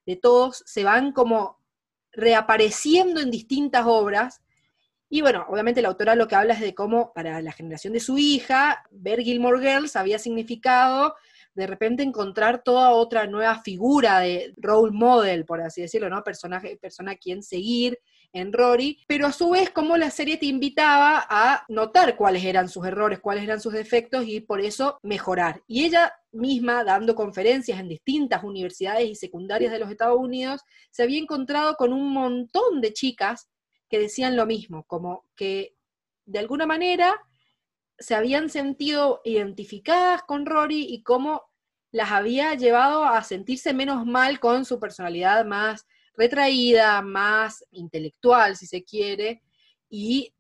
de 0.05 0.17
todos, 0.17 0.63
se 0.67 0.85
van 0.85 1.13
como 1.13 1.65
reapareciendo 2.13 3.21
en 3.21 3.31
distintas 3.31 3.87
obras. 3.87 4.43
Y 5.09 5.21
bueno, 5.21 5.45
obviamente 5.49 5.83
la 5.83 5.89
autora 5.89 6.15
lo 6.15 6.27
que 6.27 6.35
habla 6.35 6.55
es 6.55 6.61
de 6.61 6.75
cómo 6.75 7.13
para 7.13 7.41
la 7.41 7.53
generación 7.53 7.93
de 7.93 8.01
su 8.01 8.19
hija, 8.19 8.85
ver 8.91 9.21
Gilmore 9.21 9.61
Girls 9.61 9.97
había 9.97 10.19
significado 10.19 11.15
de 11.55 11.67
repente 11.69 12.03
encontrar 12.03 12.63
toda 12.65 12.91
otra 12.91 13.27
nueva 13.27 13.61
figura 13.61 14.19
de 14.19 14.55
role 14.57 14.91
model, 14.93 15.45
por 15.45 15.61
así 15.61 15.83
decirlo, 15.83 16.11
¿no? 16.11 16.25
Personaje, 16.25 16.77
persona 16.77 17.13
a 17.13 17.17
quien 17.17 17.45
seguir, 17.45 17.99
en 18.35 18.53
Rory, 18.53 18.99
pero 19.07 19.27
a 19.27 19.33
su 19.33 19.51
vez 19.51 19.71
como 19.71 19.97
la 19.97 20.11
serie 20.11 20.37
te 20.37 20.47
invitaba 20.47 21.25
a 21.31 21.65
notar 21.69 22.17
cuáles 22.17 22.45
eran 22.45 22.69
sus 22.69 22.85
errores, 22.85 23.21
cuáles 23.21 23.45
eran 23.45 23.61
sus 23.61 23.73
defectos 23.73 24.27
y 24.27 24.41
por 24.41 24.61
eso 24.61 24.99
mejorar. 25.03 25.63
Y 25.69 25.85
ella 25.85 26.13
misma, 26.33 26.83
dando 26.83 27.15
conferencias 27.15 27.79
en 27.79 27.89
distintas 27.89 28.43
universidades 28.43 29.09
y 29.09 29.15
secundarias 29.15 29.73
de 29.73 29.79
los 29.79 29.91
Estados 29.91 30.19
Unidos, 30.19 30.63
se 30.91 31.05
había 31.05 31.21
encontrado 31.21 31.77
con 31.77 31.93
un 31.93 32.13
montón 32.13 32.81
de 32.81 32.93
chicas 32.93 33.49
que 33.89 33.99
decían 33.99 34.37
lo 34.37 34.47
mismo, 34.47 34.85
como 34.85 35.25
que 35.37 35.77
de 36.27 36.39
alguna 36.39 36.67
manera 36.67 37.21
se 37.99 38.15
habían 38.15 38.49
sentido 38.49 39.21
identificadas 39.25 40.23
con 40.23 40.47
Rory 40.47 40.87
y 40.89 41.03
cómo 41.03 41.43
las 41.93 42.11
había 42.11 42.55
llevado 42.55 43.05
a 43.05 43.23
sentirse 43.23 43.73
menos 43.73 44.05
mal 44.05 44.41
con 44.41 44.65
su 44.65 44.81
personalidad 44.81 45.45
más 45.45 45.87
retraída, 46.17 47.03
más 47.03 47.65
intelectual, 47.71 48.57
si 48.57 48.67
se 48.67 48.85
quiere, 48.85 49.43
y 49.89 50.35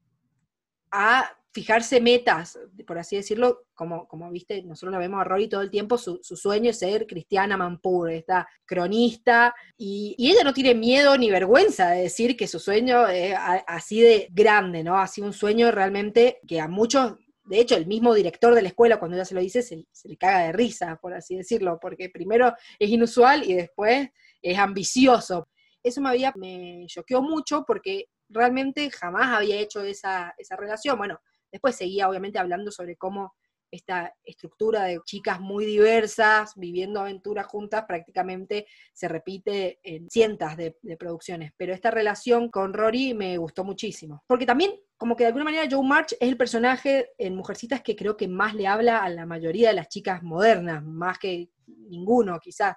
a 0.90 1.36
fijarse 1.54 2.00
metas, 2.00 2.58
por 2.84 2.98
así 2.98 3.14
decirlo, 3.14 3.66
como, 3.74 4.08
como 4.08 4.28
viste, 4.28 4.60
nosotros 4.64 4.92
lo 4.92 4.98
vemos 4.98 5.20
a 5.20 5.24
Rory 5.24 5.48
todo 5.48 5.60
el 5.62 5.70
tiempo, 5.70 5.96
su, 5.96 6.18
sueño 6.20 6.70
es 6.70 6.80
ser 6.80 7.06
Cristiana 7.06 7.56
Mampur, 7.56 8.10
esta 8.10 8.48
cronista, 8.66 9.54
y, 9.78 10.16
ella 10.18 10.42
no 10.42 10.52
tiene 10.52 10.74
miedo 10.74 11.16
ni 11.16 11.30
vergüenza 11.30 11.90
de 11.90 12.02
decir 12.02 12.36
que 12.36 12.48
su 12.48 12.58
sueño 12.58 13.06
es 13.06 13.36
así 13.68 14.00
de 14.00 14.26
grande, 14.32 14.82
¿no? 14.82 14.98
Así 14.98 15.20
un 15.20 15.32
sueño 15.32 15.70
realmente 15.70 16.40
que 16.44 16.60
a 16.60 16.66
muchos, 16.66 17.14
de 17.44 17.60
hecho, 17.60 17.76
el 17.76 17.86
mismo 17.86 18.14
director 18.14 18.52
de 18.52 18.62
la 18.62 18.68
escuela, 18.68 18.98
cuando 18.98 19.16
ella 19.16 19.24
se 19.24 19.36
lo 19.36 19.40
dice, 19.40 19.62
se, 19.62 19.86
se 19.92 20.08
le 20.08 20.16
caga 20.16 20.46
de 20.46 20.52
risa, 20.52 20.98
por 21.00 21.14
así 21.14 21.36
decirlo, 21.36 21.78
porque 21.80 22.10
primero 22.10 22.52
es 22.80 22.90
inusual 22.90 23.48
y 23.48 23.54
después 23.54 24.08
es 24.42 24.58
ambicioso 24.58 25.48
eso 25.84 26.00
me 26.00 26.08
había, 26.08 26.32
me 26.36 26.86
choqueó 26.88 27.20
mucho 27.20 27.62
porque 27.66 28.06
realmente 28.30 28.90
jamás 28.90 29.36
había 29.36 29.60
hecho 29.60 29.82
esa, 29.82 30.34
esa 30.38 30.56
relación. 30.56 30.96
Bueno, 30.96 31.20
después 31.54 31.76
seguía 31.76 32.08
obviamente 32.08 32.40
hablando 32.40 32.72
sobre 32.72 32.96
cómo 32.96 33.32
esta 33.70 34.12
estructura 34.24 34.84
de 34.84 35.00
chicas 35.04 35.40
muy 35.40 35.64
diversas, 35.64 36.52
viviendo 36.56 37.00
aventuras 37.00 37.46
juntas, 37.46 37.84
prácticamente 37.86 38.66
se 38.92 39.06
repite 39.06 39.78
en 39.84 40.10
cientos 40.10 40.56
de, 40.56 40.76
producciones. 40.98 41.52
Pero 41.56 41.72
esta 41.72 41.92
relación 41.92 42.48
con 42.50 42.74
Rory 42.74 43.14
me 43.14 43.38
gustó 43.38 43.62
muchísimo. 43.62 44.24
Porque 44.26 44.46
también, 44.46 44.72
como 44.96 45.14
que 45.14 45.22
de 45.22 45.28
alguna 45.28 45.44
manera, 45.44 45.68
Joe 45.70 45.86
March 45.86 46.12
es 46.14 46.28
el 46.28 46.36
personaje 46.36 47.10
en 47.18 47.36
Mujercitas 47.36 47.82
que 47.82 47.94
creo 47.94 48.16
que 48.16 48.26
más 48.26 48.54
le 48.54 48.66
habla 48.66 48.98
a 49.04 49.08
la 49.10 49.26
mayoría 49.26 49.68
de 49.68 49.76
las 49.76 49.88
chicas 49.88 50.24
modernas, 50.24 50.82
más 50.84 51.18
que 51.18 51.50
ninguno, 51.66 52.40
quizás. 52.40 52.74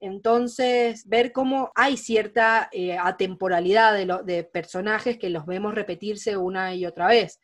Entonces, 0.00 1.08
ver 1.08 1.32
cómo 1.32 1.70
hay 1.74 1.96
cierta 1.96 2.68
eh, 2.72 2.98
atemporalidad 2.98 3.94
de, 3.94 4.20
de 4.24 4.44
personajes 4.44 5.16
que 5.16 5.30
los 5.30 5.46
vemos 5.46 5.74
repetirse 5.74 6.36
una 6.36 6.74
y 6.74 6.84
otra 6.84 7.06
vez, 7.06 7.38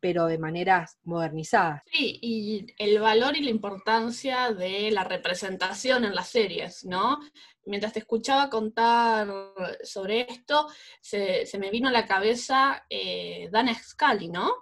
pero 0.00 0.26
de 0.26 0.38
maneras 0.38 0.98
modernizadas. 1.04 1.82
Sí, 1.86 2.18
y 2.22 2.66
el 2.78 2.98
valor 3.00 3.36
y 3.36 3.42
la 3.42 3.50
importancia 3.50 4.52
de 4.52 4.90
la 4.90 5.04
representación 5.04 6.04
en 6.04 6.14
las 6.14 6.28
series, 6.28 6.84
¿no? 6.84 7.18
Mientras 7.64 7.92
te 7.92 7.98
escuchaba 7.98 8.48
contar 8.48 9.28
sobre 9.82 10.26
esto, 10.30 10.68
se, 11.00 11.46
me 11.58 11.70
vino 11.70 11.88
a 11.88 11.92
la 11.92 12.06
cabeza 12.06 12.86
eh, 12.88 13.48
Dana 13.52 13.76
¿no? 14.30 14.54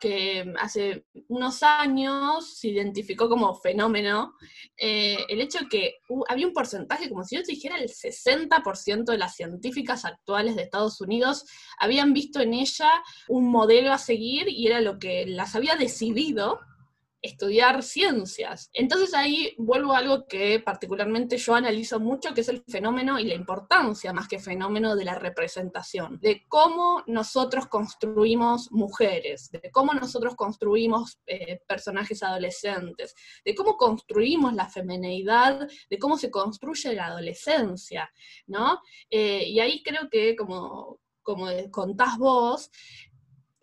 Que 0.00 0.52
hace 0.58 1.04
unos 1.28 1.62
años 1.62 2.58
se 2.58 2.68
identificó 2.68 3.28
como 3.28 3.54
fenómeno 3.54 4.34
eh, 4.76 5.18
el 5.28 5.40
hecho 5.40 5.58
que 5.70 5.98
había 6.28 6.46
un 6.46 6.54
porcentaje, 6.54 7.08
como 7.08 7.22
si 7.22 7.36
yo 7.36 7.42
dijera, 7.42 7.76
el 7.76 7.88
60% 7.88 9.04
de 9.04 9.18
las 9.18 9.36
científicas 9.36 10.04
actuales 10.04 10.56
de 10.56 10.62
Estados 10.62 11.00
Unidos 11.00 11.44
habían 11.78 12.14
visto 12.14 12.40
en 12.40 12.54
ella 12.54 12.90
un 13.28 13.50
modelo 13.50 13.92
a 13.92 13.98
seguir 13.98 14.48
y 14.48 14.66
era 14.66 14.80
lo 14.80 14.98
que 14.98 15.26
las 15.26 15.54
había 15.54 15.76
decidido 15.76 16.60
estudiar 17.22 17.82
ciencias. 17.82 18.70
Entonces 18.72 19.14
ahí 19.14 19.54
vuelvo 19.58 19.92
a 19.92 19.98
algo 19.98 20.26
que 20.26 20.60
particularmente 20.60 21.36
yo 21.36 21.54
analizo 21.54 22.00
mucho, 22.00 22.34
que 22.34 22.40
es 22.40 22.48
el 22.48 22.62
fenómeno 22.66 23.18
y 23.18 23.24
la 23.24 23.34
importancia 23.34 24.12
más 24.12 24.28
que 24.28 24.38
fenómeno 24.38 24.96
de 24.96 25.04
la 25.04 25.14
representación, 25.14 26.18
de 26.20 26.44
cómo 26.48 27.02
nosotros 27.06 27.66
construimos 27.66 28.72
mujeres, 28.72 29.50
de 29.50 29.70
cómo 29.70 29.92
nosotros 29.92 30.34
construimos 30.34 31.20
eh, 31.26 31.60
personajes 31.66 32.22
adolescentes, 32.22 33.14
de 33.44 33.54
cómo 33.54 33.76
construimos 33.76 34.54
la 34.54 34.68
femineidad, 34.68 35.68
de 35.88 35.98
cómo 35.98 36.16
se 36.16 36.30
construye 36.30 36.94
la 36.94 37.06
adolescencia, 37.06 38.10
¿no? 38.46 38.80
Eh, 39.10 39.44
y 39.46 39.60
ahí 39.60 39.82
creo 39.82 40.08
que 40.10 40.36
como 40.36 41.00
como 41.22 41.46
contás 41.70 42.18
vos, 42.18 42.70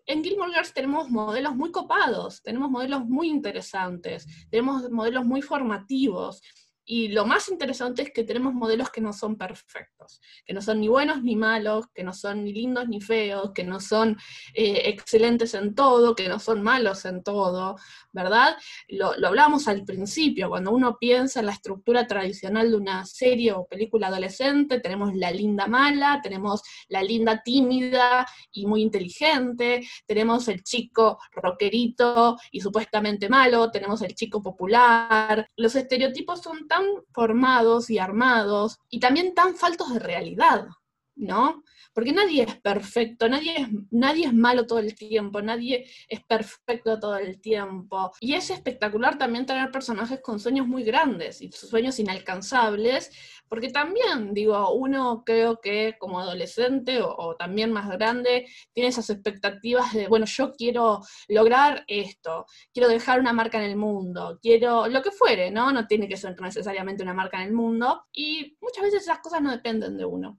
en 0.08 0.24
Gilmore 0.24 0.52
Girls 0.52 0.72
tenemos 0.72 1.10
modelos 1.10 1.54
muy 1.54 1.70
copados, 1.70 2.42
tenemos 2.42 2.70
modelos 2.70 3.04
muy 3.04 3.28
interesantes, 3.28 4.26
tenemos 4.50 4.90
modelos 4.90 5.24
muy 5.24 5.42
formativos. 5.42 6.42
Y 6.90 7.08
lo 7.08 7.26
más 7.26 7.50
interesante 7.50 8.00
es 8.00 8.12
que 8.12 8.24
tenemos 8.24 8.54
modelos 8.54 8.88
que 8.88 9.02
no 9.02 9.12
son 9.12 9.36
perfectos, 9.36 10.22
que 10.46 10.54
no 10.54 10.62
son 10.62 10.80
ni 10.80 10.88
buenos 10.88 11.22
ni 11.22 11.36
malos, 11.36 11.86
que 11.94 12.02
no 12.02 12.14
son 12.14 12.44
ni 12.44 12.54
lindos 12.54 12.88
ni 12.88 12.98
feos, 13.02 13.50
que 13.54 13.62
no 13.62 13.78
son 13.78 14.16
eh, 14.54 14.84
excelentes 14.86 15.52
en 15.52 15.74
todo, 15.74 16.14
que 16.14 16.30
no 16.30 16.38
son 16.38 16.62
malos 16.62 17.04
en 17.04 17.22
todo, 17.22 17.76
¿verdad? 18.12 18.56
Lo, 18.88 19.14
lo 19.18 19.28
hablábamos 19.28 19.68
al 19.68 19.84
principio, 19.84 20.48
cuando 20.48 20.70
uno 20.70 20.96
piensa 20.98 21.40
en 21.40 21.46
la 21.46 21.52
estructura 21.52 22.06
tradicional 22.06 22.70
de 22.70 22.76
una 22.78 23.04
serie 23.04 23.52
o 23.52 23.66
película 23.66 24.06
adolescente, 24.06 24.80
tenemos 24.80 25.14
la 25.14 25.30
linda 25.30 25.66
mala, 25.66 26.20
tenemos 26.22 26.62
la 26.88 27.02
linda 27.02 27.42
tímida 27.44 28.26
y 28.50 28.64
muy 28.64 28.80
inteligente, 28.80 29.86
tenemos 30.06 30.48
el 30.48 30.62
chico 30.62 31.18
rockerito 31.32 32.38
y 32.50 32.62
supuestamente 32.62 33.28
malo, 33.28 33.70
tenemos 33.70 34.00
el 34.00 34.14
chico 34.14 34.42
popular. 34.42 35.46
Los 35.54 35.76
estereotipos 35.76 36.40
son 36.40 36.66
tan 36.66 36.77
formados 37.12 37.90
y 37.90 37.98
armados 37.98 38.78
y 38.88 39.00
también 39.00 39.34
tan 39.34 39.54
faltos 39.54 39.92
de 39.92 39.98
realidad, 39.98 40.68
¿no? 41.14 41.62
Porque 41.98 42.12
nadie 42.12 42.44
es 42.44 42.54
perfecto, 42.60 43.28
nadie 43.28 43.56
es, 44.24 44.32
malo 44.32 44.68
todo 44.68 44.78
el 44.78 44.94
tiempo, 44.94 45.42
nadie 45.42 45.84
es 46.08 46.22
perfecto 46.22 47.00
todo 47.00 47.16
el 47.16 47.40
tiempo. 47.40 48.12
Y 48.20 48.34
es 48.34 48.50
espectacular 48.50 49.18
también 49.18 49.46
tener 49.46 49.72
personajes 49.72 50.20
con 50.20 50.38
sueños 50.38 50.68
muy 50.68 50.84
grandes 50.84 51.42
y 51.42 51.50
sueños 51.50 51.98
inalcanzables, 51.98 53.10
porque 53.48 53.70
también, 53.70 54.32
digo, 54.32 54.74
uno 54.74 55.24
creo 55.26 55.60
que 55.60 55.96
como 55.98 56.20
adolescente 56.20 57.02
o, 57.02 57.12
o, 57.18 57.34
también 57.34 57.72
más 57.72 57.90
grande 57.90 58.46
tiene 58.72 58.90
esas 58.90 59.10
expectativas 59.10 59.92
de, 59.92 60.06
bueno, 60.06 60.26
yo 60.26 60.52
quiero 60.52 61.00
lograr 61.26 61.82
esto, 61.88 62.46
quiero 62.72 62.88
dejar 62.88 63.18
una 63.18 63.32
marca 63.32 63.58
en 63.58 63.68
el 63.68 63.76
mundo, 63.76 64.38
quiero 64.40 64.86
lo 64.86 65.02
que 65.02 65.10
fuere, 65.10 65.50
¿no? 65.50 65.72
No 65.72 65.88
tiene 65.88 66.06
que 66.06 66.16
ser 66.16 66.40
necesariamente 66.40 67.02
una 67.02 67.12
marca 67.12 67.42
en 67.42 67.48
el 67.48 67.54
mundo. 67.54 68.04
Y 68.12 68.56
muchas 68.60 68.84
veces 68.84 69.02
esas 69.02 69.18
cosas 69.18 69.42
no 69.42 69.50
dependen 69.50 69.96
de 69.96 70.04
uno 70.04 70.38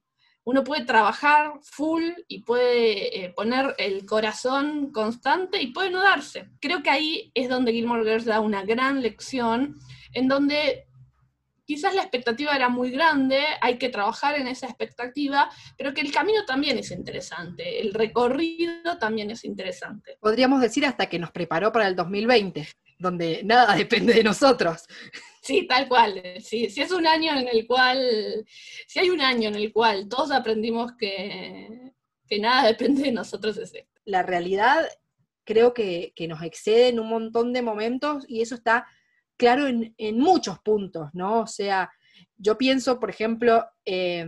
uno 0.49 0.63
puede 0.63 0.83
trabajar 0.83 1.59
full 1.61 2.03
y 2.27 2.41
puede 2.41 3.23
eh, 3.23 3.29
poner 3.29 3.75
el 3.77 4.03
corazón 4.07 4.91
constante 4.91 5.61
y 5.61 5.67
puede 5.67 5.91
no 5.91 6.01
darse. 6.01 6.49
Creo 6.59 6.81
que 6.81 6.89
ahí 6.89 7.31
es 7.35 7.49
donde 7.49 7.71
Gilmore 7.71 8.03
Girls 8.03 8.25
da 8.25 8.39
una 8.39 8.63
gran 8.63 9.03
lección, 9.03 9.75
en 10.11 10.27
donde 10.27 10.87
quizás 11.65 11.93
la 11.93 12.01
expectativa 12.01 12.55
era 12.55 12.67
muy 12.67 12.89
grande, 12.89 13.43
hay 13.61 13.77
que 13.77 13.89
trabajar 13.89 14.39
en 14.39 14.47
esa 14.47 14.65
expectativa, 14.65 15.51
pero 15.77 15.93
que 15.93 16.01
el 16.01 16.11
camino 16.11 16.43
también 16.47 16.79
es 16.79 16.89
interesante, 16.89 17.81
el 17.81 17.93
recorrido 17.93 18.97
también 18.97 19.29
es 19.29 19.45
interesante. 19.45 20.17
Podríamos 20.19 20.61
decir 20.61 20.83
hasta 20.83 21.05
que 21.05 21.19
nos 21.19 21.29
preparó 21.29 21.71
para 21.71 21.87
el 21.87 21.95
2020, 21.95 22.67
donde 22.99 23.41
nada 23.43 23.75
depende 23.75 24.13
de 24.13 24.23
nosotros. 24.23 24.85
Sí, 25.41 25.65
tal 25.67 25.87
cual. 25.87 26.21
Sí, 26.43 26.69
si 26.69 26.81
es 26.81 26.91
un 26.91 27.07
año 27.07 27.35
en 27.35 27.47
el 27.47 27.65
cual, 27.65 28.45
si 28.87 28.99
hay 28.99 29.09
un 29.09 29.21
año 29.21 29.49
en 29.49 29.55
el 29.55 29.73
cual 29.73 30.07
todos 30.07 30.31
aprendimos 30.31 30.91
que, 30.97 31.93
que 32.27 32.39
nada 32.39 32.67
depende 32.67 33.03
de 33.03 33.11
nosotros 33.11 33.57
es 33.57 33.73
esto. 33.73 34.01
La 34.05 34.21
realidad 34.21 34.87
creo 35.45 35.73
que, 35.73 36.13
que, 36.15 36.27
nos 36.27 36.43
excede 36.43 36.89
en 36.89 36.99
un 36.99 37.09
montón 37.09 37.53
de 37.53 37.63
momentos 37.63 38.25
y 38.27 38.41
eso 38.41 38.53
está 38.53 38.85
claro 39.37 39.65
en, 39.65 39.95
en 39.97 40.19
muchos 40.19 40.59
puntos, 40.59 41.09
¿no? 41.13 41.39
O 41.41 41.47
sea, 41.47 41.89
yo 42.37 42.57
pienso, 42.57 42.99
por 42.99 43.09
ejemplo, 43.09 43.65
eh, 43.85 44.25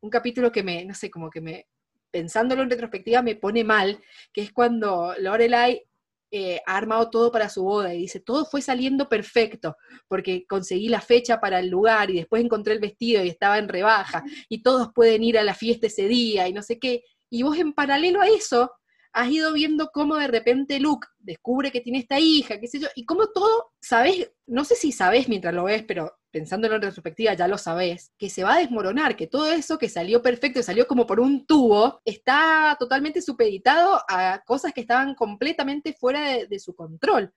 un 0.00 0.10
capítulo 0.10 0.52
que 0.52 0.62
me, 0.62 0.84
no 0.84 0.94
sé, 0.94 1.10
como 1.10 1.30
que 1.30 1.40
me, 1.40 1.66
pensándolo 2.10 2.62
en 2.62 2.70
retrospectiva, 2.70 3.22
me 3.22 3.36
pone 3.36 3.64
mal, 3.64 3.98
que 4.32 4.42
es 4.42 4.52
cuando 4.52 5.14
Lorelai 5.18 5.82
eh, 6.30 6.60
ha 6.66 6.76
armado 6.76 7.10
todo 7.10 7.30
para 7.30 7.48
su 7.48 7.62
boda 7.62 7.94
y 7.94 7.98
dice, 7.98 8.20
todo 8.20 8.44
fue 8.44 8.60
saliendo 8.60 9.08
perfecto, 9.08 9.76
porque 10.08 10.46
conseguí 10.46 10.88
la 10.88 11.00
fecha 11.00 11.40
para 11.40 11.60
el 11.60 11.68
lugar 11.68 12.10
y 12.10 12.16
después 12.16 12.42
encontré 12.42 12.74
el 12.74 12.80
vestido 12.80 13.24
y 13.24 13.28
estaba 13.28 13.58
en 13.58 13.68
rebaja 13.68 14.24
y 14.48 14.62
todos 14.62 14.88
pueden 14.94 15.22
ir 15.22 15.38
a 15.38 15.44
la 15.44 15.54
fiesta 15.54 15.86
ese 15.86 16.08
día 16.08 16.48
y 16.48 16.52
no 16.52 16.62
sé 16.62 16.78
qué. 16.78 17.02
Y 17.30 17.42
vos 17.42 17.56
en 17.58 17.72
paralelo 17.72 18.20
a 18.20 18.28
eso 18.28 18.72
has 19.12 19.30
ido 19.30 19.52
viendo 19.52 19.90
cómo 19.92 20.16
de 20.16 20.26
repente 20.26 20.80
Luke 20.80 21.06
descubre 21.18 21.70
que 21.70 21.80
tiene 21.80 22.00
esta 22.00 22.18
hija, 22.18 22.58
qué 22.58 22.66
sé 22.66 22.80
yo, 22.80 22.88
y 22.96 23.06
cómo 23.06 23.28
todo, 23.28 23.70
sabes, 23.80 24.32
no 24.46 24.64
sé 24.64 24.74
si 24.74 24.90
sabes 24.90 25.28
mientras 25.28 25.54
lo 25.54 25.64
ves, 25.64 25.84
pero 25.86 26.12
pensándolo 26.34 26.74
en 26.74 26.82
retrospectiva 26.82 27.32
ya 27.34 27.46
lo 27.46 27.56
sabes, 27.56 28.12
que 28.18 28.28
se 28.28 28.42
va 28.42 28.54
a 28.54 28.58
desmoronar, 28.58 29.14
que 29.14 29.28
todo 29.28 29.52
eso 29.52 29.78
que 29.78 29.88
salió 29.88 30.20
perfecto, 30.20 30.60
salió 30.64 30.88
como 30.88 31.06
por 31.06 31.20
un 31.20 31.46
tubo, 31.46 32.00
está 32.04 32.76
totalmente 32.76 33.22
supeditado 33.22 34.02
a 34.08 34.42
cosas 34.44 34.72
que 34.72 34.80
estaban 34.80 35.14
completamente 35.14 35.92
fuera 35.92 36.28
de, 36.28 36.48
de 36.48 36.58
su 36.58 36.74
control. 36.74 37.32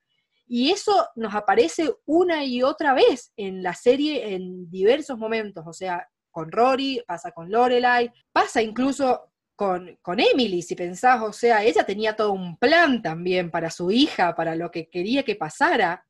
Y 0.48 0.72
eso 0.72 1.06
nos 1.14 1.32
aparece 1.32 1.94
una 2.06 2.44
y 2.44 2.64
otra 2.64 2.92
vez 2.92 3.32
en 3.36 3.62
la 3.62 3.72
serie 3.72 4.34
en 4.34 4.68
diversos 4.68 5.16
momentos, 5.16 5.64
o 5.64 5.72
sea, 5.72 6.08
con 6.32 6.50
Rory, 6.50 7.00
pasa 7.06 7.30
con 7.30 7.52
Lorelai, 7.52 8.10
pasa 8.32 8.60
incluso 8.60 9.30
con, 9.54 9.96
con, 10.02 10.18
Emily, 10.18 10.60
si 10.62 10.74
pensás, 10.74 11.22
o 11.22 11.32
sea, 11.32 11.62
ella 11.62 11.84
tenía 11.84 12.16
todo 12.16 12.32
un 12.32 12.58
plan 12.58 13.00
también 13.00 13.52
para 13.52 13.70
su 13.70 13.92
hija, 13.92 14.34
para 14.34 14.56
lo 14.56 14.72
que 14.72 14.88
quería 14.88 15.22
que 15.22 15.36
pasara, 15.36 16.04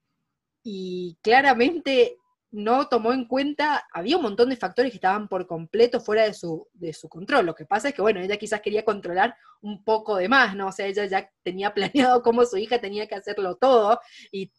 y 0.62 1.18
claramente 1.22 2.16
no 2.50 2.88
tomó 2.88 3.12
en 3.12 3.26
cuenta, 3.26 3.86
había 3.92 4.16
un 4.16 4.22
montón 4.22 4.48
de 4.48 4.56
factores 4.56 4.90
que 4.90 4.96
estaban 4.96 5.28
por 5.28 5.46
completo 5.46 6.00
fuera 6.00 6.24
de 6.24 6.32
su, 6.32 6.66
de 6.72 6.92
su 6.92 7.08
control. 7.08 7.44
Lo 7.44 7.54
que 7.54 7.66
pasa 7.66 7.88
es 7.88 7.94
que, 7.94 8.02
bueno, 8.02 8.20
ella 8.20 8.38
quizás 8.38 8.60
quería 8.60 8.84
controlar 8.84 9.36
un 9.60 9.84
poco 9.84 10.16
de 10.16 10.28
más, 10.28 10.56
¿no? 10.56 10.68
O 10.68 10.72
sea, 10.72 10.86
ella 10.86 11.04
ya 11.06 11.30
tenía 11.42 11.74
planeado 11.74 12.22
cómo 12.22 12.44
su 12.44 12.56
hija 12.56 12.80
tenía 12.80 13.06
que 13.06 13.14
hacerlo 13.14 13.56
todo, 13.56 14.00
y 14.32 14.50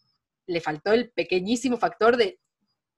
le 0.46 0.60
faltó 0.60 0.92
el 0.92 1.10
pequeñísimo 1.10 1.76
factor 1.76 2.16
de 2.16 2.38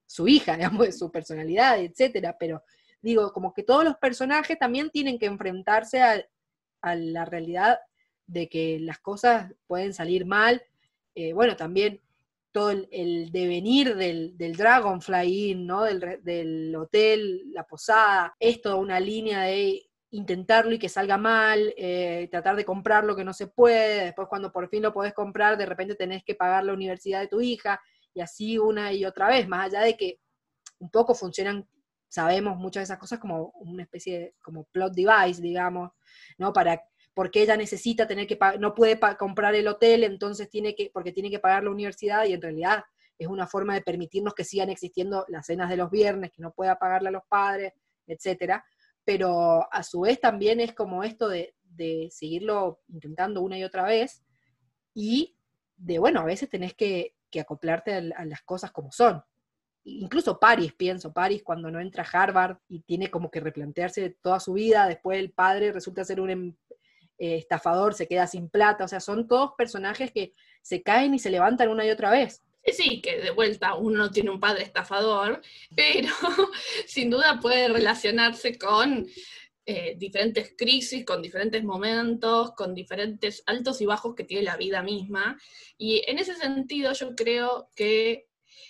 su 0.06 0.28
hija, 0.28 0.56
digamos, 0.56 0.86
de 0.86 0.92
su 0.92 1.10
personalidad, 1.10 1.80
etcétera, 1.80 2.36
pero 2.38 2.62
digo, 3.00 3.32
como 3.32 3.52
que 3.52 3.62
todos 3.62 3.84
los 3.84 3.96
personajes 3.96 4.58
también 4.58 4.90
tienen 4.90 5.18
que 5.18 5.26
enfrentarse 5.26 6.02
a, 6.02 6.22
a 6.82 6.94
la 6.94 7.24
realidad 7.24 7.78
de 8.26 8.48
que 8.48 8.78
las 8.80 8.98
cosas 8.98 9.52
pueden 9.66 9.92
salir 9.92 10.24
mal. 10.24 10.62
Eh, 11.14 11.32
bueno, 11.32 11.56
también 11.56 12.00
todo 12.52 12.70
el, 12.70 13.32
devenir 13.32 13.96
del, 13.96 14.36
del, 14.36 14.56
Dragonfly 14.56 15.50
Inn, 15.50 15.66
¿no? 15.66 15.84
Del, 15.84 16.20
del, 16.22 16.76
hotel, 16.76 17.50
la 17.52 17.66
posada, 17.66 18.36
es 18.38 18.60
toda 18.60 18.76
una 18.76 19.00
línea 19.00 19.42
de 19.42 19.82
intentarlo 20.10 20.72
y 20.72 20.78
que 20.78 20.90
salga 20.90 21.16
mal, 21.16 21.72
eh, 21.76 22.28
tratar 22.30 22.54
de 22.54 22.66
comprar 22.66 23.04
lo 23.04 23.16
que 23.16 23.24
no 23.24 23.32
se 23.32 23.46
puede, 23.46 24.04
después 24.04 24.28
cuando 24.28 24.52
por 24.52 24.68
fin 24.68 24.82
lo 24.82 24.92
podés 24.92 25.14
comprar, 25.14 25.56
de 25.56 25.66
repente 25.66 25.94
tenés 25.94 26.22
que 26.22 26.34
pagar 26.34 26.64
la 26.64 26.74
universidad 26.74 27.20
de 27.20 27.28
tu 27.28 27.40
hija, 27.40 27.80
y 28.12 28.20
así 28.20 28.58
una 28.58 28.92
y 28.92 29.06
otra 29.06 29.28
vez, 29.28 29.48
más 29.48 29.66
allá 29.66 29.80
de 29.80 29.96
que 29.96 30.20
un 30.78 30.90
poco 30.90 31.14
funcionan 31.14 31.66
sabemos 32.12 32.58
muchas 32.58 32.82
de 32.82 32.84
esas 32.84 32.98
cosas 32.98 33.18
como 33.18 33.52
una 33.54 33.84
especie 33.84 34.18
de 34.18 34.34
como 34.42 34.64
plot 34.64 34.92
device, 34.92 35.40
digamos, 35.40 35.92
¿no? 36.36 36.52
Para 36.52 36.82
porque 37.14 37.42
ella 37.42 37.56
necesita 37.56 38.06
tener 38.06 38.26
que 38.26 38.38
no 38.58 38.74
puede 38.74 38.98
comprar 39.18 39.54
el 39.54 39.68
hotel, 39.68 40.04
entonces 40.04 40.48
tiene 40.48 40.74
que 40.74 40.90
porque 40.92 41.12
tiene 41.12 41.30
que 41.30 41.38
pagar 41.38 41.64
la 41.64 41.70
universidad 41.70 42.24
y 42.24 42.32
en 42.32 42.42
realidad 42.42 42.84
es 43.18 43.28
una 43.28 43.46
forma 43.46 43.74
de 43.74 43.82
permitirnos 43.82 44.34
que 44.34 44.44
sigan 44.44 44.70
existiendo 44.70 45.24
las 45.28 45.46
cenas 45.46 45.68
de 45.68 45.76
los 45.76 45.90
viernes, 45.90 46.32
que 46.32 46.42
no 46.42 46.52
pueda 46.52 46.78
pagarle 46.78 47.10
a 47.10 47.12
los 47.12 47.22
padres, 47.28 47.72
etcétera. 48.06 48.64
Pero 49.04 49.72
a 49.72 49.82
su 49.82 50.00
vez 50.00 50.20
también 50.20 50.60
es 50.60 50.74
como 50.74 51.04
esto 51.04 51.28
de, 51.28 51.54
de 51.62 52.08
seguirlo 52.10 52.80
intentando 52.88 53.42
una 53.42 53.58
y 53.58 53.64
otra 53.64 53.84
vez 53.84 54.24
y 54.94 55.36
de, 55.76 55.98
bueno, 55.98 56.20
a 56.20 56.24
veces 56.24 56.48
tenés 56.48 56.74
que, 56.74 57.16
que 57.30 57.40
acoplarte 57.40 57.94
a, 57.94 57.98
a 58.16 58.24
las 58.24 58.42
cosas 58.42 58.70
como 58.72 58.90
son 58.90 59.22
incluso 59.84 60.38
Paris, 60.38 60.72
pienso, 60.72 61.12
Paris 61.12 61.42
cuando 61.42 61.70
no 61.70 61.80
entra 61.80 62.04
a 62.04 62.22
Harvard 62.22 62.58
y 62.68 62.80
tiene 62.80 63.10
como 63.10 63.30
que 63.30 63.40
replantearse 63.40 64.16
toda 64.22 64.40
su 64.40 64.54
vida, 64.54 64.86
después 64.86 65.18
el 65.18 65.32
padre 65.32 65.72
resulta 65.72 66.04
ser 66.04 66.20
un 66.20 66.30
em, 66.30 66.56
eh, 67.22 67.36
estafador, 67.36 67.94
se 67.94 68.08
queda 68.08 68.26
sin 68.26 68.48
plata, 68.48 68.82
o 68.82 68.88
sea, 68.88 68.98
son 68.98 69.28
todos 69.28 69.52
personajes 69.56 70.10
que 70.10 70.32
se 70.60 70.82
caen 70.82 71.14
y 71.14 71.20
se 71.20 71.30
levantan 71.30 71.68
una 71.68 71.86
y 71.86 71.90
otra 71.90 72.10
vez. 72.10 72.42
Sí, 72.66 73.00
que 73.00 73.20
de 73.20 73.30
vuelta 73.30 73.74
uno 73.74 73.98
no 73.98 74.10
tiene 74.10 74.30
un 74.30 74.40
padre 74.40 74.64
estafador, 74.64 75.40
pero 75.76 76.12
sin 76.84 77.10
duda 77.10 77.38
puede 77.40 77.68
relacionarse 77.68 78.58
con 78.58 79.06
eh, 79.64 79.94
diferentes 79.96 80.56
crisis, 80.58 81.04
con 81.04 81.22
diferentes 81.22 81.62
momentos, 81.62 82.56
con 82.56 82.74
diferentes 82.74 83.44
altos 83.46 83.80
y 83.80 83.86
bajos 83.86 84.16
que 84.16 84.24
tiene 84.24 84.42
la 84.42 84.56
vida 84.56 84.82
misma. 84.82 85.38
Y 85.78 86.02
en 86.08 86.18
ese 86.18 86.34
sentido 86.34 86.92
yo 86.92 87.14
creo 87.14 87.68
que 87.76 88.26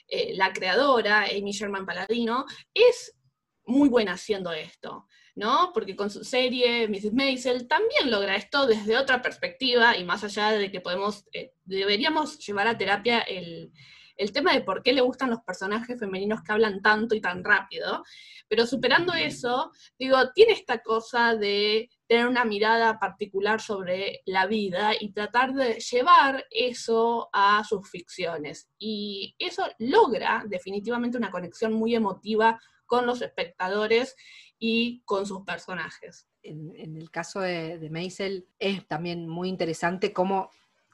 eh, 0.08 0.34
la 0.34 0.52
creadora, 0.52 1.24
Amy 1.24 1.52
Sherman 1.52 1.86
Paladino, 1.86 2.44
es 2.74 3.16
muy 3.64 3.88
buena 3.88 4.12
haciendo 4.12 4.52
esto, 4.52 5.06
¿no? 5.34 5.70
Porque 5.72 5.96
con 5.96 6.10
su 6.10 6.24
serie, 6.24 6.88
Mrs. 6.88 7.12
Maisel, 7.12 7.66
también 7.66 8.10
logra 8.10 8.36
esto 8.36 8.66
desde 8.66 8.98
otra 8.98 9.22
perspectiva 9.22 9.96
y 9.96 10.04
más 10.04 10.24
allá 10.24 10.50
de 10.50 10.70
que 10.70 10.80
podemos, 10.80 11.24
eh, 11.32 11.52
deberíamos 11.64 12.38
llevar 12.38 12.68
a 12.68 12.76
terapia 12.76 13.20
el, 13.20 13.72
el 14.16 14.32
tema 14.32 14.52
de 14.52 14.60
por 14.60 14.82
qué 14.82 14.92
le 14.92 15.00
gustan 15.00 15.30
los 15.30 15.40
personajes 15.40 15.98
femeninos 15.98 16.42
que 16.42 16.52
hablan 16.52 16.82
tanto 16.82 17.14
y 17.14 17.20
tan 17.20 17.42
rápido, 17.42 18.04
pero 18.48 18.66
superando 18.66 19.14
eso, 19.14 19.72
digo, 19.98 20.16
tiene 20.34 20.52
esta 20.52 20.82
cosa 20.82 21.34
de 21.34 21.88
tener 22.06 22.26
una 22.26 22.44
mirada 22.44 22.98
particular 22.98 23.60
sobre 23.60 24.20
la 24.26 24.46
vida 24.46 24.92
y 24.98 25.12
tratar 25.12 25.54
de 25.54 25.80
llevar 25.80 26.44
eso 26.50 27.30
a 27.32 27.64
sus 27.64 27.88
ficciones. 27.88 28.68
Y 28.78 29.34
eso 29.38 29.64
logra 29.78 30.44
definitivamente 30.46 31.16
una 31.16 31.30
conexión 31.30 31.72
muy 31.72 31.94
emotiva 31.94 32.60
con 32.84 33.06
los 33.06 33.22
espectadores 33.22 34.14
y 34.64 35.02
con 35.04 35.26
sus 35.26 35.42
personajes. 35.42 36.28
En, 36.40 36.96
el 36.96 37.10
caso 37.10 37.40
de, 37.40 37.78
de 37.78 37.90
Maisel 37.90 38.46
es 38.60 38.86
también 38.86 39.28
muy 39.28 39.48
interesante 39.48 40.12
cómo 40.12 40.50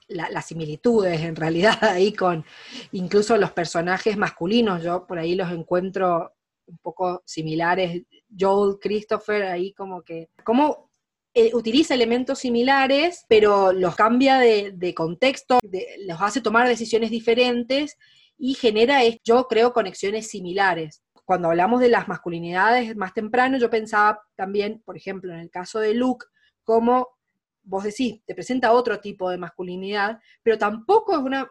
las 0.08 0.46
similitudes 0.46 1.20
en 1.20 1.36
realidad 1.36 1.76
ahí 1.84 2.14
con 2.14 2.46
incluso 2.92 3.36
los 3.36 3.52
personajes 3.52 4.16
masculinos, 4.16 4.82
yo 4.82 5.06
por 5.06 5.18
ahí 5.18 5.34
los 5.34 5.52
encuentro 5.52 6.32
un 6.64 6.78
poco 6.78 7.22
similares, 7.26 8.04
Joel, 8.38 8.78
Christopher, 8.80 9.44
ahí 9.44 9.74
como 9.74 10.02
que, 10.02 10.30
como 10.44 10.90
eh, 11.34 11.50
utiliza 11.54 11.92
elementos 11.92 12.38
similares, 12.38 13.26
pero 13.28 13.72
los 13.72 13.96
cambia 13.96 14.38
de, 14.38 14.94
contexto, 14.94 15.58
los 16.06 16.20
hace 16.22 16.40
tomar 16.40 16.68
decisiones 16.68 17.10
diferentes 17.10 17.98
y 18.38 18.54
genera, 18.54 19.00
yo 19.24 19.46
creo, 19.46 19.72
conexiones 19.72 20.28
similares. 20.28 21.02
Cuando 21.28 21.48
hablamos 21.50 21.80
de 21.80 21.90
las 21.90 22.08
masculinidades 22.08 22.96
más 22.96 23.12
temprano, 23.12 23.58
yo 23.58 23.68
pensaba 23.68 24.22
también, 24.34 24.80
por 24.82 24.96
ejemplo, 24.96 25.30
en 25.30 25.40
el 25.40 25.50
caso 25.50 25.78
de 25.78 25.92
Luke, 25.92 26.24
como 26.64 27.18
vos 27.62 27.84
decís, 27.84 28.22
te 28.24 28.34
presenta 28.34 28.72
otro 28.72 28.98
tipo 28.98 29.28
de 29.28 29.36
masculinidad, 29.36 30.20
pero 30.42 30.56
tampoco 30.56 31.12
es 31.12 31.18
una, 31.18 31.46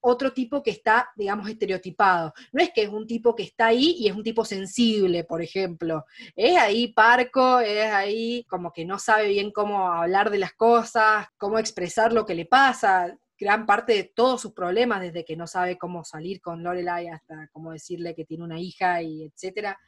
otro 0.00 0.32
tipo 0.32 0.62
que 0.62 0.70
está, 0.70 1.10
digamos, 1.16 1.50
estereotipado. 1.50 2.32
No 2.50 2.62
es 2.62 2.70
que 2.70 2.84
es 2.84 2.88
un 2.88 3.06
tipo 3.06 3.34
que 3.34 3.42
está 3.42 3.66
ahí 3.66 3.94
y 3.98 4.08
es 4.08 4.16
un 4.16 4.22
tipo 4.22 4.42
sensible, 4.42 5.24
por 5.24 5.42
ejemplo. 5.42 6.06
Es 6.34 6.56
ahí 6.56 6.90
parco, 6.94 7.60
es 7.60 7.92
ahí 7.92 8.46
como 8.48 8.72
que 8.72 8.86
no 8.86 8.98
sabe 8.98 9.28
bien 9.28 9.50
cómo 9.50 9.92
hablar 9.92 10.30
de 10.30 10.38
las 10.38 10.54
cosas, 10.54 11.26
cómo 11.36 11.58
expresar 11.58 12.14
lo 12.14 12.24
que 12.24 12.34
le 12.34 12.46
pasa. 12.46 13.18
Gran 13.40 13.64
parte 13.64 13.94
de 13.94 14.04
todos 14.04 14.42
sus 14.42 14.52
problemas, 14.52 15.00
desde 15.00 15.24
que 15.24 15.34
no 15.34 15.46
sabe 15.46 15.78
cómo 15.78 16.04
salir 16.04 16.42
con 16.42 16.62
Lorelai 16.62 17.08
hasta 17.08 17.48
cómo 17.48 17.72
decirle 17.72 18.14
que 18.14 18.26
tiene 18.26 18.44
una 18.44 18.60
hija 18.60 19.00
y 19.00 19.24
etcétera, 19.24 19.80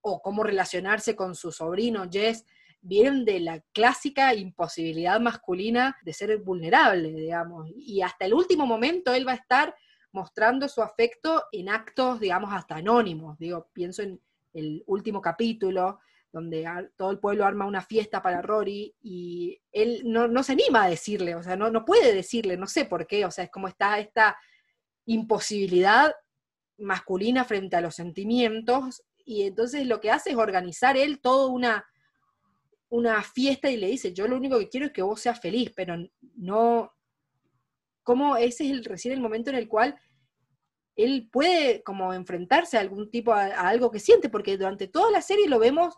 o 0.00 0.22
cómo 0.22 0.42
relacionarse 0.42 1.14
con 1.14 1.34
su 1.34 1.52
sobrino 1.52 2.08
Jess, 2.10 2.46
vienen 2.80 3.26
de 3.26 3.40
la 3.40 3.60
clásica 3.72 4.34
imposibilidad 4.34 5.20
masculina 5.20 5.96
de 6.02 6.14
ser 6.14 6.38
vulnerable, 6.38 7.12
digamos. 7.12 7.70
Y 7.76 8.00
hasta 8.00 8.24
el 8.24 8.32
último 8.32 8.66
momento 8.66 9.12
él 9.12 9.28
va 9.28 9.32
a 9.32 9.36
estar 9.36 9.74
mostrando 10.12 10.66
su 10.66 10.80
afecto 10.80 11.44
en 11.52 11.68
actos, 11.68 12.20
digamos, 12.20 12.54
hasta 12.54 12.76
anónimos. 12.76 13.38
Digo, 13.38 13.68
pienso 13.74 14.00
en 14.02 14.18
el 14.54 14.82
último 14.86 15.20
capítulo, 15.20 16.00
donde 16.34 16.66
todo 16.96 17.12
el 17.12 17.20
pueblo 17.20 17.46
arma 17.46 17.64
una 17.64 17.80
fiesta 17.80 18.20
para 18.20 18.42
Rory 18.42 18.92
y 19.00 19.56
él 19.70 20.02
no, 20.04 20.42
se 20.42 20.52
anima 20.52 20.82
a 20.82 20.90
decirle, 20.90 21.36
o 21.36 21.42
sea, 21.44 21.54
no, 21.54 21.70
no 21.70 21.84
puede 21.84 22.12
decirle, 22.12 22.56
no 22.56 22.66
sé 22.66 22.86
por 22.86 23.06
qué, 23.06 23.24
o 23.24 23.30
sea, 23.30 23.44
es 23.44 23.50
como 23.52 23.68
está 23.68 24.00
esta 24.00 24.36
imposibilidad 25.06 26.12
masculina 26.76 27.44
frente 27.44 27.76
a 27.76 27.80
los 27.80 27.94
sentimientos 27.94 29.04
y 29.24 29.42
entonces 29.42 29.86
lo 29.86 30.00
que 30.00 30.10
hace 30.10 30.30
es 30.30 30.36
organizar 30.36 30.96
él 30.96 31.20
toda 31.20 31.46
una 31.46 31.86
una 32.88 33.22
fiesta 33.22 33.70
y 33.70 33.76
le 33.76 33.88
dice, 33.88 34.12
yo 34.12 34.28
lo 34.28 34.36
único 34.36 34.58
que 34.58 34.68
quiero 34.68 34.86
es 34.86 34.92
que 34.92 35.02
vos 35.02 35.20
seas 35.20 35.40
feliz, 35.40 35.72
pero 35.74 35.96
no, 36.36 36.92
¿cómo 38.02 38.36
ese 38.36 38.66
es 38.66 38.70
el, 38.72 38.84
recién 38.84 39.14
el 39.14 39.20
momento 39.20 39.50
en 39.50 39.56
el 39.56 39.68
cual 39.68 39.98
él 40.96 41.28
puede 41.30 41.82
como 41.82 42.12
enfrentarse 42.12 42.76
a 42.76 42.80
algún 42.80 43.10
tipo, 43.10 43.32
a, 43.32 43.46
algo 43.46 43.90
que 43.90 43.98
siente, 43.98 44.28
porque 44.28 44.56
durante 44.56 44.86
toda 44.86 45.10
la 45.10 45.22
serie 45.22 45.48
lo 45.48 45.58
vemos 45.58 45.96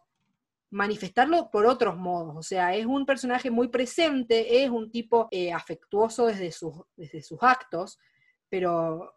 manifestarlo 0.76 1.50
por 1.50 1.66
otros 1.66 1.96
modos, 1.96 2.36
o 2.36 2.42
sea, 2.42 2.74
es 2.74 2.86
un 2.86 3.06
personaje 3.06 3.50
muy 3.50 3.68
presente, 3.68 4.62
es 4.62 4.70
un 4.70 4.90
tipo 4.90 5.28
eh, 5.30 5.52
afectuoso 5.52 6.26
desde 6.26 6.52
sus, 6.52 6.74
desde 6.96 7.22
sus 7.22 7.42
actos, 7.42 7.98
pero 8.48 9.14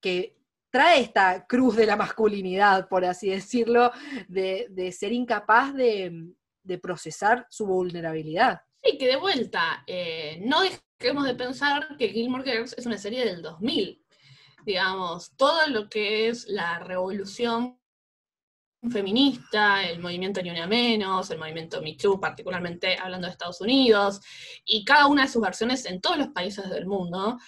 que 0.00 0.36
trae 0.70 1.00
esta 1.00 1.46
cruz 1.46 1.76
de 1.76 1.86
la 1.86 1.96
masculinidad, 1.96 2.88
por 2.88 3.04
así 3.04 3.30
decirlo, 3.30 3.90
de 4.28 4.92
ser 4.92 5.12
incapaz 5.12 5.72
de, 5.74 6.34
de 6.68 6.78
procesar 6.78 7.46
su 7.48 7.66
vulnerabilidad. 7.66 8.60
Sí, 8.82 8.98
que 8.98 9.08
de 9.08 9.16
vuelta, 9.16 9.82
eh, 9.86 10.40
no 10.44 10.60
dejemos 10.62 11.24
de 11.24 11.34
pensar 11.34 11.96
que 11.96 12.10
Gilmore 12.10 12.44
Girls 12.48 12.74
es 12.76 12.86
una 12.86 12.98
serie 12.98 13.24
del 13.24 13.42
2000. 13.42 14.04
Digamos, 14.64 15.34
todo 15.36 15.66
lo 15.68 15.88
que 15.88 16.28
es 16.28 16.46
la 16.46 16.78
revolución 16.80 17.80
feminista, 18.90 19.82
el 19.84 20.00
movimiento 20.00 20.40
Ni 20.40 20.50
Una 20.50 20.66
Menos, 20.66 21.30
el 21.30 21.38
movimiento 21.38 21.82
Me 21.82 21.94
Too, 21.94 22.20
particularmente 22.20 22.96
hablando 22.96 23.26
de 23.26 23.32
Estados 23.32 23.60
Unidos, 23.60 24.20
y 24.64 24.84
cada 24.84 25.06
una 25.06 25.22
de 25.22 25.28
sus 25.28 25.42
versiones 25.42 25.84
en 25.86 26.00
todos 26.00 26.18
los 26.18 26.28
países 26.28 26.68
del 26.70 26.86
mundo, 26.86 27.38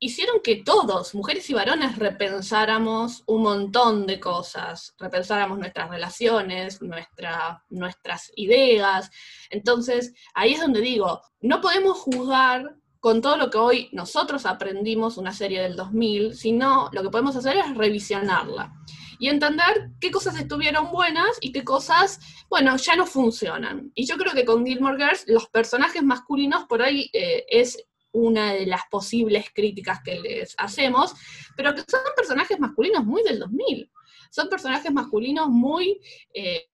hicieron 0.00 0.40
que 0.42 0.56
todos, 0.56 1.14
mujeres 1.14 1.48
y 1.50 1.54
varones, 1.54 1.96
repensáramos 1.98 3.24
un 3.26 3.42
montón 3.42 4.06
de 4.06 4.20
cosas, 4.20 4.94
repensáramos 4.98 5.58
nuestras 5.58 5.90
relaciones, 5.90 6.80
nuestra, 6.82 7.64
nuestras 7.68 8.30
ideas. 8.36 9.10
Entonces, 9.50 10.14
ahí 10.34 10.52
es 10.52 10.60
donde 10.60 10.80
digo, 10.80 11.22
no 11.40 11.60
podemos 11.60 11.98
juzgar 11.98 12.76
con 13.00 13.20
todo 13.22 13.36
lo 13.36 13.50
que 13.50 13.58
hoy 13.58 13.88
nosotros 13.92 14.46
aprendimos 14.46 15.16
una 15.18 15.32
serie 15.32 15.62
del 15.62 15.76
2000, 15.76 16.34
sino 16.34 16.90
lo 16.92 17.02
que 17.02 17.10
podemos 17.10 17.36
hacer 17.36 17.56
es 17.56 17.76
revisionarla 17.76 18.72
y 19.18 19.28
entender 19.28 19.90
qué 20.00 20.10
cosas 20.10 20.38
estuvieron 20.38 20.90
buenas 20.90 21.38
y 21.40 21.52
qué 21.52 21.64
cosas, 21.64 22.20
bueno, 22.48 22.76
ya 22.76 22.96
no 22.96 23.06
funcionan. 23.06 23.90
Y 23.94 24.06
yo 24.06 24.16
creo 24.16 24.32
que 24.32 24.44
con 24.44 24.64
Gilmore 24.64 24.96
Girls 24.96 25.24
los 25.26 25.48
personajes 25.48 26.02
masculinos 26.02 26.64
por 26.64 26.82
ahí 26.82 27.10
eh, 27.12 27.44
es 27.48 27.84
una 28.12 28.52
de 28.52 28.66
las 28.66 28.82
posibles 28.90 29.46
críticas 29.54 30.00
que 30.04 30.18
les 30.20 30.54
hacemos, 30.58 31.14
pero 31.56 31.74
que 31.74 31.82
son 31.82 32.00
personajes 32.16 32.58
masculinos 32.58 33.04
muy 33.04 33.22
del 33.22 33.38
2000. 33.38 33.90
Son 34.30 34.48
personajes 34.48 34.92
masculinos 34.92 35.48
muy... 35.48 36.00
Eh, 36.32 36.68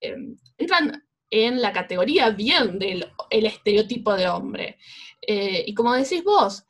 em, 0.00 0.36
entran 0.58 1.04
en 1.30 1.62
la 1.62 1.72
categoría 1.72 2.30
bien 2.30 2.78
del 2.78 3.06
el 3.30 3.46
estereotipo 3.46 4.14
de 4.14 4.28
hombre. 4.28 4.78
Eh, 5.20 5.64
y 5.66 5.74
como 5.74 5.92
decís 5.94 6.24
vos, 6.24 6.64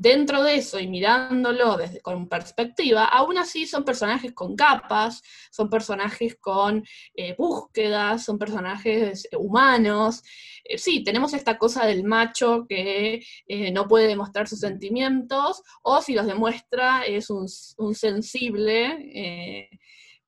dentro 0.00 0.42
de 0.44 0.56
eso 0.56 0.78
y 0.78 0.86
mirándolo 0.86 1.76
desde, 1.76 2.00
con 2.00 2.28
perspectiva, 2.28 3.04
aún 3.04 3.36
así 3.36 3.66
son 3.66 3.84
personajes 3.84 4.32
con 4.32 4.54
capas, 4.54 5.22
son 5.50 5.68
personajes 5.68 6.36
con 6.36 6.84
eh, 7.14 7.34
búsquedas, 7.36 8.24
son 8.24 8.38
personajes 8.38 9.28
humanos. 9.36 10.22
Eh, 10.64 10.78
sí, 10.78 11.02
tenemos 11.02 11.34
esta 11.34 11.58
cosa 11.58 11.84
del 11.84 12.04
macho 12.04 12.66
que 12.68 13.24
eh, 13.46 13.72
no 13.72 13.88
puede 13.88 14.06
demostrar 14.06 14.46
sus 14.46 14.60
sentimientos, 14.60 15.62
o 15.82 16.00
si 16.00 16.14
los 16.14 16.26
demuestra 16.26 17.04
es 17.04 17.28
un 17.30 17.94
sensible. 17.94 19.70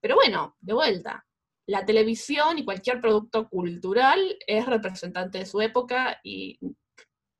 pero 0.00 0.16
bueno, 0.16 0.56
de 0.60 0.72
vuelta, 0.74 1.24
la 1.66 1.84
televisión 1.86 2.58
y 2.58 2.64
cualquier 2.64 3.00
producto 3.00 3.48
cultural 3.48 4.36
es 4.46 4.66
representante 4.66 5.38
de 5.38 5.46
su 5.46 5.60
época 5.60 6.18
y 6.24 6.58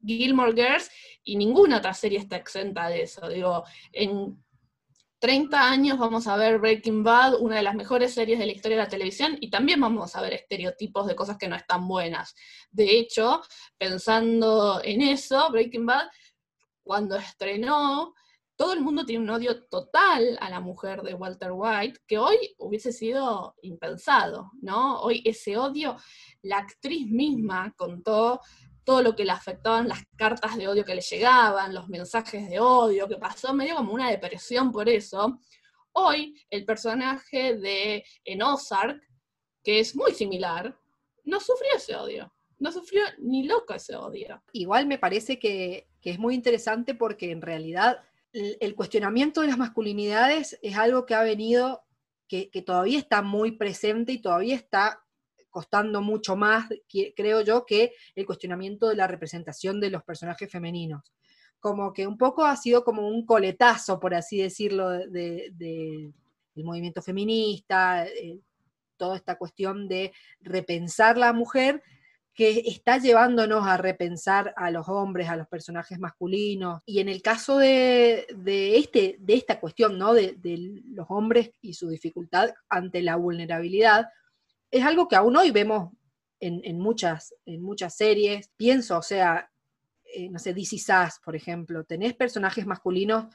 Gilmore 0.04 0.52
Girls 0.52 0.90
y 1.24 1.36
ninguna 1.36 1.78
otra 1.78 1.94
serie 1.94 2.18
está 2.18 2.36
exenta 2.36 2.88
de 2.88 3.02
eso. 3.02 3.28
Digo, 3.28 3.64
en 3.92 4.42
30 5.20 5.70
años 5.70 5.98
vamos 5.98 6.26
a 6.26 6.36
ver 6.36 6.58
Breaking 6.58 7.04
Bad, 7.04 7.34
una 7.40 7.56
de 7.56 7.62
las 7.62 7.74
mejores 7.74 8.14
series 8.14 8.38
de 8.38 8.46
la 8.46 8.52
historia 8.52 8.78
de 8.78 8.84
la 8.84 8.88
televisión, 8.88 9.36
y 9.38 9.50
también 9.50 9.78
vamos 9.78 10.16
a 10.16 10.22
ver 10.22 10.32
estereotipos 10.32 11.06
de 11.06 11.14
cosas 11.14 11.36
que 11.36 11.46
no 11.46 11.56
están 11.56 11.86
buenas. 11.86 12.34
De 12.70 12.98
hecho, 12.98 13.42
pensando 13.76 14.80
en 14.82 15.02
eso, 15.02 15.50
Breaking 15.50 15.84
Bad, 15.84 16.08
cuando 16.82 17.16
estrenó, 17.16 18.14
todo 18.56 18.72
el 18.72 18.80
mundo 18.80 19.04
tiene 19.04 19.24
un 19.24 19.30
odio 19.30 19.64
total 19.64 20.38
a 20.40 20.48
la 20.48 20.60
mujer 20.60 21.02
de 21.02 21.14
Walter 21.14 21.50
White, 21.52 22.00
que 22.06 22.18
hoy 22.18 22.36
hubiese 22.58 22.90
sido 22.90 23.54
impensado, 23.62 24.50
¿no? 24.62 25.00
Hoy 25.00 25.22
ese 25.24 25.58
odio, 25.58 25.96
la 26.42 26.58
actriz 26.58 27.06
misma 27.06 27.74
contó 27.76 28.40
todo 28.90 29.02
lo 29.02 29.14
que 29.14 29.24
le 29.24 29.30
afectaban 29.30 29.86
las 29.86 30.04
cartas 30.16 30.56
de 30.56 30.66
odio 30.66 30.84
que 30.84 30.96
le 30.96 31.00
llegaban, 31.00 31.72
los 31.72 31.88
mensajes 31.88 32.50
de 32.50 32.58
odio, 32.58 33.06
que 33.06 33.18
pasó 33.18 33.54
medio 33.54 33.76
como 33.76 33.92
una 33.92 34.10
depresión 34.10 34.72
por 34.72 34.88
eso. 34.88 35.38
Hoy 35.92 36.34
el 36.50 36.64
personaje 36.64 37.56
de 37.56 38.02
Ozark, 38.44 39.00
que 39.62 39.78
es 39.78 39.94
muy 39.94 40.10
similar, 40.10 40.76
no 41.22 41.38
sufrió 41.38 41.70
ese 41.76 41.94
odio. 41.94 42.34
No 42.58 42.72
sufrió 42.72 43.04
ni 43.18 43.44
loco 43.44 43.74
ese 43.74 43.94
odio. 43.94 44.42
Igual 44.52 44.88
me 44.88 44.98
parece 44.98 45.38
que, 45.38 45.86
es 46.02 46.18
muy 46.18 46.34
interesante 46.34 46.96
porque 46.96 47.30
en 47.30 47.42
realidad 47.42 48.02
el, 48.32 48.74
cuestionamiento 48.74 49.42
de 49.42 49.46
las 49.46 49.58
masculinidades 49.58 50.58
es 50.62 50.76
algo 50.76 51.06
que 51.06 51.14
ha 51.14 51.22
venido, 51.22 51.84
que, 52.26 52.50
que 52.50 52.60
todavía 52.60 52.98
está 52.98 53.22
muy 53.22 53.52
presente 53.52 54.10
y 54.10 54.20
todavía 54.20 54.56
está 54.56 55.04
costando 55.50 56.00
mucho 56.00 56.36
más, 56.36 56.68
creo 57.16 57.42
yo, 57.42 57.66
que 57.66 57.92
el 58.14 58.26
cuestionamiento 58.26 58.88
de 58.88 58.96
la 58.96 59.06
representación 59.06 59.80
de 59.80 59.90
los 59.90 60.02
personajes 60.02 60.50
femeninos. 60.50 61.12
Como 61.58 61.92
que 61.92 62.06
un 62.06 62.16
poco 62.16 62.44
ha 62.44 62.56
sido 62.56 62.84
como 62.84 63.06
un 63.06 63.26
coletazo, 63.26 64.00
por 64.00 64.14
así 64.14 64.40
decirlo, 64.40 64.88
del 64.88 65.52
de, 65.56 66.12
movimiento 66.56 67.02
feminista, 67.02 68.06
eh, 68.06 68.38
toda 68.96 69.16
esta 69.16 69.36
cuestión 69.36 69.88
de 69.88 70.12
repensar 70.40 71.16
la 71.16 71.32
mujer 71.32 71.82
que 72.34 72.62
está 72.66 72.98
llevándonos 72.98 73.66
a 73.66 73.76
repensar 73.76 74.54
a 74.56 74.70
los 74.70 74.88
hombres, 74.88 75.28
a 75.28 75.36
los 75.36 75.48
personajes 75.48 75.98
masculinos. 75.98 76.82
Y 76.86 77.00
en 77.00 77.08
el 77.08 77.22
caso 77.22 77.58
de, 77.58 78.26
este, 78.46 79.16
de 79.18 79.34
esta 79.34 79.60
cuestión, 79.60 79.98
¿no? 79.98 80.14
De, 80.14 80.38
los 80.94 81.06
hombres 81.10 81.50
y 81.60 81.74
su 81.74 81.88
dificultad 81.88 82.50
ante 82.68 83.02
la 83.02 83.16
vulnerabilidad, 83.16 84.08
es 84.70 84.84
algo 84.84 85.08
que 85.08 85.16
aún 85.16 85.36
hoy 85.36 85.50
vemos 85.50 85.92
en, 86.40 86.78
muchas, 86.78 87.34
en 87.44 87.62
muchas 87.62 87.96
series. 87.96 88.50
Pienso, 88.56 88.98
o 88.98 89.02
sea, 89.02 89.50
eh, 90.04 90.28
no 90.30 90.38
sé, 90.38 90.54
DC 90.54 90.78
Sass, 90.78 91.20
por 91.24 91.36
ejemplo, 91.36 91.84
tenés 91.84 92.14
personajes 92.14 92.66
masculinos 92.66 93.26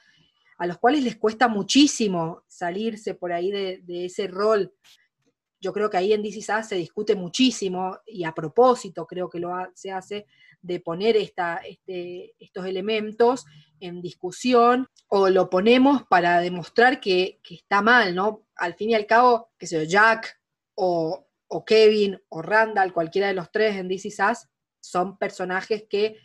a 0.57 0.65
los 0.65 0.77
cuales 0.77 1.03
les 1.03 1.17
cuesta 1.17 1.47
muchísimo 1.47 2.43
salirse 2.47 3.13
por 3.13 3.33
ahí 3.33 3.51
de, 3.51 4.05
ese 4.05 4.27
rol. 4.27 4.73
Yo 5.59 5.73
creo 5.73 5.89
que 5.89 5.97
ahí 5.97 6.13
en 6.13 6.23
DC 6.23 6.41
Sass 6.41 6.69
se 6.69 6.75
discute 6.75 7.15
muchísimo 7.15 7.99
y 8.05 8.23
a 8.23 8.33
propósito 8.33 9.05
creo 9.05 9.29
que 9.29 9.39
lo 9.39 9.51
se 9.73 9.91
hace 9.91 10.25
de 10.61 10.79
poner 10.79 11.17
esta, 11.17 11.57
este, 11.57 12.33
estos 12.39 12.65
elementos 12.65 13.45
en 13.79 14.01
discusión 14.01 14.88
o 15.07 15.29
lo 15.29 15.49
ponemos 15.49 16.03
para 16.09 16.39
demostrar 16.39 16.99
que, 16.99 17.39
está 17.49 17.81
mal, 17.81 18.15
¿no? 18.15 18.47
Al 18.55 18.73
fin 18.73 18.91
y 18.91 18.95
al 18.95 19.05
cabo, 19.05 19.51
que 19.57 19.67
sé 19.67 19.86
Jack 19.86 20.39
o, 20.76 21.28
Kevin 21.65 22.21
o 22.30 22.41
Randall, 22.41 22.93
cualquiera 22.93 23.28
de 23.28 23.34
los 23.34 23.51
tres 23.51 23.76
en 23.76 23.88
DC 23.88 24.11
Sass, 24.11 24.49
son 24.80 25.17
personajes 25.17 25.86
que 25.89 26.17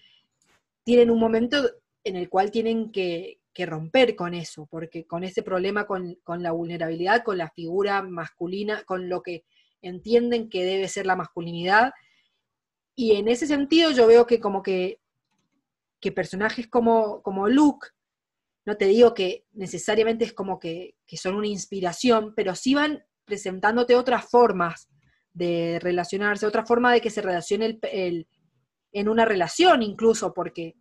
tienen 0.85 1.11
un 1.11 1.19
momento 1.19 1.57
en 2.05 2.17
el 2.17 2.29
cual 2.29 2.51
tienen 2.51 2.91
que, 2.91 3.39
romper 3.63 4.17
con 4.17 4.33
eso, 4.33 4.67
porque 4.71 5.07
con 5.07 5.23
ese 5.23 5.43
problema, 5.43 5.87
con, 5.87 6.17
la 6.39 6.51
vulnerabilidad, 6.51 7.23
con 7.23 7.37
la 7.37 7.51
figura 7.51 8.01
masculina, 8.01 8.85
con 8.85 9.11
lo 9.11 9.23
que 9.23 9.45
entienden 9.83 10.49
que 10.49 10.65
debe 10.65 10.89
ser 10.89 11.05
la 11.05 11.15
masculinidad. 11.15 11.93
Y 12.95 13.17
en 13.17 13.29
ese 13.29 13.47
sentido 13.47 13.91
yo 13.91 14.07
veo 14.07 14.27
que 14.27 14.41
como 14.41 14.63
que, 14.63 14.99
que 16.01 16.11
personajes 16.11 16.69
como, 16.69 17.21
como 17.21 17.51
Luke, 17.51 17.89
no 18.65 18.77
te 18.77 18.87
digo 18.87 19.15
que 19.15 19.45
necesariamente 19.53 20.25
es 20.25 20.33
como 20.33 20.59
que, 20.59 20.95
son 21.13 21.35
una 21.35 21.47
inspiración, 21.47 22.35
pero 22.35 22.55
sí 22.55 22.75
van 22.75 23.05
presentándote 23.25 23.97
otras 23.97 24.29
formas 24.29 24.89
de 25.33 25.79
relacionarse, 25.81 26.47
otra 26.47 26.67
forma 26.67 26.93
de 26.93 27.01
que 27.01 27.11
se 27.11 27.23
relacione 27.23 27.79
el, 27.93 28.27
en 28.93 29.09
una 29.09 29.25
relación 29.25 29.83
incluso, 29.83 30.33
porque, 30.35 30.75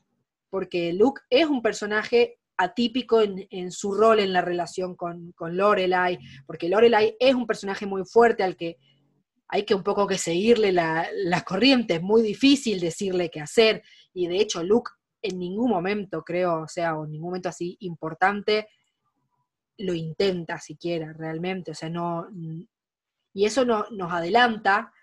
porque 0.49 0.93
Luke 0.93 1.21
es 1.29 1.45
un 1.45 1.61
personaje 1.61 2.39
atípico 2.57 3.21
en, 3.21 3.71
su 3.71 3.93
rol 3.93 4.19
en 4.19 4.33
la 4.33 4.41
relación 4.41 4.95
con, 4.95 5.31
con, 5.31 5.55
Lorelai, 5.55 6.19
porque 6.45 6.67
Lorelai 6.67 7.15
es 7.19 7.33
un 7.33 7.47
personaje 7.47 7.85
muy 7.85 8.03
fuerte 8.03 8.43
al 8.43 8.57
que 8.57 8.77
hay 9.47 9.63
que 9.63 9.73
un 9.73 9.83
poco 9.83 10.05
que 10.05 10.17
seguirle 10.17 10.71
la, 10.71 11.07
la 11.23 11.41
corriente, 11.41 11.95
es 11.95 12.01
muy 12.01 12.21
difícil 12.21 12.79
decirle 12.79 13.29
qué 13.29 13.39
hacer, 13.39 13.81
y 14.13 14.27
de 14.27 14.41
hecho 14.41 14.61
Luke 14.61 14.91
en 15.21 15.39
ningún 15.39 15.69
momento, 15.69 16.23
creo, 16.23 16.61
o 16.63 16.67
sea, 16.67 16.91
en 17.03 17.11
ningún 17.11 17.29
momento 17.29 17.49
así 17.49 17.77
importante, 17.81 18.67
lo 19.80 19.93
intenta 19.93 20.59
siquiera 20.59 21.13
realmente, 21.13 21.71
o 21.71 21.75
sea, 21.75 21.89
no, 21.89 22.27
y 23.34 23.45
eso 23.45 23.65
no, 23.65 23.86
nos 23.91 24.11
adelanta 24.11 24.93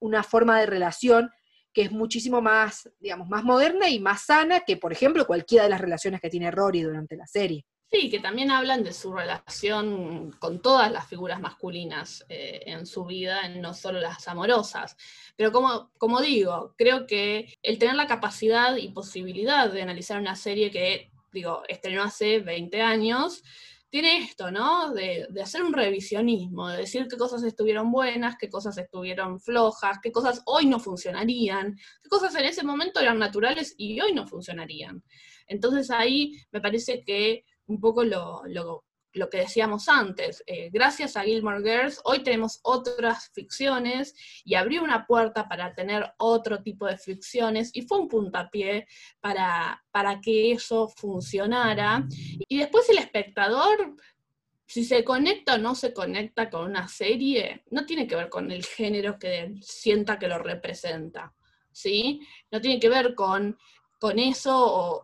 una 0.00 0.22
forma 0.22 0.58
de 0.60 0.66
relación 0.66 1.30
que 1.72 1.82
es 1.82 1.92
muchísimo 1.92 2.40
más, 2.40 2.90
digamos, 3.00 3.28
más 3.28 3.44
moderna 3.44 3.88
y 3.88 3.98
más 3.98 4.22
sana 4.22 4.60
que, 4.60 4.76
por 4.76 4.92
ejemplo, 4.92 5.26
cualquiera 5.26 5.64
de 5.64 5.70
las 5.70 5.80
relaciones 5.80 6.20
que 6.20 6.28
tiene 6.28 6.50
Rory 6.50 6.82
durante 6.82 7.16
la 7.16 7.26
serie. 7.26 7.64
Sí, 7.90 8.08
que 8.08 8.20
también 8.20 8.50
hablan 8.50 8.84
de 8.84 8.92
su 8.92 9.12
relación 9.12 10.32
con 10.38 10.62
todas 10.62 10.90
las 10.90 11.06
figuras 11.06 11.40
masculinas 11.40 12.24
eh, 12.28 12.62
en 12.66 12.86
su 12.86 13.04
vida, 13.04 13.48
no 13.48 13.74
solo 13.74 14.00
las 14.00 14.28
amorosas. 14.28 14.96
Pero 15.36 15.52
como, 15.52 15.90
como 15.98 16.20
digo, 16.22 16.74
creo 16.78 17.06
que 17.06 17.58
el 17.62 17.78
tener 17.78 17.94
la 17.94 18.06
capacidad 18.06 18.76
y 18.76 18.88
posibilidad 18.88 19.70
de 19.70 19.82
analizar 19.82 20.18
una 20.18 20.36
serie 20.36 20.70
que, 20.70 21.10
digo, 21.32 21.64
estrenó 21.68 22.02
hace 22.02 22.38
20 22.38 22.80
años, 22.80 23.42
tiene 23.92 24.16
esto, 24.24 24.50
¿no? 24.50 24.94
De, 24.94 25.28
hacer 25.42 25.62
un 25.62 25.74
revisionismo, 25.74 26.66
de 26.70 26.78
decir 26.78 27.06
qué 27.10 27.18
cosas 27.18 27.42
estuvieron 27.42 27.92
buenas, 27.92 28.36
qué 28.40 28.48
cosas 28.48 28.78
estuvieron 28.78 29.38
flojas, 29.38 29.98
qué 30.02 30.10
cosas 30.10 30.40
hoy 30.46 30.64
no 30.64 30.80
funcionarían, 30.80 31.76
qué 32.02 32.08
cosas 32.08 32.34
en 32.36 32.46
ese 32.46 32.64
momento 32.64 33.00
eran 33.00 33.18
naturales 33.18 33.74
y 33.76 34.00
hoy 34.00 34.14
no 34.14 34.26
funcionarían. 34.26 35.04
Entonces 35.46 35.90
ahí 35.90 36.32
me 36.52 36.62
parece 36.62 37.04
que 37.04 37.44
un 37.66 37.80
poco 37.80 38.02
lo, 38.02 38.40
lo 38.46 38.86
que 39.12 39.38
decíamos 39.38 39.88
antes, 39.88 40.42
eh, 40.46 40.70
gracias 40.72 41.16
a 41.16 41.22
Gilmore 41.22 41.62
Girls, 41.62 42.00
hoy 42.04 42.22
tenemos 42.22 42.60
otras 42.62 43.30
ficciones 43.32 44.14
y 44.44 44.54
abrió 44.54 44.82
una 44.82 45.06
puerta 45.06 45.48
para 45.48 45.74
tener 45.74 46.12
otro 46.18 46.62
tipo 46.62 46.86
de 46.86 46.96
ficciones 46.96 47.70
y 47.74 47.82
fue 47.82 47.98
un 47.98 48.08
puntapié 48.08 48.86
para, 49.20 49.84
para 49.90 50.20
que 50.20 50.52
eso 50.52 50.88
funcionara. 50.88 52.06
Y 52.48 52.58
después 52.58 52.88
el 52.88 52.98
espectador, 52.98 53.96
si 54.66 54.84
se 54.84 55.04
conecta 55.04 55.54
o 55.54 55.58
no 55.58 55.74
se 55.74 55.92
conecta 55.92 56.48
con 56.48 56.70
una 56.70 56.88
serie, 56.88 57.64
no 57.70 57.84
tiene 57.84 58.06
que 58.06 58.16
ver 58.16 58.30
con 58.30 58.50
el 58.50 58.64
género 58.64 59.18
que 59.18 59.54
sienta 59.60 60.18
que 60.18 60.28
lo 60.28 60.38
representa. 60.38 61.34
¿Sí? 61.70 62.20
No 62.50 62.60
tiene 62.60 62.78
que 62.78 62.90
ver 62.90 63.14
con 63.14 63.56
con 64.02 64.18
eso 64.18 64.52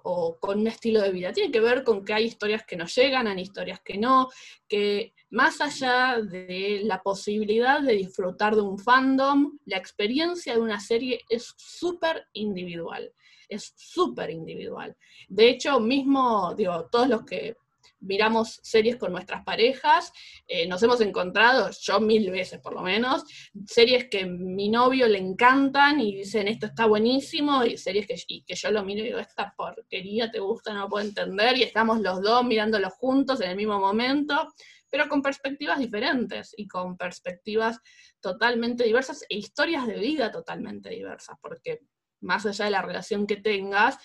o, 0.03 0.40
con 0.40 0.59
un 0.59 0.66
estilo 0.66 1.01
de 1.01 1.12
vida. 1.12 1.32
Tiene 1.32 1.53
que 1.53 1.61
ver 1.61 1.84
con 1.84 2.05
que 2.05 2.14
hay 2.14 2.24
historias 2.24 2.64
que 2.66 2.74
nos 2.76 2.92
llegan, 2.96 3.28
hay 3.28 3.40
historias 3.40 3.80
que 3.80 3.96
no, 3.96 4.28
que 4.66 5.14
más 5.30 5.61
allá 5.61 6.20
de 6.20 6.80
la 6.82 7.01
posibilidad 7.01 7.80
de 7.80 7.92
disfrutar 7.92 8.57
de 8.57 8.62
un 8.62 8.76
fandom, 8.76 9.57
la 9.66 9.76
experiencia 9.76 10.55
de 10.55 10.61
una 10.61 10.80
serie 10.80 11.20
es 11.28 11.55
súper 11.57 12.26
individual, 12.32 13.12
es 13.49 13.72
súper 13.76 14.30
individual. 14.30 14.96
De 15.28 15.49
hecho, 15.49 15.78
mismo, 15.78 16.53
digo, 16.57 16.88
todos 16.90 17.09
los 17.09 17.24
que 17.24 17.55
miramos 18.01 18.61
series 18.62 18.96
con 18.96 19.12
nuestras 19.12 19.44
parejas, 19.44 20.12
eh, 20.46 20.66
nos 20.66 20.82
hemos 20.82 21.01
encontrado, 21.01 21.70
yo 21.80 22.01
mil 22.01 22.30
veces 22.30 22.61
por 22.61 22.74
lo 22.74 22.82
menos, 22.82 23.24
series 23.66 24.09
que 24.09 24.24
mi 24.26 24.68
novio 24.68 25.09
le 25.09 25.18
encantan 25.18 26.01
y 26.01 26.16
dicen 26.16 26.49
esto 26.49 26.66
está 26.66 26.86
buenísimo, 26.86 27.64
y 27.64 27.76
series 27.76 28.07
que, 28.07 28.16
que 28.46 28.55
yo 28.55 28.70
lo 28.70 28.84
miro 28.84 29.01
y 29.01 29.09
digo, 29.09 29.18
esta 29.18 29.55
porquería 29.57 30.30
te 30.30 30.40
gusta, 30.40 30.72
no 30.72 30.88
puedo 30.88 31.07
entender, 31.07 31.57
y 31.57 31.62
estamos 31.62 32.01
los 32.01 32.22
dos 32.22 32.44
mirándolo 32.44 32.90
juntos 32.90 33.40
en 33.40 33.51
el 33.51 33.57
mismo 33.57 33.78
momento, 33.78 34.53
pero 34.90 35.09
con 35.09 35.22
perspectivas 35.22 35.78
diferentes 35.78 36.55
y 36.57 36.66
con 36.66 36.96
perspectivas 36.96 37.78
totalmente 38.20 38.84
diversas 38.84 39.24
e 39.28 39.36
historias 39.36 39.86
de 39.86 39.99
vida 39.99 40.30
totalmente 40.30 40.90
diversas, 40.90 41.36
porque 41.40 41.80
más 42.20 42.46
allá 42.46 42.64
de 42.64 42.70
la 42.70 42.82
relación 42.82 43.26
que 43.26 43.36
tengas, 43.36 43.99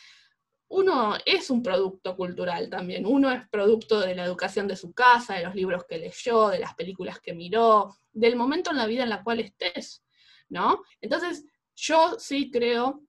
uno 0.74 1.16
es 1.24 1.52
un 1.52 1.62
producto 1.62 2.16
cultural 2.16 2.68
también, 2.70 3.06
uno 3.06 3.32
es 3.32 3.48
producto 3.50 4.00
de 4.00 4.16
la 4.16 4.26
educación 4.26 4.68
de 4.68 4.76
su 4.76 4.92
casa, 4.92 5.36
de 5.36 5.44
los 5.44 5.54
libros 5.54 5.86
que 5.88 6.00
leyó, 6.00 6.50
de 6.50 6.60
las 6.60 6.74
películas 6.74 7.20
que 7.20 7.34
miró, 7.34 7.96
del 8.12 8.36
momento 8.36 8.72
en 8.72 8.78
la 8.78 8.88
vida 8.88 9.04
en 9.04 9.10
la 9.10 9.24
cual 9.24 9.40
estés, 9.40 10.04
¿no? 10.50 10.82
Entonces, 11.00 11.46
yo 11.76 12.18
sí 12.18 12.50
creo 12.50 13.04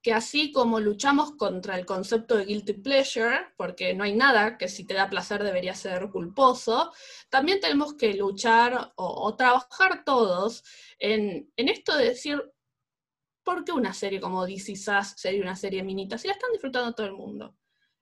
que 0.00 0.12
así 0.12 0.52
como 0.52 0.78
luchamos 0.78 1.32
contra 1.32 1.76
el 1.76 1.86
concepto 1.86 2.36
de 2.36 2.44
guilty 2.44 2.74
pleasure, 2.74 3.48
porque 3.56 3.94
no 3.94 4.04
hay 4.04 4.14
nada 4.14 4.56
que 4.56 4.68
si 4.68 4.86
te 4.86 4.94
da 4.94 5.10
placer 5.10 5.42
debería 5.42 5.74
ser 5.74 6.08
culposo, 6.10 6.92
también 7.30 7.58
tenemos 7.58 7.94
que 7.94 8.14
luchar 8.14 8.92
o, 8.94 9.34
trabajar 9.34 10.04
todos 10.04 10.62
en, 10.98 11.50
en 11.56 11.68
esto 11.68 11.96
de 11.96 12.10
decir, 12.10 12.53
¿por 13.44 13.64
qué 13.64 13.72
una 13.72 13.92
serie 13.92 14.20
como 14.20 14.46
DC 14.46 14.74
Sass 14.74 15.14
sería 15.16 15.42
una 15.42 15.54
serie 15.54 15.82
minita? 15.82 16.18
Si 16.18 16.26
la 16.26 16.34
están 16.34 16.50
disfrutando 16.52 16.94
todo 16.94 17.06
el 17.06 17.12
mundo. 17.12 17.54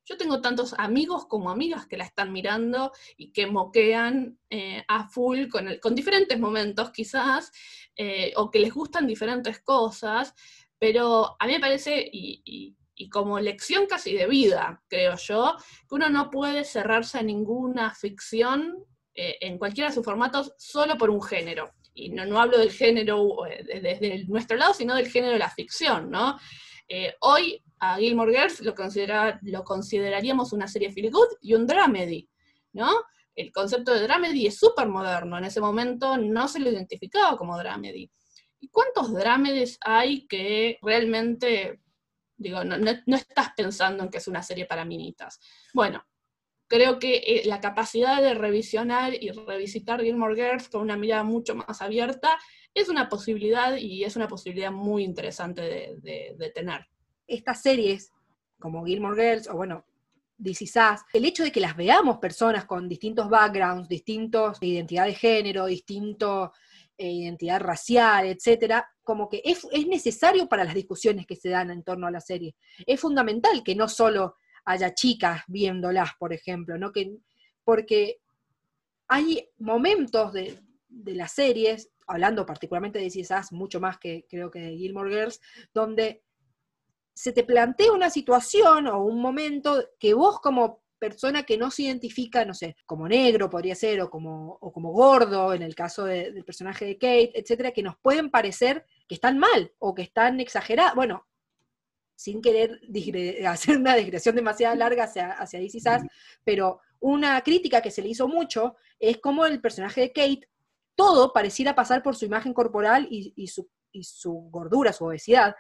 Yo 0.04 0.16
tengo 0.16 0.40
tantos 0.40 0.74
amigos 0.78 1.26
como 1.26 1.50
amigas 1.50 1.86
que 1.86 1.96
la 1.96 2.04
están 2.04 2.32
mirando 2.32 2.92
y 3.16 3.32
que 3.32 3.46
moquean 3.46 4.38
eh, 4.50 4.82
a 4.88 5.06
full 5.08 5.48
con, 5.48 5.68
con, 5.80 5.94
diferentes 5.94 6.38
momentos 6.40 6.90
quizás, 6.90 7.52
eh, 7.94 8.32
o 8.36 8.50
que 8.50 8.58
les 8.58 8.74
gustan 8.74 9.06
diferentes 9.06 9.60
cosas, 9.60 10.34
pero 10.78 11.36
a 11.38 11.46
mí 11.46 11.52
me 11.52 11.60
parece, 11.60 12.08
y, 12.12 12.76
como 13.10 13.40
lección 13.40 13.86
casi 13.86 14.14
de 14.14 14.28
vida, 14.28 14.82
creo 14.88 15.16
yo, 15.16 15.56
que 15.88 15.94
uno 15.94 16.08
no 16.08 16.30
puede 16.30 16.64
cerrarse 16.64 17.18
a 17.18 17.22
ninguna 17.22 17.92
ficción 17.94 18.84
eh, 19.14 19.38
en 19.40 19.58
cualquiera 19.58 19.88
de 19.88 19.94
sus 19.94 20.04
formatos 20.04 20.54
solo 20.56 20.96
por 20.96 21.10
un 21.10 21.20
género 21.20 21.72
y 21.94 22.10
no, 22.10 22.40
hablo 22.40 22.58
del 22.58 22.72
género 22.72 23.46
eh, 23.46 23.80
desde 23.80 24.24
nuestro 24.26 24.56
lado, 24.56 24.74
sino 24.74 24.94
del 24.94 25.08
género 25.08 25.32
de 25.32 25.38
la 25.38 25.50
ficción, 25.50 26.10
¿no? 26.10 26.38
Eh, 26.88 27.14
hoy 27.20 27.62
a 27.80 27.96
Gilmore 27.96 28.32
Girls 28.32 28.60
lo, 28.60 28.74
lo 29.42 29.64
consideraríamos 29.64 30.52
una 30.52 30.68
serie 30.68 30.92
feel 30.92 31.10
good 31.10 31.28
y 31.40 31.54
un 31.54 31.66
dramedy, 31.66 32.28
¿no? 32.72 32.90
El 33.34 33.50
concepto 33.52 33.92
de 33.92 34.02
dramedy 34.02 34.46
es 34.46 34.58
súper 34.58 34.88
moderno, 34.88 35.38
en 35.38 35.44
ese 35.44 35.60
momento 35.60 36.16
no 36.18 36.48
se 36.48 36.60
lo 36.60 36.70
identificaba 36.70 37.36
como 37.36 37.56
dramedy. 37.56 38.10
¿Y 38.60 38.68
cuántos 38.68 39.12
dramedies 39.12 39.78
hay 39.80 40.26
que 40.26 40.78
realmente, 40.82 41.80
digo, 42.36 42.62
no, 42.62 42.76
no 42.78 43.16
estás 43.16 43.50
pensando 43.56 44.04
en 44.04 44.10
que 44.10 44.18
es 44.18 44.28
una 44.28 44.42
serie 44.42 44.66
para 44.66 44.84
minitas? 44.84 45.40
Bueno, 45.74 46.04
creo 46.72 46.98
que 46.98 47.16
eh, 47.16 47.42
la 47.44 47.60
capacidad 47.60 48.22
de 48.22 48.32
revisionar 48.32 49.12
y 49.12 49.30
revisitar 49.30 50.00
Gilmore 50.00 50.34
Girls 50.34 50.70
con 50.70 50.80
una 50.80 50.96
mirada 50.96 51.22
mucho 51.22 51.54
más 51.54 51.82
abierta 51.82 52.38
es 52.72 52.88
una 52.88 53.10
posibilidad 53.10 53.76
y 53.76 54.04
es 54.04 54.16
una 54.16 54.26
posibilidad 54.26 54.72
muy 54.72 55.04
interesante 55.04 55.60
de, 56.00 56.52
tener. 56.54 56.86
Estas 57.26 57.60
series, 57.60 58.10
como 58.58 58.86
Gilmore 58.86 59.22
Girls, 59.22 59.48
o 59.48 59.54
bueno, 59.54 59.84
This 60.42 60.62
Is 60.62 60.74
el 61.12 61.26
hecho 61.26 61.44
de 61.44 61.52
que 61.52 61.60
las 61.60 61.76
veamos 61.76 62.16
personas 62.16 62.64
con 62.64 62.88
distintos 62.88 63.28
backgrounds, 63.28 63.86
distintos 63.86 64.56
identidad 64.62 65.04
de 65.04 65.14
género, 65.14 65.66
distinto 65.66 66.52
eh, 66.96 67.10
identidad 67.10 67.60
racial, 67.60 68.24
etcétera, 68.24 68.88
como 69.02 69.28
que 69.28 69.42
es, 69.44 69.68
es, 69.72 69.86
necesario 69.86 70.48
para 70.48 70.64
las 70.64 70.74
discusiones 70.74 71.26
que 71.26 71.36
se 71.36 71.50
dan 71.50 71.70
en 71.70 71.82
torno 71.82 72.06
a 72.06 72.10
la 72.10 72.20
serie. 72.22 72.54
Es 72.86 72.98
fundamental 72.98 73.62
que 73.62 73.74
no 73.74 73.88
solo 73.88 74.36
haya 74.64 74.94
chicas 74.94 75.42
viéndolas, 75.46 76.10
por 76.18 76.32
ejemplo, 76.32 76.78
¿no? 76.78 76.92
Que, 76.92 77.16
porque 77.64 78.20
hay 79.08 79.48
momentos 79.58 80.32
de, 80.32 80.58
de 80.88 81.14
las 81.14 81.32
series, 81.32 81.90
hablando 82.06 82.44
particularmente 82.46 82.98
de 82.98 83.10
This 83.10 83.52
mucho 83.52 83.80
más 83.80 83.98
que 83.98 84.26
creo 84.28 84.50
que 84.50 84.60
de 84.60 84.76
Gilmore 84.76 85.10
Girls, 85.10 85.40
donde 85.72 86.22
se 87.14 87.32
te 87.32 87.44
plantea 87.44 87.92
una 87.92 88.10
situación 88.10 88.86
o 88.86 89.04
un 89.04 89.20
momento 89.20 89.90
que 89.98 90.14
vos 90.14 90.40
como 90.40 90.82
persona 90.98 91.42
que 91.42 91.58
no 91.58 91.70
se 91.70 91.82
identifica, 91.82 92.44
no 92.44 92.54
sé, 92.54 92.76
como 92.86 93.08
negro 93.08 93.50
podría 93.50 93.74
ser, 93.74 94.00
o 94.00 94.08
como, 94.08 94.56
o 94.60 94.72
como 94.72 94.92
gordo, 94.92 95.52
en 95.52 95.62
el 95.62 95.74
caso 95.74 96.04
del 96.04 96.44
personaje 96.44 96.84
de 96.84 96.94
Kate, 96.96 97.32
etcétera, 97.34 97.72
que 97.72 97.82
nos 97.82 97.96
pueden 97.98 98.30
parecer 98.30 98.86
que 99.08 99.16
están 99.16 99.36
mal 99.36 99.72
o 99.80 99.94
que 99.94 100.02
están 100.02 100.38
exageradas. 100.38 100.94
Bueno, 100.94 101.26
sin 102.22 102.40
querer 102.40 102.80
hacer 103.46 103.76
una 103.76 103.96
digresión 103.96 104.36
demasiado 104.36 104.76
larga 104.76 105.04
hacia, 105.04 105.32
hacia 105.32 105.60
DC 105.60 105.80
Sass, 105.80 106.02
pero 106.44 106.80
una 107.00 107.40
crítica 107.42 107.82
que 107.82 107.90
se 107.90 108.00
le 108.00 108.08
hizo 108.10 108.28
mucho 108.28 108.76
es 109.00 109.18
como 109.18 109.44
el 109.44 109.60
personaje 109.60 110.02
de 110.02 110.12
Kate, 110.12 110.48
todo 110.94 111.32
pareciera 111.32 111.74
pasar 111.74 112.02
por 112.02 112.14
su 112.14 112.24
imagen 112.24 112.54
corporal 112.54 113.08
y, 113.10 113.46
su, 113.48 113.68
y 113.90 114.04
su 114.04 114.32
gordura, 114.50 114.92
su 114.92 115.06
obesidad. 115.06 115.56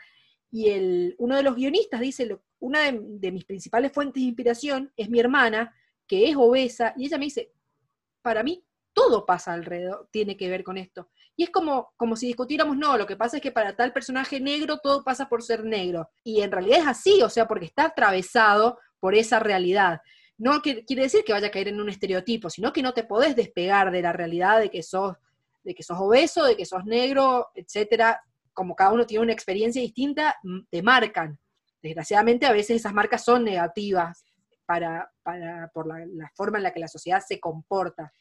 Y 0.50 0.68
el, 0.68 1.16
uno 1.18 1.36
de 1.36 1.42
los 1.42 1.56
guionistas 1.56 2.00
dice, 2.00 2.38
una 2.60 2.92
de, 2.92 3.32
mis 3.32 3.44
principales 3.44 3.90
fuentes 3.90 4.22
de 4.22 4.28
inspiración 4.28 4.92
es 4.96 5.10
mi 5.10 5.18
hermana, 5.18 5.74
que 6.06 6.28
es 6.28 6.36
obesa, 6.36 6.94
y 6.96 7.06
ella 7.06 7.18
me 7.18 7.24
dice, 7.24 7.52
para 8.20 8.44
mí 8.44 8.64
todo 8.92 9.26
pasa 9.26 9.52
alrededor, 9.52 10.08
tiene 10.12 10.36
que 10.36 10.48
ver 10.48 10.62
con 10.62 10.78
esto. 10.78 11.08
Y 11.36 11.44
es 11.44 11.50
como, 11.50 11.92
como 11.96 12.16
si 12.16 12.26
discutiéramos, 12.26 12.76
no, 12.76 12.96
lo 12.96 13.06
que 13.06 13.16
pasa 13.16 13.36
es 13.36 13.42
que 13.42 13.52
para 13.52 13.74
tal 13.74 13.92
personaje 13.92 14.40
negro 14.40 14.78
todo 14.78 15.02
pasa 15.02 15.28
por 15.28 15.42
ser 15.42 15.64
negro. 15.64 16.10
Y 16.22 16.42
en 16.42 16.52
realidad 16.52 16.80
es 16.80 16.86
así, 16.86 17.22
o 17.22 17.30
sea, 17.30 17.48
porque 17.48 17.66
está 17.66 17.84
atravesado 17.86 18.78
por 19.00 19.14
esa 19.14 19.38
realidad. 19.38 20.00
No 20.38 20.60
quiere 20.60 21.02
decir 21.02 21.24
que 21.24 21.32
vaya 21.32 21.48
a 21.48 21.50
caer 21.50 21.68
en 21.68 21.80
un 21.80 21.88
estereotipo, 21.88 22.50
sino 22.50 22.72
que 22.72 22.82
no 22.82 22.92
te 22.92 23.04
podés 23.04 23.36
despegar 23.36 23.90
de 23.90 24.02
la 24.02 24.12
realidad 24.12 24.60
de 24.60 24.70
que 24.70 24.82
sos, 24.82 25.16
de 25.62 25.74
que 25.74 25.82
sos 25.82 25.98
obeso, 26.00 26.44
de 26.44 26.56
que 26.56 26.66
sos 26.66 26.84
negro, 26.84 27.50
etcétera, 27.54 28.20
como 28.52 28.74
cada 28.74 28.92
uno 28.92 29.06
tiene 29.06 29.22
una 29.22 29.32
experiencia 29.32 29.80
distinta, 29.80 30.36
te 30.70 30.82
marcan. 30.82 31.38
Desgraciadamente 31.82 32.46
a 32.46 32.52
veces 32.52 32.76
esas 32.76 32.92
marcas 32.92 33.24
son 33.24 33.44
negativas 33.44 34.24
para, 34.66 35.10
por 35.72 35.86
la, 35.86 36.30
forma 36.34 36.58
en 36.58 36.64
la 36.64 36.72
que 36.72 36.80
la 36.80 36.88
sociedad 36.88 37.22
se 37.26 37.40
comporta. 37.40 38.12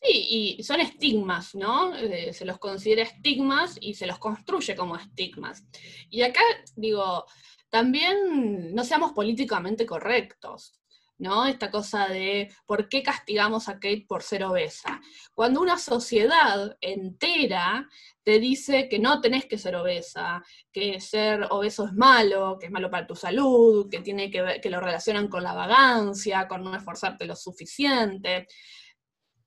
Sí, 0.00 0.56
y 0.58 0.62
son 0.62 0.80
estigmas, 0.80 1.54
¿no? 1.54 1.94
Eh, 1.96 2.32
se 2.32 2.44
los 2.44 2.58
considera 2.58 3.02
estigmas 3.02 3.76
y 3.80 3.94
se 3.94 4.06
los 4.06 4.18
construye 4.18 4.76
como 4.76 4.96
estigmas. 4.96 5.64
Y 6.08 6.22
acá 6.22 6.40
digo, 6.76 7.24
también 7.68 8.74
no 8.74 8.84
seamos 8.84 9.12
políticamente 9.12 9.86
correctos. 9.86 10.78
¿no? 11.18 11.46
Esta 11.46 11.70
cosa 11.70 12.08
de 12.08 12.48
por 12.64 12.88
qué 12.88 13.02
castigamos 13.02 13.68
a 13.68 13.74
Kate 13.74 14.06
por 14.08 14.22
ser 14.22 14.44
obesa. 14.44 15.00
Cuando 15.34 15.60
una 15.60 15.76
sociedad 15.76 16.76
entera 16.80 17.88
te 18.22 18.38
dice 18.38 18.88
que 18.88 18.98
no 18.98 19.20
tenés 19.20 19.46
que 19.46 19.58
ser 19.58 19.74
obesa, 19.74 20.42
que 20.72 21.00
ser 21.00 21.46
obeso 21.50 21.86
es 21.86 21.92
malo, 21.92 22.56
que 22.58 22.66
es 22.66 22.72
malo 22.72 22.90
para 22.90 23.06
tu 23.06 23.16
salud, 23.16 23.88
que 23.90 24.00
tiene 24.00 24.30
que 24.30 24.42
ver, 24.42 24.60
que 24.60 24.70
lo 24.70 24.80
relacionan 24.80 25.28
con 25.28 25.42
la 25.42 25.54
vagancia, 25.54 26.46
con 26.46 26.62
no 26.62 26.74
esforzarte 26.76 27.26
lo 27.26 27.34
suficiente. 27.34 28.46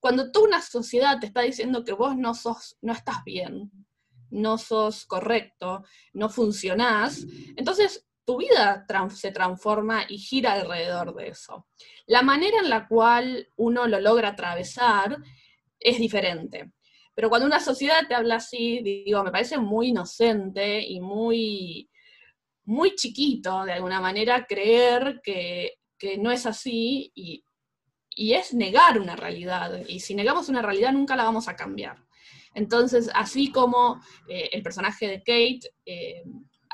Cuando 0.02 0.32
toda 0.32 0.48
una 0.48 0.62
sociedad 0.62 1.20
te 1.20 1.28
está 1.28 1.42
diciendo 1.42 1.86
que 1.86 1.94
vos 1.94 2.18
no 2.18 2.34
sos, 2.34 2.78
no 2.82 2.92
estás 2.92 3.24
bien, 3.24 3.72
no 4.32 4.58
sos 4.58 5.06
correcto, 5.06 5.84
no 6.14 6.28
funcionás, 6.28 7.26
entonces 7.56 8.06
tu 8.26 8.38
vida 8.38 8.86
se 9.10 9.32
transforma 9.32 10.06
y 10.10 10.18
gira 10.18 10.54
alrededor 10.54 11.16
de 11.16 11.30
eso. 11.30 11.68
La 12.08 12.24
manera 12.24 12.58
en 12.60 12.70
la 12.70 12.88
cual 12.88 13.48
uno 13.58 13.88
lo 13.88 14.00
logra 14.00 14.30
atravesar 14.30 15.18
es 15.80 15.98
diferente. 15.98 16.72
Pero 17.14 17.30
cuando 17.30 17.46
una 17.46 17.60
sociedad 17.60 18.08
te 18.08 18.16
habla 18.16 18.36
así, 18.36 18.82
digo, 18.82 19.24
me 19.24 19.32
parece 19.32 19.58
muy 19.58 19.90
inocente 19.90 20.82
y 20.82 21.00
muy, 21.00 21.90
muy 22.66 22.96
chiquito, 22.96 23.66
de 23.66 23.74
alguna 23.74 24.00
manera, 24.00 24.46
creer 24.46 25.22
que, 25.24 25.78
no 26.18 26.32
es 26.32 26.48
así 26.48 27.12
y, 27.14 27.44
es 28.34 28.54
negar 28.54 29.00
una 29.00 29.16
realidad. 29.16 29.82
Y 29.88 30.00
si 30.00 30.16
negamos 30.16 30.50
una 30.50 30.62
realidad, 30.62 30.94
nunca 30.94 31.16
la 31.16 31.24
vamos 31.24 31.48
a 31.48 31.56
cambiar. 31.56 31.98
Entonces, 32.54 33.10
así 33.14 33.52
como 33.52 34.02
eh, 34.28 34.50
el 34.52 34.62
personaje 34.62 35.08
de 35.08 35.18
Kate 35.20 35.74
eh, 35.86 36.24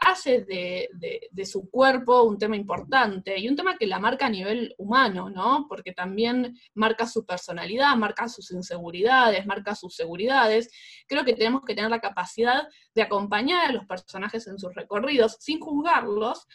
hace 0.01 0.41
de, 0.43 1.45
su 1.45 1.69
cuerpo 1.69 2.23
un 2.23 2.37
tema 2.37 2.55
importante 2.55 3.37
y 3.39 3.47
un 3.47 3.55
tema 3.55 3.77
que 3.77 3.87
la 3.87 3.99
marca 3.99 4.27
a 4.27 4.29
nivel 4.29 4.75
humano, 4.77 5.29
¿no? 5.29 5.65
Porque 5.67 5.91
también 5.91 6.57
marca 6.73 7.07
su 7.07 7.25
personalidad, 7.25 7.95
marca 7.95 8.27
sus 8.27 8.51
inseguridades, 8.51 9.45
marca 9.45 9.75
sus 9.75 9.95
seguridades. 9.95 10.69
Creo 11.07 11.23
que 11.25 11.33
tenemos 11.33 11.63
que 11.65 11.75
tener 11.75 11.89
la 11.89 12.01
capacidad 12.01 12.67
de 12.93 13.01
acompañar 13.01 13.69
a 13.69 13.73
los 13.73 13.85
personajes 13.85 14.47
en 14.47 14.59
sus 14.59 14.73
recorridos 14.75 15.37
sin 15.39 15.59
juzgarlos, 15.59 16.47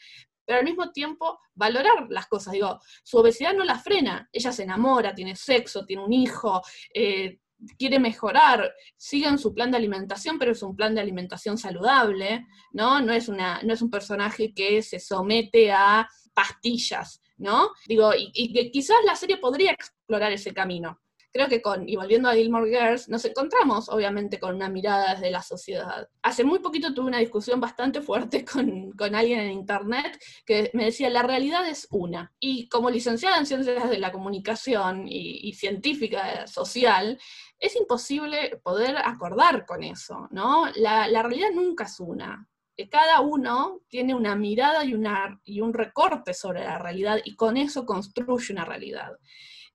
pero 0.53 0.61
al 0.61 0.67
mismo 0.67 0.93
tiempo 0.93 1.41
valorar 1.55 2.09
las 2.11 2.27
cosas. 2.27 2.53
Digo, 2.53 2.79
su 3.03 3.17
obesidad 3.17 3.55
no 3.55 3.65
la 3.65 3.79
frena, 3.79 4.29
ella 4.31 4.53
se 4.53 4.65
enamora, 4.65 5.15
tiene 5.15 5.35
sexo, 5.35 5.87
tiene 5.87 6.05
un 6.05 6.13
hijo, 6.13 6.61
eh, 6.93 7.39
quiere 7.79 7.99
mejorar, 7.99 8.71
sigue 8.95 9.29
en 9.29 9.39
su 9.39 9.55
plan 9.55 9.71
de 9.71 9.79
alimentación, 9.79 10.39
pero 10.39 10.53
es 10.53 10.63
un 10.63 10.77
plan 10.77 10.95
de 10.95 11.01
alimentación 11.01 11.57
saludable, 11.57 12.45
¿no? 12.73 13.01
No 13.01 13.15
es, 13.15 13.31
una, 13.31 13.63
no 13.63 13.73
es 13.73 13.81
un 13.81 13.89
personaje 13.89 14.53
que 14.53 14.83
se 14.83 15.01
somete 15.01 15.73
a 15.73 16.07
pastillas, 16.35 17.23
¿no? 17.39 17.71
Digo, 17.87 18.13
y, 18.15 18.31
y 18.35 18.53
que 18.53 18.71
quizás 18.71 18.99
la 19.07 19.17
serie 19.17 19.39
podría 19.39 19.73
explorar 19.73 20.33
ese 20.33 20.53
camino 20.53 21.01
creo 21.33 21.49
que 21.49 21.63
con, 21.63 21.89
y 21.89 21.97
volviendo 21.97 22.29
a 22.29 22.35
Gilmore 22.35 22.71
Girls, 22.71 23.09
nos 23.09 23.25
encontramos 23.25 23.89
obviamente 23.89 24.39
con 24.39 24.55
una 24.55 24.69
mirada 24.69 25.15
desde 25.15 25.31
la 25.31 25.43
sociedad. 25.43 26.09
Hace 26.23 26.45
muy 26.45 26.59
poquito 26.59 26.93
tuve 26.93 27.07
una 27.07 27.19
discusión 27.19 27.61
bastante 27.61 28.03
fuerte 28.03 28.45
con, 28.97 29.15
alguien 29.15 29.41
en 29.41 29.53
internet 29.53 30.19
que 30.45 30.71
me 30.75 30.87
decía, 30.87 31.11
la 31.11 31.23
realidad 31.23 31.67
es 31.69 31.89
una. 31.91 32.33
Y 32.39 32.69
como 32.69 32.91
licenciada 32.91 33.39
en 33.39 33.47
ciencias 33.47 33.89
de 33.89 33.99
la 33.99 34.13
comunicación 34.13 35.07
y, 35.09 35.53
científica 35.55 36.47
social, 36.47 37.19
es 37.59 37.77
imposible 37.77 38.61
poder 38.63 38.97
acordar 38.97 39.65
con 39.67 39.83
eso, 39.85 40.29
¿no? 40.31 40.67
La, 40.77 41.07
la 41.09 41.23
realidad 41.23 41.51
nunca 41.55 41.85
es 41.85 42.01
una 42.01 42.49
cada 42.89 43.21
uno 43.21 43.81
tiene 43.89 44.15
una 44.15 44.35
mirada 44.35 44.85
y, 44.85 44.95
una, 44.95 45.41
y, 45.45 45.61
un 45.61 45.73
recorte 45.73 46.35
sobre 46.35 46.65
la 46.65 46.79
realidad 46.79 47.19
y 47.25 47.37
con 47.37 47.57
eso 47.57 47.85
construye 47.87 48.53
una 48.53 48.65
realidad. 48.65 49.13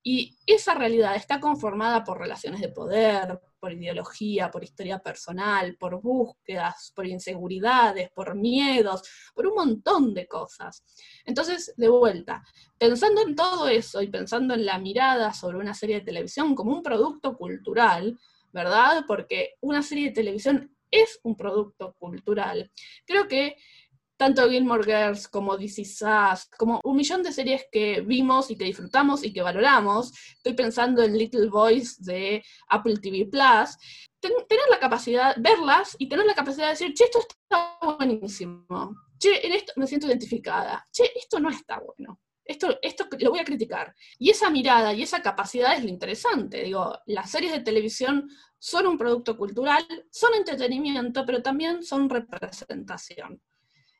Y 0.10 0.38
esa 0.46 0.74
realidad 0.74 1.18
está 1.18 1.42
conformada 1.42 2.06
por 2.06 2.18
relaciones 2.18 2.62
de 2.62 2.70
poder, 2.70 3.42
por 3.60 3.74
ideología, 3.74 4.50
por 4.50 4.64
historia 4.64 5.00
personal, 5.00 5.76
por 5.76 6.02
búsquedas, 6.02 6.94
por 6.96 7.06
inseguridades, 7.06 8.10
por 8.12 8.34
miedos, 8.34 9.02
por 9.36 9.48
un 9.48 9.56
montón 9.56 10.14
de 10.14 10.26
cosas. 10.26 10.82
Entonces, 11.26 11.74
de 11.76 11.90
vuelta, 11.90 12.42
pensando 12.78 13.22
en 13.22 13.36
todo 13.36 13.68
eso 13.68 14.02
y 14.02 14.08
pensando 14.08 14.54
en 14.54 14.66
la 14.66 14.80
mirada 14.80 15.34
sobre 15.34 15.58
una 15.58 15.74
serie 15.74 15.98
de 15.98 16.06
televisión 16.06 16.56
como 16.56 16.72
un 16.72 16.84
producto 16.84 17.36
cultural, 17.36 18.18
¿verdad? 18.54 19.04
Porque 19.06 19.56
una 19.60 19.84
serie 19.84 20.06
de 20.06 20.14
televisión 20.14 20.74
es 20.90 21.20
un 21.24 21.36
producto 21.36 21.98
cultural. 22.00 22.72
Creo 23.06 23.28
que 23.28 23.58
tanto 24.18 24.50
Gilmore 24.50 24.84
Girls 24.84 25.28
como 25.28 25.58
DC 25.58 25.86
Sass, 25.86 26.50
como 26.58 26.82
un 26.84 26.98
millón 26.98 27.22
de 27.22 27.32
series 27.32 27.66
que 27.72 28.02
vimos 28.02 28.50
y 28.50 28.58
que 28.58 28.66
disfrutamos 28.66 29.24
y 29.24 29.32
que 29.32 29.44
valoramos. 29.44 30.12
Estoy 30.36 30.54
pensando 30.54 31.04
en 31.04 31.18
Little 31.18 31.50
Boys 31.50 32.04
de 32.04 32.44
Apple 32.70 32.98
TV 32.98 33.28
Plus. 33.28 33.78
tener 34.20 34.70
la 34.70 34.80
capacidad, 34.80 35.36
verlas 35.38 35.96
y 36.00 36.10
tener 36.10 36.26
la 36.26 36.34
capacidad 36.34 36.66
de 36.66 36.72
decir, 36.72 36.94
che, 36.94 37.06
esto 37.06 37.20
está 37.20 37.78
buenísimo. 37.98 38.96
Che, 39.20 39.46
en 39.46 39.54
esto 39.54 39.74
me 39.76 39.88
siento 39.88 40.08
identificada. 40.08 40.86
Che, 40.92 41.12
esto 41.16 41.40
no 41.40 41.50
está 41.50 41.80
bueno. 41.80 42.20
Esto, 42.44 42.80
esto 42.82 43.08
lo 43.20 43.30
voy 43.30 43.40
a 43.40 43.44
criticar. 43.44 43.94
Y 44.18 44.30
esa 44.30 44.50
mirada 44.50 44.94
y 44.94 45.04
esa 45.04 45.22
capacidad 45.22 45.76
es 45.76 45.84
lo 45.84 45.90
interesante. 45.90 46.64
Digo, 46.64 46.98
las 47.06 47.30
series 47.30 47.52
de 47.52 47.60
televisión 47.60 48.30
son 48.58 48.88
un 48.88 48.98
producto 48.98 49.38
cultural, 49.38 49.86
son 50.10 50.34
entretenimiento, 50.34 51.26
pero 51.26 51.44
también 51.44 51.84
son 51.84 52.10
representación. 52.10 53.42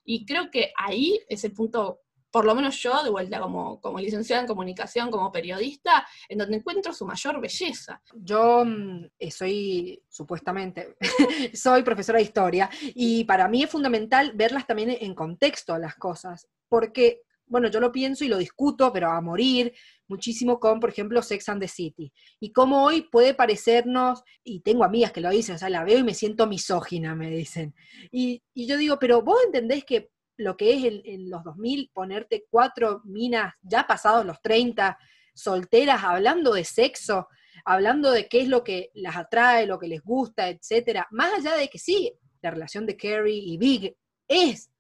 Y 0.10 0.26
creo 0.26 0.50
que 0.50 0.72
ahí 0.78 1.20
es 1.28 1.44
el 1.44 1.52
punto 1.52 2.00
por 2.32 2.46
lo 2.46 2.54
menos 2.54 2.82
yo, 2.82 3.04
de 3.04 3.10
vuelta 3.10 3.40
como, 3.40 3.80
como 3.82 4.00
licenciada 4.00 4.42
en 4.42 4.48
comunicación, 4.48 5.10
como 5.10 5.32
periodista, 5.32 6.06
en 6.30 6.38
donde 6.38 6.58
encuentro 6.58 6.94
su 6.94 7.06
mayor 7.06 7.42
belleza. 7.42 8.02
Yo 8.14 8.64
mm, 8.66 9.06
eh, 9.18 9.32
soy, 9.32 10.04
supuestamente, 10.08 10.98
soy 11.54 11.84
profesora 11.84 12.18
de 12.20 12.26
historia 12.26 12.70
y 12.94 13.24
para 13.24 13.48
mí 13.48 13.64
es 13.64 13.70
fundamental 13.70 14.34
verlas 14.36 14.68
también 14.68 14.96
en 15.00 15.16
contexto 15.16 15.78
las 15.78 15.96
cosas, 15.96 16.48
porque, 16.70 17.22
bueno, 17.46 17.70
yo 17.70 17.80
lo 17.80 17.92
pienso 17.92 18.24
y 18.24 18.28
lo 18.28 18.38
discuto, 18.38 18.94
pero 18.94 19.10
a 19.10 19.22
morir, 19.22 19.74
muchísimo 20.08 20.60
con, 20.60 20.80
por 20.80 20.90
ejemplo, 20.90 21.22
Sex 21.22 21.50
and 21.50 21.62
the 21.62 21.68
City. 21.68 22.12
Y 22.40 22.52
cómo 22.52 22.84
hoy 22.84 23.02
puede 23.02 23.34
parecernos, 23.34 24.24
y 24.44 24.62
tengo 24.62 24.84
amigas 24.84 25.12
que 25.12 25.22
lo 25.22 25.30
dicen, 25.30 25.56
o 25.56 25.58
sea, 25.58 25.70
la 25.70 25.84
veo 25.84 26.00
y 26.00 26.04
me 26.04 26.14
siento 26.14 26.48
misógina, 26.48 27.16
me 27.16 27.30
dicen. 27.30 27.76
Y, 28.12 28.44
y 28.54 28.68
yo 28.68 28.78
digo, 28.78 28.98
pero 29.00 29.22
vos 29.22 29.38
entendés 29.46 29.84
que 29.86 30.10
lo 30.38 30.56
que 30.56 30.74
es 30.74 31.02
en, 31.06 31.30
los 31.30 31.44
2000 31.44 31.92
ponerte 31.94 32.46
cuatro 32.50 33.02
minas 33.06 33.54
ya 33.62 33.88
pasados 33.88 34.26
los 34.26 34.42
30, 34.42 34.98
solteras, 35.34 36.04
hablando 36.04 36.54
de 36.54 36.64
sexo, 36.64 37.28
hablando 37.66 38.12
de 38.12 38.28
qué 38.28 38.42
es 38.42 38.48
lo 38.48 38.64
que 38.64 38.92
las 38.94 39.16
atrae, 39.16 39.66
lo 39.66 39.80
que 39.80 39.88
les 39.88 40.02
gusta, 40.04 40.50
etcétera, 40.50 41.08
más 41.12 41.34
allá 41.34 41.56
de 41.56 41.68
que 41.68 41.80
sí, 41.80 42.14
la 42.42 42.52
relación 42.52 42.86
de 42.86 42.98
Carrie 42.98 43.42
y 43.44 43.58
Big 43.58 43.96
es 44.28 44.72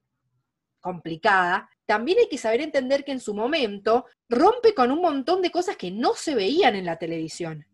complicada, 0.79 1.69
también 1.87 2.19
hay 2.19 2.27
que 2.27 2.37
saber 2.37 2.61
entender 2.61 3.03
que 3.03 3.13
en 3.13 3.21
su 3.21 3.33
momento 3.33 4.05
rompe 4.29 4.75
con 4.75 4.91
un 4.91 5.01
montón 5.01 5.41
de 5.41 5.51
cosas 5.51 5.77
que 5.77 5.89
no 5.89 6.13
se 6.13 6.35
veían 6.35 6.75
en 6.75 6.85
la 6.85 6.99
televisión. 6.99 7.65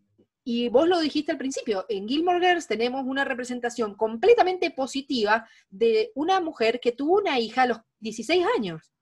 Y 0.44 0.68
vos 0.68 0.88
lo 0.88 1.00
dijiste 1.00 1.32
al 1.32 1.38
principio, 1.38 1.84
en 1.88 2.06
Gilmore 2.06 2.38
Girls 2.38 2.68
tenemos 2.68 3.04
una 3.04 3.24
representación 3.24 3.94
completamente 3.96 4.70
positiva 4.70 5.48
de 5.68 6.12
una 6.14 6.40
mujer 6.40 6.80
que 6.80 6.92
tuvo 6.92 7.18
una 7.18 7.40
hija 7.40 7.62
a 7.62 7.66
los 7.66 7.78
16 8.00 8.46
años, 8.56 8.92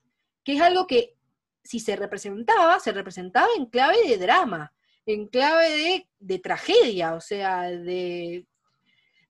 que 0.44 0.54
es 0.54 0.62
algo 0.62 0.86
que 0.86 1.16
si 1.62 1.78
se 1.78 1.94
representaba, 1.94 2.80
se 2.80 2.92
representaba 2.92 3.48
en 3.56 3.66
clave 3.66 3.96
de 4.08 4.18
drama, 4.18 4.72
en 5.04 5.28
clave 5.28 5.70
de, 5.70 6.08
de 6.20 6.38
tragedia, 6.38 7.14
o 7.14 7.20
sea, 7.20 7.70
de 7.70 8.46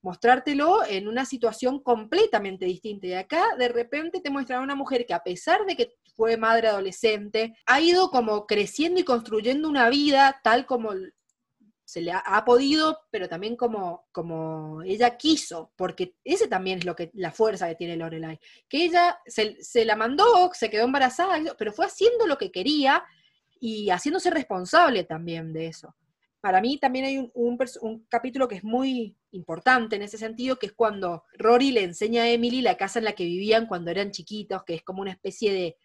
mostrártelo 0.02 0.84
en 0.84 1.08
una 1.08 1.24
situación 1.24 1.82
completamente 1.82 2.66
distinta. 2.66 3.06
Y 3.06 3.14
acá 3.14 3.42
de 3.58 3.68
repente 3.68 4.20
te 4.20 4.30
muestra 4.30 4.58
a 4.58 4.62
una 4.62 4.74
mujer 4.74 5.06
que 5.06 5.14
a 5.14 5.22
pesar 5.22 5.64
de 5.64 5.76
que 5.76 5.94
fue 6.14 6.36
madre 6.36 6.68
adolescente, 6.68 7.54
ha 7.66 7.80
ido 7.80 8.10
como 8.10 8.46
creciendo 8.46 9.00
y 9.00 9.04
construyendo 9.04 9.68
una 9.68 9.88
vida 9.88 10.40
tal 10.42 10.66
como 10.66 10.90
se 11.84 12.00
le 12.00 12.12
ha, 12.12 12.44
podido, 12.46 13.00
pero 13.10 13.28
también 13.28 13.54
como, 13.54 14.06
como 14.12 14.82
ella 14.82 15.18
quiso, 15.18 15.72
porque 15.76 16.16
ese 16.24 16.48
también 16.48 16.78
es 16.78 16.84
lo 16.86 16.96
que, 16.96 17.10
la 17.12 17.32
fuerza 17.32 17.68
que 17.68 17.74
tiene 17.74 17.98
Lorelai, 17.98 18.40
que 18.66 18.84
ella 18.84 19.18
se, 19.26 19.84
la 19.84 19.94
mandó, 19.94 20.50
se 20.54 20.70
quedó 20.70 20.84
embarazada, 20.84 21.38
pero 21.58 21.70
fue 21.70 21.84
haciendo 21.84 22.26
lo 22.26 22.38
que 22.38 22.50
quería 22.50 23.04
y 23.60 23.90
haciéndose 23.90 24.30
responsable 24.30 25.04
también 25.04 25.52
de 25.52 25.66
eso. 25.66 25.94
Para 26.42 26.60
mí 26.60 26.76
también 26.76 27.04
hay 27.04 27.30
un, 27.34 28.06
capítulo 28.08 28.48
que 28.48 28.56
es 28.56 28.64
muy 28.64 29.16
importante 29.30 29.94
en 29.94 30.02
ese 30.02 30.18
sentido, 30.18 30.58
que 30.58 30.66
es 30.66 30.72
cuando 30.72 31.22
Rory 31.38 31.70
le 31.70 31.84
enseña 31.84 32.24
a 32.24 32.30
Emily 32.30 32.62
la 32.62 32.76
casa 32.76 32.98
en 32.98 33.04
la 33.04 33.12
que 33.12 33.24
vivían 33.24 33.68
cuando 33.68 33.92
eran 33.92 34.10
chiquitos, 34.10 34.64
que 34.64 34.74
es 34.74 34.82
como 34.82 35.02
una 35.02 35.12
especie 35.12 35.52
de, 35.52 35.76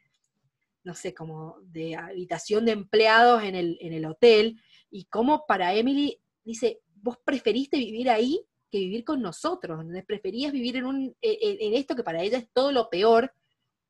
no 0.84 0.96
sé, 0.96 1.14
como 1.14 1.58
de 1.62 1.96
habitación 1.96 2.66
de 2.66 2.72
empleados 2.72 3.44
en 3.44 3.54
el, 3.54 3.78
en 3.82 3.94
el 3.94 4.06
hotel, 4.06 4.60
y 4.90 5.06
cómo 5.06 5.46
para 5.46 5.76
Emily 5.76 6.20
dice, 6.44 6.80
vos 7.04 7.20
preferiste 7.24 7.78
vivir 7.78 8.10
ahí 8.10 8.44
que 8.72 8.80
vivir 8.80 9.06
con 9.06 9.22
nosotros, 9.22 9.86
preferías 10.08 10.52
vivir 10.52 10.78
en, 10.78 10.86
un, 10.86 11.16
e, 11.22 11.34
e, 11.34 11.68
en, 11.68 11.76
esto 11.76 11.96
que 11.96 12.04
para 12.04 12.24
ella 12.24 12.40
es 12.40 12.50
todo 12.52 12.72
lo 12.72 12.90
peor. 12.90 13.32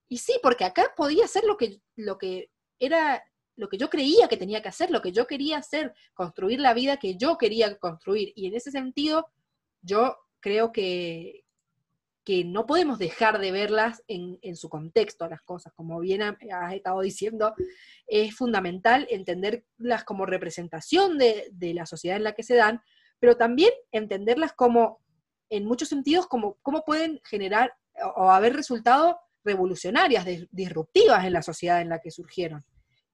Y 0.10 0.18
sí, 0.18 0.34
porque 0.44 0.66
acá 0.66 0.94
podía 0.98 1.30
ser 1.30 1.46
lo 1.46 1.56
que, 1.56 1.80
lo 1.96 2.18
que 2.18 2.52
era 2.78 3.24
lo 3.58 3.68
que 3.68 3.78
yo 3.78 3.90
creía 3.90 4.28
que 4.28 4.38
tenía 4.38 4.62
que 4.62 4.70
hacer, 4.70 4.90
lo 4.92 5.02
que 5.02 5.12
yo 5.12 5.28
quería 5.28 5.58
hacer, 5.58 5.94
construir 6.14 6.62
la 6.62 6.74
vida 6.74 6.98
que 6.98 7.18
yo 7.18 7.38
quería 7.38 7.78
construir. 7.78 8.32
Y 8.36 8.48
en 8.48 8.56
ese 8.56 8.72
sentido, 8.72 9.28
yo 9.82 10.16
creo 10.40 10.72
que, 10.72 11.44
que 12.28 12.44
no 12.44 12.66
podemos 12.66 13.00
dejar 13.00 13.40
de 13.40 13.54
verlas 13.54 14.04
en, 14.10 14.38
su 14.58 14.68
contexto, 14.68 15.30
las 15.30 15.42
cosas, 15.44 15.72
como 15.72 15.98
bien 16.02 16.22
has 16.22 16.74
estado 16.74 17.00
diciendo, 17.00 17.56
es 18.06 18.36
fundamental 18.36 19.08
entenderlas 19.10 20.04
como 20.04 20.26
representación 20.26 21.18
de, 21.18 21.50
la 21.74 21.86
sociedad 21.86 22.18
en 22.18 22.26
la 22.26 22.34
que 22.34 22.44
se 22.44 22.56
dan, 22.56 22.82
pero 23.20 23.38
también 23.38 23.72
entenderlas 23.94 24.52
como, 24.52 25.00
en 25.50 25.64
muchos 25.64 25.88
sentidos, 25.88 26.28
como 26.28 26.58
cómo 26.62 26.84
pueden 26.84 27.22
generar 27.24 27.74
o, 28.18 28.30
haber 28.30 28.58
resultado 28.58 29.22
revolucionarias, 29.46 30.26
disruptivas 30.52 31.24
en 31.24 31.32
la 31.32 31.42
sociedad 31.42 31.80
en 31.80 31.88
la 31.88 32.00
que 32.00 32.12
surgieron, 32.12 32.66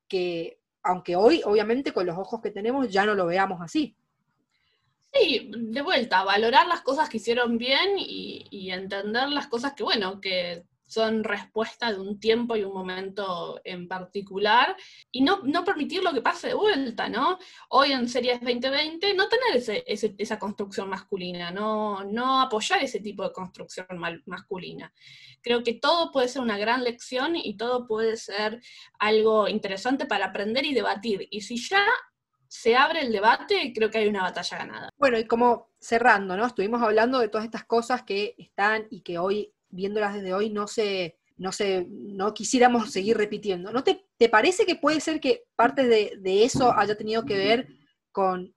que 0.08 0.60
aunque 0.84 1.16
hoy, 1.16 1.42
obviamente, 1.46 1.94
con 1.94 2.06
los 2.06 2.18
ojos 2.18 2.42
que 2.42 2.52
tenemos, 2.52 2.90
ya 2.90 3.06
no 3.06 3.16
lo 3.16 3.26
veamos 3.26 3.62
así. 3.62 3.96
Sí, 5.14 5.50
de 5.56 5.82
vuelta, 5.82 6.24
valorar 6.24 6.68
las 6.68 6.82
cosas 6.82 7.08
que 7.08 7.18
hicieron 7.18 7.58
bien 7.58 7.96
y, 7.98 8.70
entender 8.72 9.30
las 9.30 9.48
cosas 9.48 9.74
que, 9.74 9.84
bueno, 9.84 10.20
que 10.20 10.64
son 10.94 11.24
respuesta 11.24 11.92
de 11.92 12.00
un 12.00 12.20
tiempo 12.20 12.56
y 12.56 12.64
un 12.64 12.74
momento 12.74 13.60
en 13.64 13.88
particular, 13.88 14.76
y 15.12 15.22
no, 15.22 15.42
no 15.44 15.64
permitir 15.64 16.04
lo 16.04 16.14
que 16.14 16.22
pase 16.22 16.50
de 16.50 16.54
vuelta, 16.54 17.10
¿no? 17.10 17.38
Hoy 17.70 17.92
en 17.92 18.08
Series 18.08 18.40
2020 18.42 19.14
no 19.14 19.28
tener 19.28 19.84
esa 20.18 20.40
construcción 20.40 20.90
masculina, 20.90 21.52
no, 21.52 22.04
no 22.04 22.42
apoyar 22.42 22.84
ese 22.84 23.00
tipo 23.00 23.24
de 23.24 23.32
construcción 23.32 23.88
masculina. 24.26 24.94
Creo 25.42 25.64
que 25.64 25.74
todo 25.74 26.12
puede 26.12 26.28
ser 26.28 26.42
una 26.42 26.58
gran 26.58 26.84
lección 26.84 27.36
y 27.36 27.58
todo 27.58 27.88
puede 27.88 28.18
ser 28.18 28.62
algo 29.00 29.48
interesante 29.48 30.06
para 30.06 30.26
aprender 30.26 30.66
y 30.66 30.74
debatir. 30.74 31.28
Y 31.32 31.42
si 31.42 31.58
ya 31.58 31.86
se 32.54 32.76
abre 32.76 33.02
el 33.02 33.12
debate, 33.12 33.74
creo 33.76 33.90
que 33.90 33.98
hay 33.98 34.08
una 34.08 34.22
batalla 34.22 34.58
ganada. 34.60 34.90
Bueno, 34.96 35.18
y 35.18 35.26
como 35.26 35.72
cerrando, 35.80 36.38
¿no? 36.38 36.46
Estuvimos 36.46 36.84
hablando 36.84 37.18
de 37.18 37.28
todas 37.28 37.46
estas 37.46 37.64
cosas 37.64 38.04
que 38.04 38.36
están 38.38 38.86
y 38.92 39.02
que 39.02 39.18
hoy, 39.18 39.52
viéndolas 39.74 40.14
desde 40.14 40.34
hoy, 40.34 40.50
no 40.50 40.68
se, 40.68 41.18
no 41.38 41.52
se, 41.52 41.88
no 41.90 42.34
quisiéramos 42.34 42.92
seguir 42.92 43.18
repitiendo. 43.18 43.72
¿No 43.72 43.84
te, 43.84 44.06
te 44.18 44.30
parece 44.30 44.66
que 44.66 44.76
puede 44.76 45.00
ser 45.00 45.20
que 45.20 45.44
parte 45.56 45.88
de, 45.88 46.44
eso 46.44 46.72
haya 46.78 46.96
tenido 46.96 47.26
que 47.26 47.38
ver 47.38 47.68
con 48.12 48.56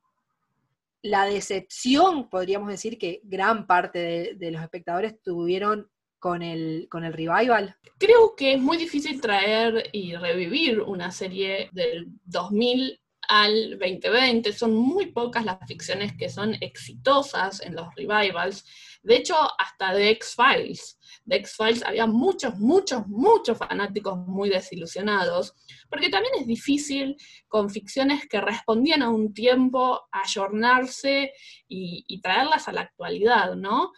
la 1.03 1.25
decepción, 1.25 2.29
podríamos 2.29 2.69
decir, 2.69 2.99
que 2.99 3.21
gran 3.25 3.67
parte 3.67 3.99
de, 3.99 4.35
de 4.37 4.51
los 4.51 4.63
espectadores 4.63 5.21
tuvieron 5.23 5.89
con 6.19 6.43
el, 6.43 6.89
con 6.91 7.05
el 7.05 7.13
revival? 7.13 7.77
Creo 7.99 8.35
que 8.37 8.55
es 8.55 8.61
muy 8.61 8.77
difícil 8.77 9.21
traer 9.21 9.89
y 9.93 10.17
revivir 10.17 10.81
una 10.81 11.11
serie 11.11 11.71
del 11.73 12.09
2000 12.25 13.01
al 13.29 13.71
2020. 13.79 14.53
Son 14.53 14.75
muy 14.75 15.07
pocas 15.07 15.45
las 15.45 15.59
ficciones 15.67 16.17
que 16.17 16.29
son 16.29 16.55
exitosas 16.61 17.61
en 17.63 17.77
los 17.77 17.95
revivals. 17.95 18.65
De 19.07 19.17
hecho, 19.17 19.37
hasta 19.57 19.95
de 19.95 20.11
X-Files. 20.11 20.99
De 21.25 21.37
X-Files 21.37 21.85
había 21.85 22.09
muchos, 22.09 22.59
muchos, 22.59 23.07
muchos 23.07 23.57
fanáticos 23.57 24.19
muy 24.19 24.49
desilusionados, 24.49 25.55
porque 25.89 26.09
también 26.09 26.35
es 26.41 26.47
difícil 26.49 27.17
con 27.47 27.71
ficciones 27.71 28.27
que 28.29 28.41
respondían 28.41 29.03
a 29.03 29.11
un 29.11 29.33
tiempo 29.33 30.09
ayornarse 30.11 31.33
y, 31.69 32.21
traerlas 32.21 32.67
a 32.67 32.73
la 32.73 32.81
actualidad, 32.81 33.55
¿no? 33.55 33.93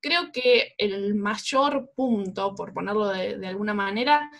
Creo 0.00 0.30
que 0.32 0.74
el 0.78 1.16
mayor 1.16 1.90
punto, 1.96 2.54
por 2.54 2.72
ponerlo 2.72 3.08
de 3.08 3.46
alguna 3.46 3.74
manera, 3.74 4.30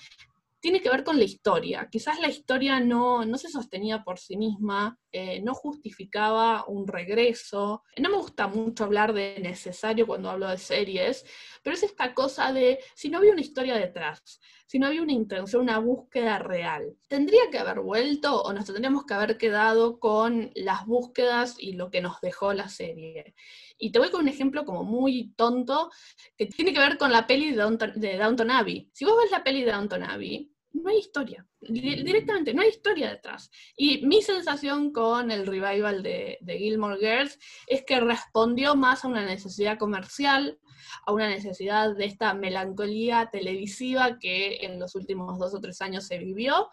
tiene 0.63 0.81
que 0.81 0.91
ver 0.91 1.03
con 1.03 1.19
la 1.19 1.25
historia. 1.25 1.89
Quizás 1.91 2.21
la 2.21 2.29
historia 2.29 2.79
no, 2.79 3.25
no 3.25 3.37
se 3.37 3.49
sostenía 3.49 4.05
por 4.05 4.21
sí 4.21 4.37
misma, 4.37 4.97
eh, 5.11 5.43
no 5.43 5.55
justificaba 5.55 6.65
un 6.69 6.87
regreso. 6.87 7.83
No 7.99 8.11
me 8.11 8.17
gusta 8.17 8.47
mucho 8.47 8.85
hablar 8.85 9.13
de 9.13 9.41
necesario 9.41 10.07
cuando 10.07 10.31
hablo 10.31 10.49
de 10.49 10.59
series, 10.59 11.27
pero 11.65 11.75
es 11.75 11.83
esta 11.83 12.15
cosa 12.15 12.53
de 12.53 12.79
si 12.95 13.11
no 13.11 13.19
había 13.19 13.33
una 13.33 13.41
historia 13.41 13.75
detrás, 13.75 14.41
si 14.67 14.79
no 14.79 14.87
había 14.87 15.03
una 15.03 15.13
intención, 15.13 15.63
una 15.63 15.81
búsqueda 15.81 16.39
real. 16.39 16.97
¿Tendría 17.09 17.51
que 17.51 17.59
haber 17.59 17.81
vuelto 17.81 18.41
o 18.41 18.53
nos 18.53 18.67
tendríamos 18.67 19.05
que 19.05 19.15
haber 19.15 19.39
quedado 19.39 19.99
con 19.99 20.53
las 20.55 20.87
búsquedas 20.87 21.57
y 21.59 21.73
lo 21.73 21.91
que 21.91 22.01
nos 22.01 22.21
dejó 22.21 22.53
la 22.53 22.69
serie? 22.69 23.35
Y 23.79 23.91
te 23.91 23.99
voy 23.99 24.11
con 24.11 24.21
un 24.21 24.29
ejemplo 24.29 24.65
como 24.65 24.85
muy 24.85 25.33
tonto 25.35 25.91
que 26.37 26.47
tiene 26.47 26.73
que 26.73 26.79
ver 26.79 26.99
con 26.99 27.11
la 27.11 27.27
peli 27.27 27.51
de 27.51 27.57
Downton, 27.57 27.95
de 27.97 28.17
Downton 28.17 28.53
Abbey. 28.53 28.89
Si 28.93 29.05
vos 29.05 29.17
ves 29.21 29.33
la 29.33 29.43
peli 29.43 29.65
de 29.65 29.73
Downton 29.73 30.05
Abbey, 30.05 30.52
no 30.83 30.91
hay 30.91 30.99
historia. 30.99 31.47
Directamente, 31.61 32.53
no 32.53 32.63
hay 32.63 32.69
historia 32.69 33.11
detrás. 33.11 33.51
Y 33.77 34.05
mi 34.07 34.23
sensación 34.23 34.93
con 34.93 35.31
el 35.31 35.47
revival 35.47 36.03
de, 36.03 36.39
Gilmore 36.47 36.99
Girls 36.99 37.39
es 37.67 37.85
que 37.85 38.01
respondió 38.01 38.75
más 38.75 39.05
a 39.05 39.09
una 39.09 39.25
necesidad 39.25 39.79
comercial, 39.79 40.59
a 41.07 41.13
una 41.13 41.29
necesidad 41.29 41.95
de 41.95 42.05
esta 42.05 42.35
melancolía 42.35 43.31
televisiva 43.31 44.19
que 44.19 44.57
en 44.63 44.79
los 44.79 44.95
últimos 44.95 45.39
dos 45.39 45.55
o 45.55 45.61
tres 45.61 45.81
años 45.81 46.07
se 46.07 46.19
vivió 46.19 46.69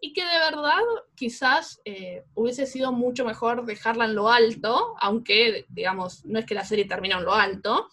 y 0.00 0.14
que 0.14 0.22
de 0.22 0.38
verdad 0.50 0.80
quizás 1.14 1.80
eh, 1.84 2.24
hubiese 2.34 2.66
sido 2.66 2.90
mucho 2.90 3.26
mejor 3.26 3.66
dejarla 3.66 4.06
en 4.06 4.14
lo 4.14 4.30
alto, 4.30 4.94
aunque, 4.98 5.66
digamos, 5.68 6.24
no 6.24 6.38
es 6.38 6.46
que 6.46 6.54
la 6.54 6.64
serie 6.64 6.86
termine 6.86 7.14
en 7.14 7.24
lo 7.24 7.34
alto, 7.34 7.88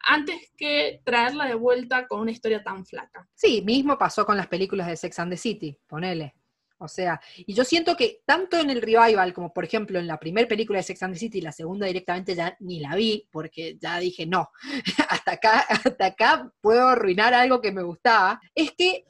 antes 0.00 0.52
que 0.56 1.00
traerla 1.04 1.46
de 1.46 1.54
vuelta 1.54 2.06
con 2.06 2.20
una 2.20 2.30
historia 2.30 2.62
tan 2.62 2.84
flaca. 2.86 3.28
Sí, 3.34 3.62
mismo 3.62 3.98
pasó 3.98 4.24
con 4.24 4.36
las 4.36 4.46
películas 4.46 4.86
de 4.86 4.96
Sex 4.96 5.18
and 5.18 5.32
the 5.32 5.36
City, 5.36 5.78
ponele. 5.86 6.34
O 6.80 6.86
sea, 6.86 7.20
y 7.36 7.54
yo 7.54 7.64
siento 7.64 7.96
que 7.96 8.22
tanto 8.24 8.56
en 8.60 8.70
el 8.70 8.80
revival 8.80 9.34
como 9.34 9.52
por 9.52 9.64
ejemplo 9.64 9.98
en 9.98 10.06
la 10.06 10.20
primera 10.20 10.46
película 10.46 10.78
de 10.78 10.84
Sex 10.84 11.02
and 11.02 11.14
the 11.14 11.18
City, 11.18 11.40
la 11.40 11.50
segunda 11.50 11.86
directamente 11.86 12.36
ya 12.36 12.56
ni 12.60 12.78
la 12.78 12.94
vi 12.94 13.26
porque 13.32 13.76
ya 13.80 13.98
dije 13.98 14.26
no, 14.26 14.50
hasta 15.08 15.32
acá, 15.32 15.58
hasta 15.68 16.06
acá 16.06 16.52
puedo 16.60 16.86
arruinar 16.88 17.34
algo 17.34 17.60
que 17.60 17.72
me 17.72 17.82
gustaba, 17.82 18.40
es 18.54 18.70
que 18.72 19.04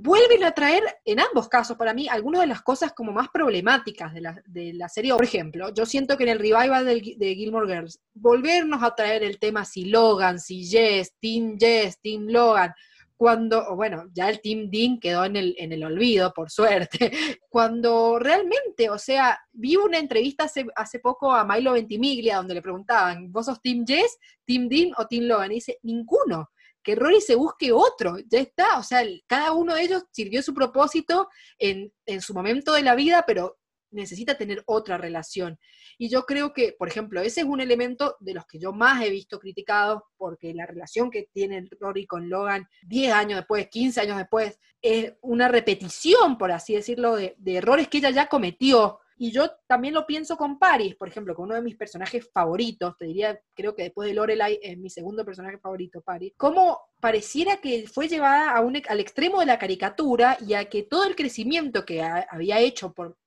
vuelven 0.00 0.44
a 0.44 0.52
traer, 0.52 0.82
en 1.04 1.18
ambos 1.18 1.48
casos 1.48 1.76
para 1.76 1.92
mí, 1.92 2.08
algunas 2.08 2.42
de 2.42 2.46
las 2.46 2.62
cosas 2.62 2.92
como 2.92 3.10
más 3.10 3.28
problemáticas 3.30 4.14
de 4.14 4.20
la, 4.20 4.40
de 4.46 4.72
la 4.74 4.88
serie. 4.88 5.12
Por 5.12 5.24
ejemplo, 5.24 5.74
yo 5.74 5.84
siento 5.86 6.16
que 6.16 6.22
en 6.22 6.28
el 6.30 6.38
revival 6.38 6.84
del- 6.86 7.14
de 7.16 7.34
Gilmore 7.34 7.66
Girls, 7.74 8.00
volvernos 8.14 8.82
a 8.82 8.94
traer 8.94 9.24
el 9.24 9.40
tema 9.40 9.64
si 9.64 9.86
Logan, 9.86 10.38
si 10.38 10.64
Jess, 10.64 11.14
Team 11.20 11.56
Jess, 11.58 11.98
Team 12.00 12.26
Logan, 12.28 12.72
cuando, 13.16 13.74
bueno, 13.74 14.04
ya 14.12 14.28
el 14.30 14.40
Team 14.40 14.70
Dean 14.70 15.00
quedó 15.00 15.24
en 15.24 15.34
el, 15.34 15.56
en 15.58 15.72
el 15.72 15.82
olvido, 15.82 16.32
por 16.32 16.48
suerte, 16.52 17.10
cuando 17.48 18.20
realmente, 18.20 18.90
o 18.90 18.98
sea, 18.98 19.36
vi 19.50 19.74
una 19.74 19.98
entrevista 19.98 20.44
hace, 20.44 20.64
hace 20.76 21.00
poco 21.00 21.32
a 21.32 21.44
Milo 21.44 21.72
Ventimiglia 21.72 22.36
donde 22.36 22.54
le 22.54 22.62
preguntaban, 22.62 23.32
¿vos 23.32 23.46
sos 23.46 23.60
Team 23.60 23.84
Jess, 23.84 24.16
Team 24.46 24.68
Dean 24.68 24.92
o 24.96 25.08
Team 25.08 25.24
Logan? 25.24 25.50
Y 25.50 25.56
dice, 25.56 25.78
ninguno 25.82 26.50
que 26.88 26.94
Rory 26.94 27.20
se 27.20 27.34
busque 27.34 27.70
otro, 27.70 28.16
ya 28.30 28.40
está, 28.40 28.78
o 28.78 28.82
sea, 28.82 29.02
cada 29.26 29.52
uno 29.52 29.74
de 29.74 29.82
ellos 29.82 30.04
sirvió 30.10 30.42
su 30.42 30.54
propósito 30.54 31.28
en, 31.58 31.92
en 32.06 32.22
su 32.22 32.32
momento 32.32 32.72
de 32.72 32.80
la 32.80 32.94
vida, 32.94 33.24
pero 33.26 33.58
necesita 33.90 34.38
tener 34.38 34.62
otra 34.64 34.96
relación. 34.96 35.58
Y 35.98 36.08
yo 36.08 36.22
creo 36.22 36.54
que, 36.54 36.74
por 36.78 36.88
ejemplo, 36.88 37.20
ese 37.20 37.42
es 37.42 37.46
un 37.46 37.60
elemento 37.60 38.16
de 38.20 38.32
los 38.32 38.46
que 38.46 38.58
yo 38.58 38.72
más 38.72 39.02
he 39.04 39.10
visto 39.10 39.38
criticados, 39.38 40.00
porque 40.16 40.54
la 40.54 40.64
relación 40.64 41.10
que 41.10 41.28
tiene 41.30 41.68
Rory 41.78 42.06
con 42.06 42.30
Logan 42.30 42.66
10 42.84 43.12
años 43.12 43.40
después, 43.40 43.68
15 43.68 44.00
años 44.00 44.16
después, 44.16 44.58
es 44.80 45.12
una 45.20 45.48
repetición, 45.48 46.38
por 46.38 46.52
así 46.52 46.74
decirlo, 46.74 47.16
de, 47.16 47.34
de 47.36 47.56
errores 47.56 47.88
que 47.88 47.98
ella 47.98 48.08
ya 48.12 48.28
cometió. 48.28 48.98
Y 49.18 49.32
yo 49.32 49.50
también 49.66 49.94
lo 49.94 50.06
pienso 50.06 50.36
con 50.36 50.58
Paris, 50.58 50.94
por 50.94 51.08
ejemplo, 51.08 51.34
con 51.34 51.46
uno 51.46 51.56
de 51.56 51.62
mis 51.62 51.76
personajes 51.76 52.30
favoritos, 52.32 52.96
te 52.96 53.06
diría, 53.06 53.38
creo 53.54 53.74
que 53.74 53.82
después 53.82 54.08
de 54.08 54.14
Lorelai 54.14 54.58
es 54.62 54.78
mi 54.78 54.90
segundo 54.90 55.24
personaje 55.24 55.58
favorito, 55.58 56.00
Paris, 56.02 56.32
cómo 56.36 56.78
pareciera 57.00 57.56
que 57.58 57.86
fue 57.88 58.06
llevada 58.08 58.52
a 58.52 58.60
un, 58.60 58.80
al 58.88 59.00
extremo 59.00 59.40
de 59.40 59.46
la 59.46 59.58
caricatura 59.58 60.36
y 60.46 60.54
a 60.54 60.68
que 60.68 60.84
todo 60.84 61.04
el 61.04 61.16
crecimiento 61.16 61.84
que 61.84 62.00
ha- 62.02 62.26
había 62.30 62.60
hecho 62.60 62.92
por, 62.92 63.18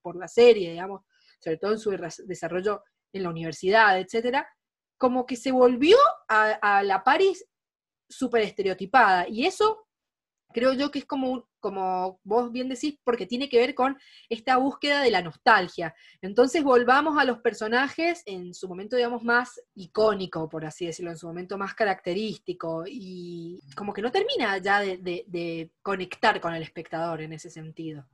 por 0.00 0.16
la 0.16 0.28
serie, 0.28 0.70
digamos, 0.70 1.02
sobre 1.40 1.58
todo 1.58 1.72
en 1.72 1.78
su 1.80 1.90
desarrollo 2.24 2.82
en 3.12 3.22
la 3.24 3.30
universidad, 3.30 3.98
etcétera, 3.98 4.48
como 4.98 5.26
que 5.26 5.36
se 5.36 5.50
volvió 5.52 5.96
a, 6.28 6.52
a 6.78 6.82
la 6.82 7.02
Paris 7.02 7.44
súper 8.08 8.42
estereotipada. 8.42 9.26
Y 9.28 9.44
eso 9.46 9.85
creo 10.56 10.72
yo 10.72 10.90
que 10.90 11.00
es 11.00 11.04
como, 11.04 11.46
como 11.60 12.18
vos 12.24 12.50
bien 12.50 12.70
decís, 12.70 12.98
porque 13.04 13.26
tiene 13.26 13.50
que 13.50 13.58
ver 13.58 13.74
con 13.74 13.98
esta 14.30 14.56
búsqueda 14.56 15.02
de 15.02 15.10
la 15.10 15.20
nostalgia. 15.20 15.94
Entonces 16.22 16.64
volvamos 16.64 17.18
a 17.18 17.26
los 17.26 17.40
personajes 17.40 18.22
en 18.24 18.54
su 18.54 18.66
momento, 18.66 18.96
digamos, 18.96 19.22
más 19.22 19.60
icónico, 19.74 20.48
por 20.48 20.64
así 20.64 20.86
decirlo, 20.86 21.10
en 21.10 21.18
su 21.18 21.26
momento 21.26 21.58
más 21.58 21.74
característico, 21.74 22.84
y 22.86 23.60
como 23.76 23.92
que 23.92 24.00
no 24.00 24.10
termina 24.10 24.56
ya 24.56 24.80
de, 24.80 24.96
de- 24.96 25.24
de 25.26 25.70
conectar 25.82 26.40
con 26.40 26.54
el 26.54 26.62
espectador 26.62 27.20
en 27.20 27.34
ese 27.34 27.50
sentido. 27.50 28.06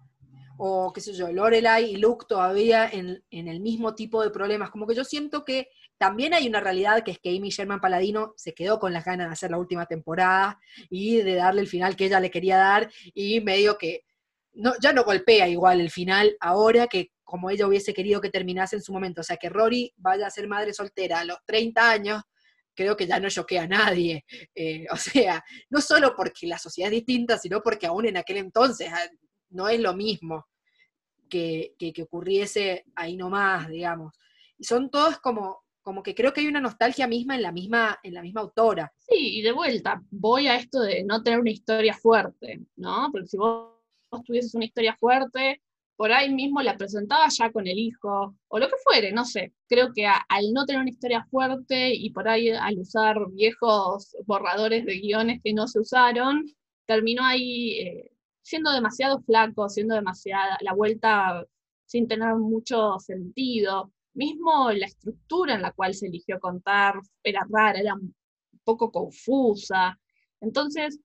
O 0.58 0.92
qué 0.92 1.00
sé 1.00 1.12
yo, 1.14 1.32
Lorelai 1.32 1.92
y 1.92 1.96
Luke 1.96 2.26
todavía 2.28 2.88
en, 2.88 3.22
en 3.30 3.46
el 3.48 3.60
mismo 3.60 3.94
tipo 3.94 4.22
de 4.22 4.30
problemas. 4.30 4.70
Como 4.70 4.86
que 4.86 4.94
yo 4.94 5.04
siento 5.04 5.44
que 5.44 5.68
también 6.02 6.34
hay 6.34 6.48
una 6.48 6.58
realidad 6.58 7.04
que 7.04 7.12
es 7.12 7.20
que 7.20 7.30
Amy 7.30 7.50
Sherman 7.50 7.80
Paladino 7.80 8.34
se 8.36 8.54
quedó 8.54 8.80
con 8.80 8.92
las 8.92 9.04
ganas 9.04 9.28
de 9.28 9.34
hacer 9.34 9.52
la 9.52 9.58
última 9.58 9.86
temporada 9.86 10.58
y 10.90 11.18
de 11.18 11.36
darle 11.36 11.60
el 11.60 11.68
final 11.68 11.94
que 11.94 12.06
ella 12.06 12.18
le 12.18 12.28
quería 12.28 12.56
dar 12.56 12.90
y 13.14 13.40
medio 13.40 13.78
que 13.78 14.04
no, 14.52 14.72
ya 14.82 14.92
no 14.92 15.04
golpea 15.04 15.46
igual 15.46 15.80
el 15.80 15.92
final 15.92 16.36
ahora 16.40 16.88
que 16.88 17.12
como 17.22 17.50
ella 17.50 17.68
hubiese 17.68 17.94
querido 17.94 18.20
que 18.20 18.30
terminase 18.30 18.74
en 18.74 18.82
su 18.82 18.92
momento. 18.92 19.20
O 19.20 19.24
sea, 19.24 19.36
que 19.36 19.48
Rory 19.48 19.94
vaya 19.96 20.26
a 20.26 20.30
ser 20.30 20.48
madre 20.48 20.74
soltera 20.74 21.20
a 21.20 21.24
los 21.24 21.38
30 21.46 21.88
años, 21.88 22.22
creo 22.74 22.96
que 22.96 23.06
ya 23.06 23.20
no 23.20 23.30
choquea 23.30 23.62
a 23.62 23.68
nadie. 23.68 24.24
Eh, 24.56 24.86
o 24.90 24.96
sea, 24.96 25.44
no 25.70 25.80
solo 25.80 26.16
porque 26.16 26.48
la 26.48 26.58
sociedad 26.58 26.92
es 26.92 26.96
distinta, 26.96 27.38
sino 27.38 27.62
porque 27.62 27.86
aún 27.86 28.06
en 28.06 28.16
aquel 28.16 28.38
entonces 28.38 28.88
ah, 28.92 29.08
no 29.50 29.68
es 29.68 29.78
lo 29.78 29.94
mismo 29.94 30.48
que, 31.30 31.76
que, 31.78 31.92
que 31.92 32.02
ocurriese 32.02 32.86
ahí 32.96 33.16
nomás, 33.16 33.68
digamos. 33.68 34.12
Y 34.58 34.64
son 34.64 34.90
todos 34.90 35.20
como, 35.20 35.62
como 35.82 36.02
que 36.02 36.14
creo 36.14 36.32
que 36.32 36.40
hay 36.40 36.46
una 36.46 36.60
nostalgia 36.60 37.06
misma 37.06 37.34
en 37.34 37.42
la 37.42 37.52
misma, 37.52 37.98
en 38.02 38.14
la 38.14 38.22
misma 38.22 38.42
autora. 38.42 38.92
Sí, 38.98 39.38
y 39.38 39.42
de 39.42 39.52
vuelta, 39.52 40.02
voy 40.10 40.46
a 40.46 40.56
esto 40.56 40.80
de 40.80 41.04
no 41.04 41.22
tener 41.22 41.40
una 41.40 41.50
historia 41.50 41.94
fuerte, 41.94 42.60
¿no? 42.76 43.08
Porque 43.12 43.28
si 43.28 43.36
vos, 43.36 43.72
tuvieses 44.26 44.54
una 44.54 44.66
historia 44.66 44.96
fuerte, 44.98 45.60
por 45.96 46.12
ahí 46.12 46.32
mismo 46.32 46.60
la 46.62 46.76
presentabas 46.76 47.36
ya 47.38 47.50
con 47.50 47.66
el 47.66 47.78
hijo, 47.78 48.34
o 48.48 48.58
lo 48.58 48.68
que 48.68 48.76
fuere, 48.84 49.12
no 49.12 49.24
sé. 49.24 49.52
Creo 49.68 49.92
que 49.94 50.06
al 50.06 50.52
no 50.52 50.64
tener 50.66 50.80
una 50.80 50.90
historia 50.90 51.26
fuerte 51.30 51.94
y 51.94 52.10
por 52.10 52.28
ahí 52.28 52.50
al 52.50 52.78
usar 52.78 53.16
viejos 53.30 54.16
borradores 54.26 54.84
de 54.84 54.98
guiones 54.98 55.40
que 55.42 55.52
no 55.52 55.68
se 55.68 55.80
usaron, 55.80 56.44
terminó 56.86 57.24
ahí 57.24 57.72
eh, 57.80 58.12
siendo 58.42 58.72
demasiado 58.72 59.20
flaco, 59.22 59.68
siendo 59.68 59.94
demasiada, 59.94 60.58
la 60.60 60.74
vuelta 60.74 61.44
sin 61.86 62.08
tener 62.08 62.34
mucho 62.36 62.98
sentido. 62.98 63.92
Mismo 64.14 64.70
la 64.72 64.86
estructura 64.86 65.54
en 65.54 65.62
la 65.62 65.72
cual 65.72 65.94
se 65.94 66.06
eligió 66.06 66.38
contar 66.40 66.94
era 67.22 67.46
rara, 67.50 67.80
era 67.80 67.94
un 67.94 68.14
poco 68.64 68.90
confusa. 68.90 69.98
Entonces, 70.40 71.00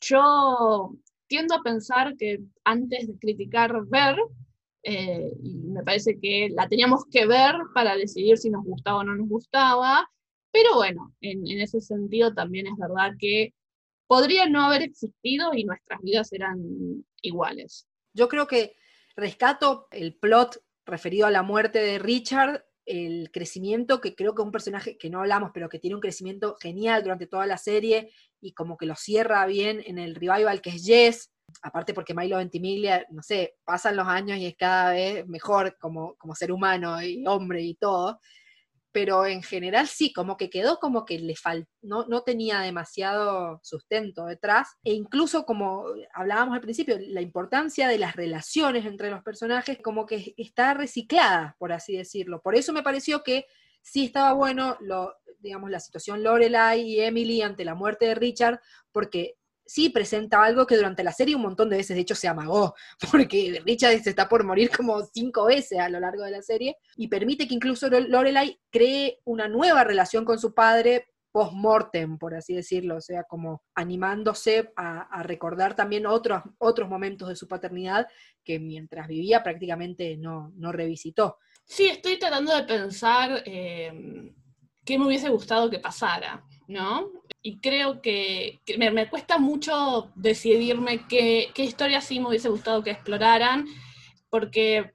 yo 0.00 0.94
tiendo 1.26 1.54
a 1.54 1.62
pensar 1.62 2.16
que 2.16 2.40
antes 2.64 3.06
de 3.06 3.18
criticar 3.18 3.72
ver, 3.86 4.16
eh, 4.82 5.30
y 5.42 5.54
me 5.56 5.82
parece 5.82 6.18
que 6.18 6.48
la 6.50 6.68
teníamos 6.68 7.04
que 7.10 7.26
ver 7.26 7.54
para 7.74 7.96
decidir 7.96 8.38
si 8.38 8.50
nos 8.50 8.64
gustaba 8.64 9.00
o 9.00 9.04
no 9.04 9.14
nos 9.14 9.28
gustaba, 9.28 10.08
pero 10.50 10.76
bueno, 10.76 11.14
en, 11.20 11.46
en 11.46 11.60
ese 11.60 11.80
sentido 11.80 12.32
también 12.32 12.66
es 12.66 12.76
verdad 12.78 13.12
que 13.18 13.54
podría 14.06 14.48
no 14.48 14.64
haber 14.64 14.82
existido 14.82 15.52
y 15.54 15.64
nuestras 15.64 16.00
vidas 16.00 16.32
eran 16.32 16.58
iguales. 17.20 17.86
Yo 18.14 18.28
creo 18.28 18.46
que 18.46 18.74
rescato 19.14 19.88
el 19.90 20.14
plot 20.14 20.62
referido 20.88 21.26
a 21.26 21.30
la 21.30 21.42
muerte 21.42 21.78
de 21.78 21.98
Richard, 21.98 22.64
el 22.86 23.30
crecimiento 23.30 24.00
que 24.00 24.14
creo 24.14 24.34
que 24.34 24.42
es 24.42 24.46
un 24.46 24.52
personaje 24.52 24.96
que 24.96 25.10
no 25.10 25.20
hablamos, 25.20 25.50
pero 25.52 25.68
que 25.68 25.78
tiene 25.78 25.94
un 25.94 26.00
crecimiento 26.00 26.56
genial 26.60 27.02
durante 27.02 27.26
toda 27.26 27.46
la 27.46 27.58
serie 27.58 28.10
y 28.40 28.52
como 28.54 28.76
que 28.76 28.86
lo 28.86 28.96
cierra 28.96 29.44
bien 29.46 29.82
en 29.86 29.98
el 29.98 30.14
revival 30.14 30.62
que 30.62 30.70
es 30.70 30.84
Jess, 30.84 31.30
aparte 31.62 31.92
porque 31.92 32.14
Milo 32.14 32.38
Ventimiglia, 32.38 33.06
no 33.10 33.22
sé, 33.22 33.56
pasan 33.64 33.96
los 33.96 34.06
años 34.06 34.38
y 34.38 34.46
es 34.46 34.56
cada 34.56 34.92
vez 34.92 35.26
mejor 35.26 35.76
como, 35.78 36.14
como 36.16 36.34
ser 36.34 36.50
humano 36.50 37.02
y 37.02 37.26
hombre 37.26 37.62
y 37.62 37.74
todo, 37.74 38.20
pero 38.92 39.26
en 39.26 39.42
general 39.42 39.86
sí, 39.86 40.12
como 40.12 40.36
que 40.36 40.50
quedó 40.50 40.78
como 40.78 41.04
que 41.04 41.18
le 41.18 41.36
faltó, 41.36 41.68
no, 41.82 42.06
no 42.06 42.22
tenía 42.22 42.60
demasiado 42.60 43.60
sustento 43.62 44.26
detrás, 44.26 44.68
e 44.84 44.92
incluso 44.92 45.44
como 45.44 45.84
hablábamos 46.14 46.54
al 46.54 46.60
principio, 46.60 46.96
la 46.98 47.20
importancia 47.20 47.88
de 47.88 47.98
las 47.98 48.16
relaciones 48.16 48.86
entre 48.86 49.10
los 49.10 49.22
personajes 49.22 49.78
como 49.82 50.06
que 50.06 50.34
está 50.36 50.74
reciclada, 50.74 51.56
por 51.58 51.72
así 51.72 51.96
decirlo. 51.96 52.40
Por 52.42 52.56
eso 52.56 52.72
me 52.72 52.82
pareció 52.82 53.22
que 53.22 53.46
sí 53.82 54.04
estaba 54.04 54.32
bueno, 54.32 54.76
lo, 54.80 55.14
digamos, 55.38 55.70
la 55.70 55.80
situación 55.80 56.22
Lorelai 56.22 56.80
y 56.80 57.00
Emily 57.00 57.42
ante 57.42 57.64
la 57.64 57.74
muerte 57.74 58.06
de 58.06 58.14
Richard, 58.14 58.60
porque 58.92 59.37
sí 59.68 59.90
presenta 59.90 60.42
algo 60.42 60.66
que 60.66 60.76
durante 60.76 61.04
la 61.04 61.12
serie 61.12 61.36
un 61.36 61.42
montón 61.42 61.70
de 61.70 61.76
veces, 61.76 61.94
de 61.94 62.00
hecho, 62.00 62.14
se 62.14 62.26
amagó, 62.26 62.74
porque 63.12 63.62
Richard 63.64 64.02
se 64.02 64.10
está 64.10 64.28
por 64.28 64.44
morir 64.44 64.70
como 64.70 65.04
cinco 65.04 65.44
veces 65.44 65.78
a 65.78 65.88
lo 65.88 66.00
largo 66.00 66.24
de 66.24 66.32
la 66.32 66.42
serie, 66.42 66.76
y 66.96 67.06
permite 67.08 67.46
que 67.46 67.54
incluso 67.54 67.88
Lorelai 67.88 68.58
cree 68.70 69.20
una 69.24 69.46
nueva 69.46 69.84
relación 69.84 70.24
con 70.24 70.38
su 70.38 70.54
padre 70.54 71.06
post-mortem, 71.30 72.18
por 72.18 72.34
así 72.34 72.54
decirlo, 72.54 72.96
o 72.96 73.00
sea, 73.00 73.22
como 73.24 73.62
animándose 73.74 74.72
a, 74.76 75.02
a, 75.02 75.22
recordar 75.22 75.76
también 75.76 76.06
otros, 76.06 76.42
otros 76.56 76.88
momentos 76.88 77.28
de 77.28 77.36
su 77.36 77.46
paternidad 77.46 78.08
que 78.42 78.58
mientras 78.58 79.06
vivía 79.06 79.42
prácticamente 79.42 80.16
no, 80.16 80.52
no 80.56 80.72
revisitó. 80.72 81.36
Sí, 81.64 81.86
estoy 81.86 82.18
tratando 82.18 82.56
de 82.56 82.62
pensar 82.62 83.42
eh, 83.44 84.32
qué 84.84 84.98
me 84.98 85.06
hubiese 85.06 85.28
gustado 85.28 85.68
que 85.68 85.78
pasara, 85.78 86.42
¿no? 86.68 87.10
y 87.42 87.58
creo 87.60 88.02
que, 88.02 88.60
me, 88.76 88.90
me, 88.90 89.08
cuesta 89.08 89.38
mucho 89.38 90.10
decidirme 90.14 91.06
qué, 91.08 91.50
qué 91.54 91.62
historias 91.64 92.04
sí 92.04 92.20
me 92.20 92.28
hubiese 92.28 92.48
gustado 92.48 92.82
que 92.82 92.90
exploraran, 92.90 93.66
porque 94.28 94.92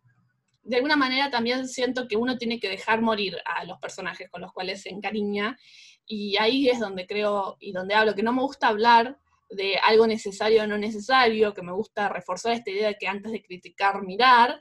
de 0.62 0.76
alguna 0.76 0.96
manera 0.96 1.32
también 1.32 1.68
siento 1.68 2.08
que 2.08 2.16
uno 2.16 2.38
tiene 2.38 2.60
que 2.60 2.70
dejar 2.70 3.02
morir 3.02 3.38
a 3.46 3.66
los 3.66 3.80
personajes 3.80 4.30
con 4.30 4.42
los 4.42 4.52
cuales 4.52 4.84
se 4.84 4.90
encariña, 4.90 5.58
y 6.06 6.38
ahí 6.38 6.70
es 6.70 6.80
donde 6.80 7.08
creo 7.08 7.58
y 7.60 7.72
donde 7.72 7.96
hablo, 7.96 8.14
que 8.14 8.24
no 8.24 8.34
me 8.34 8.42
gusta 8.42 8.68
hablar 8.68 9.18
de 9.50 9.78
algo 9.78 10.06
necesario 10.06 10.64
o 10.64 10.68
no 10.68 10.78
necesario, 10.78 11.54
que 11.54 11.62
me 11.62 11.72
gusta 11.72 12.10
reforzar 12.10 12.54
esta 12.54 12.72
idea 12.72 12.90
de 12.90 12.98
que 13.00 13.08
antes 13.08 13.32
de 13.32 13.42
criticar, 13.42 14.04
mirar, 14.04 14.60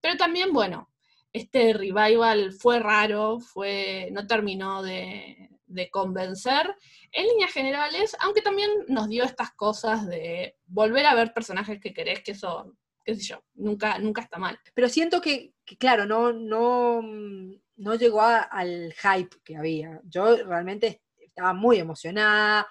pero 0.00 0.16
también, 0.16 0.52
bueno, 0.52 0.88
este 1.32 1.72
revival 1.72 2.52
fue 2.52 2.80
raro, 2.80 3.38
fue, 3.38 4.08
no 4.12 4.26
terminó 4.26 4.82
de, 4.82 5.50
de 5.68 5.90
convencer 5.90 6.74
en 7.12 7.26
líneas 7.26 7.52
generales, 7.52 8.16
aunque 8.20 8.42
también 8.42 8.70
nos 8.88 9.08
dio 9.08 9.24
estas 9.24 9.52
cosas 9.52 10.06
de 10.06 10.56
volver 10.66 11.06
a 11.06 11.14
ver 11.14 11.32
personajes 11.32 11.80
que 11.80 11.92
querés, 11.94 12.22
que 12.22 12.32
eso, 12.32 12.74
qué 13.04 13.14
sé 13.14 13.22
yo, 13.22 13.44
nunca, 13.54 13.98
nunca 13.98 14.22
está 14.22 14.38
mal. 14.38 14.58
Pero 14.74 14.88
siento 14.88 15.20
que, 15.20 15.52
claro, 15.78 16.06
no, 16.06 16.32
no, 16.32 17.00
no 17.76 17.94
llegó 17.94 18.20
a- 18.22 18.40
al 18.42 18.92
hype 18.94 19.36
que 19.44 19.56
había. 19.56 20.00
Yo 20.04 20.36
realmente 20.44 21.02
estaba 21.20 21.52
muy 21.52 21.78
emocionada 21.78 22.66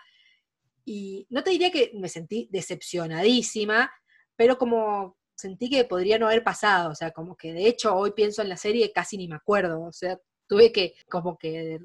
y 0.85 1.25
no 1.29 1.43
te 1.43 1.51
diría 1.51 1.71
que 1.71 1.91
me 1.95 2.09
sentí 2.09 2.47
decepcionadísima, 2.51 3.91
pero 4.35 4.57
como 4.57 5.17
sentí 5.35 5.69
que 5.69 5.83
podría 5.85 6.17
no 6.17 6.27
haber 6.27 6.43
pasado, 6.43 6.91
o 6.91 6.95
sea, 6.95 7.11
como 7.11 7.35
que 7.35 7.53
de 7.53 7.67
hecho 7.67 7.95
hoy 7.95 8.11
pienso 8.11 8.41
en 8.41 8.49
la 8.49 8.57
serie 8.57 8.85
y 8.85 8.91
casi 8.93 9.17
ni 9.17 9.27
me 9.27 9.35
acuerdo, 9.35 9.81
o 9.83 9.93
sea, 9.93 10.17
tuve 10.47 10.71
que 10.71 10.95
como 11.09 11.37
que 11.37 11.79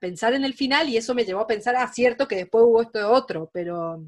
pensar 0.00 0.34
en 0.34 0.44
el 0.44 0.54
final 0.54 0.88
y 0.88 0.96
eso 0.96 1.14
me 1.14 1.24
llevó 1.24 1.40
a 1.40 1.46
pensar, 1.46 1.74
ah, 1.76 1.90
cierto 1.92 2.28
que 2.28 2.36
después 2.36 2.64
hubo 2.64 2.82
esto 2.82 2.98
de 2.98 3.04
otro, 3.04 3.50
pero 3.52 4.02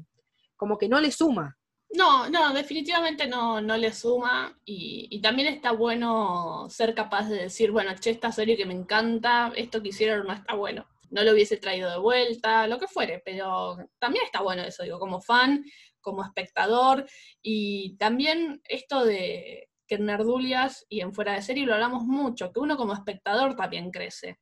como 0.55 0.77
que 0.77 0.89
no 0.89 0.99
le 0.99 1.11
suma. 1.11 1.57
No, 1.91 2.29
no, 2.29 2.53
definitivamente 2.53 3.27
no, 3.27 3.61
no 3.61 3.77
le 3.77 3.93
suma 3.93 4.57
y, 4.65 5.07
y 5.09 5.21
también 5.21 5.47
está 5.47 5.71
bueno 5.71 6.67
ser 6.69 6.93
capaz 6.93 7.29
de 7.29 7.43
decir, 7.43 7.71
bueno, 7.71 7.93
che, 7.99 8.09
esta 8.09 8.31
serie 8.31 8.57
que 8.57 8.65
me 8.65 8.73
encanta, 8.73 9.51
esto 9.55 9.81
que 9.81 9.89
hicieron 9.89 10.27
no 10.27 10.33
está 10.33 10.55
bueno, 10.55 10.85
no 11.09 11.23
lo 11.23 11.31
hubiese 11.31 11.57
traído 11.57 11.89
de 11.89 11.99
vuelta, 11.99 12.67
lo 12.67 12.79
que 12.79 12.87
fuere, 12.87 13.21
pero 13.23 13.77
también 13.99 14.25
está 14.25 14.41
bueno 14.41 14.63
eso, 14.63 14.83
digo, 14.83 14.99
como 14.99 15.21
fan, 15.21 15.63
como 16.01 16.23
espectador 16.23 17.05
y 17.41 17.95
también 17.97 18.61
esto 18.65 19.05
de 19.05 19.69
que 19.87 19.95
en 19.95 20.05
Nerdulias 20.05 20.85
y 20.89 21.01
en 21.01 21.13
Fuera 21.13 21.33
de 21.33 21.41
Serie 21.41 21.65
lo 21.65 21.73
hablamos 21.73 22.03
mucho, 22.03 22.51
que 22.51 22.59
uno 22.59 22.75
como 22.77 22.93
espectador 22.93 23.55
también 23.55 23.91
crece. 23.91 24.39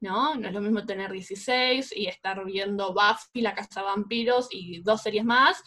¿No? 0.00 0.34
No 0.34 0.48
es 0.48 0.52
lo 0.52 0.60
mismo 0.60 0.84
tener 0.84 1.10
16 1.10 1.92
y 1.96 2.06
estar 2.06 2.44
viendo 2.44 2.92
Buffy, 2.92 3.40
La 3.40 3.54
Casa 3.54 3.80
de 3.80 3.86
Vampiros 3.86 4.48
y 4.50 4.82
dos 4.82 5.02
series 5.02 5.24
más, 5.24 5.62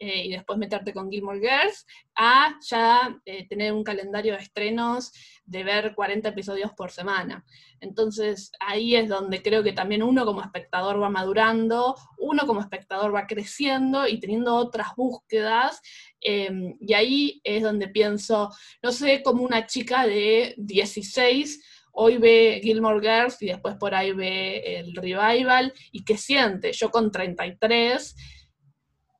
eh, 0.00 0.24
y 0.26 0.30
después 0.30 0.58
meterte 0.58 0.92
con 0.92 1.08
Gilmore 1.08 1.38
Girls, 1.38 1.86
a 2.16 2.58
ya 2.68 3.16
eh, 3.24 3.46
tener 3.46 3.72
un 3.72 3.84
calendario 3.84 4.32
de 4.32 4.40
estrenos 4.40 5.12
de 5.44 5.62
ver 5.62 5.94
40 5.94 6.30
episodios 6.30 6.72
por 6.72 6.90
semana. 6.90 7.44
Entonces 7.78 8.50
ahí 8.58 8.96
es 8.96 9.08
donde 9.08 9.40
creo 9.40 9.62
que 9.62 9.72
también 9.72 10.02
uno 10.02 10.26
como 10.26 10.42
espectador 10.42 11.00
va 11.00 11.10
madurando, 11.10 11.94
uno 12.18 12.44
como 12.44 12.60
espectador 12.60 13.14
va 13.14 13.28
creciendo 13.28 14.08
y 14.08 14.18
teniendo 14.18 14.56
otras 14.56 14.88
búsquedas, 14.96 15.80
eh, 16.20 16.74
y 16.80 16.94
ahí 16.94 17.40
es 17.44 17.62
donde 17.62 17.86
pienso, 17.88 18.50
no 18.82 18.90
sé, 18.90 19.22
como 19.22 19.44
una 19.44 19.66
chica 19.66 20.06
de 20.06 20.54
16 20.56 21.73
hoy 21.94 22.18
ve 22.18 22.60
Gilmore 22.62 23.00
Girls 23.00 23.40
y 23.42 23.46
después 23.46 23.76
por 23.76 23.94
ahí 23.94 24.12
ve 24.12 24.78
el 24.78 24.94
revival, 24.94 25.72
y 25.90 26.04
qué 26.04 26.16
siente, 26.16 26.72
yo 26.72 26.90
con 26.90 27.10
33 27.10 28.14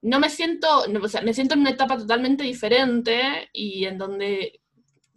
no 0.04 0.20
me 0.20 0.28
siento, 0.28 0.84
o 1.02 1.08
sea, 1.08 1.22
me 1.22 1.32
siento 1.32 1.54
en 1.54 1.60
una 1.60 1.70
etapa 1.70 1.96
totalmente 1.96 2.44
diferente 2.44 3.48
y 3.54 3.86
en 3.86 3.96
donde 3.96 4.60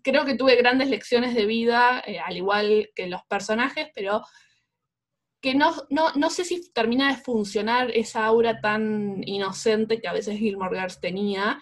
creo 0.01 0.23
que 0.23 0.35
tuve 0.35 0.55
grandes 0.55 0.89
lecciones 0.89 1.35
de 1.35 1.45
vida, 1.45 2.01
eh, 2.07 2.19
al 2.19 2.37
igual 2.37 2.89
que 2.95 3.07
los 3.07 3.21
personajes, 3.25 3.87
pero 3.93 4.21
que 5.41 5.55
no, 5.55 5.75
no, 5.89 6.13
no, 6.15 6.29
sé 6.29 6.45
si 6.45 6.71
termina 6.71 7.09
de 7.09 7.21
funcionar 7.21 7.91
esa 7.91 8.25
aura 8.25 8.61
tan 8.61 9.21
inocente 9.27 9.99
que 9.99 10.07
a 10.07 10.13
veces 10.13 10.39
Gilmore 10.39 10.79
Girls 10.79 11.01
tenía, 11.01 11.59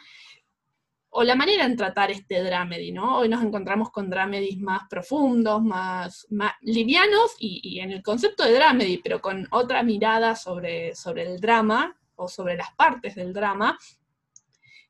o 1.18 1.24
la 1.24 1.36
manera 1.36 1.64
en 1.64 1.78
tratar 1.78 2.12
este 2.12 2.44
dramedy, 2.44 2.92
¿no? 2.92 3.20
Hoy 3.20 3.30
nos 3.30 3.42
encontramos 3.42 3.90
con 3.90 4.10
dramedies 4.10 4.60
más 4.60 4.82
profundos, 4.90 5.64
más, 5.64 6.28
livianos 6.60 7.38
y, 7.40 7.80
en 7.80 7.92
el 7.92 8.04
concepto 8.04 8.44
de 8.44 8.52
dramedy, 8.52 8.98
pero 8.98 9.22
con 9.22 9.48
otra 9.52 9.82
mirada 9.82 10.36
sobre, 10.36 10.94
sobre 10.94 11.24
el 11.24 11.40
drama 11.40 11.98
o 12.16 12.28
sobre 12.28 12.58
las 12.58 12.70
partes 12.76 13.16
del 13.16 13.32
drama. 13.32 13.80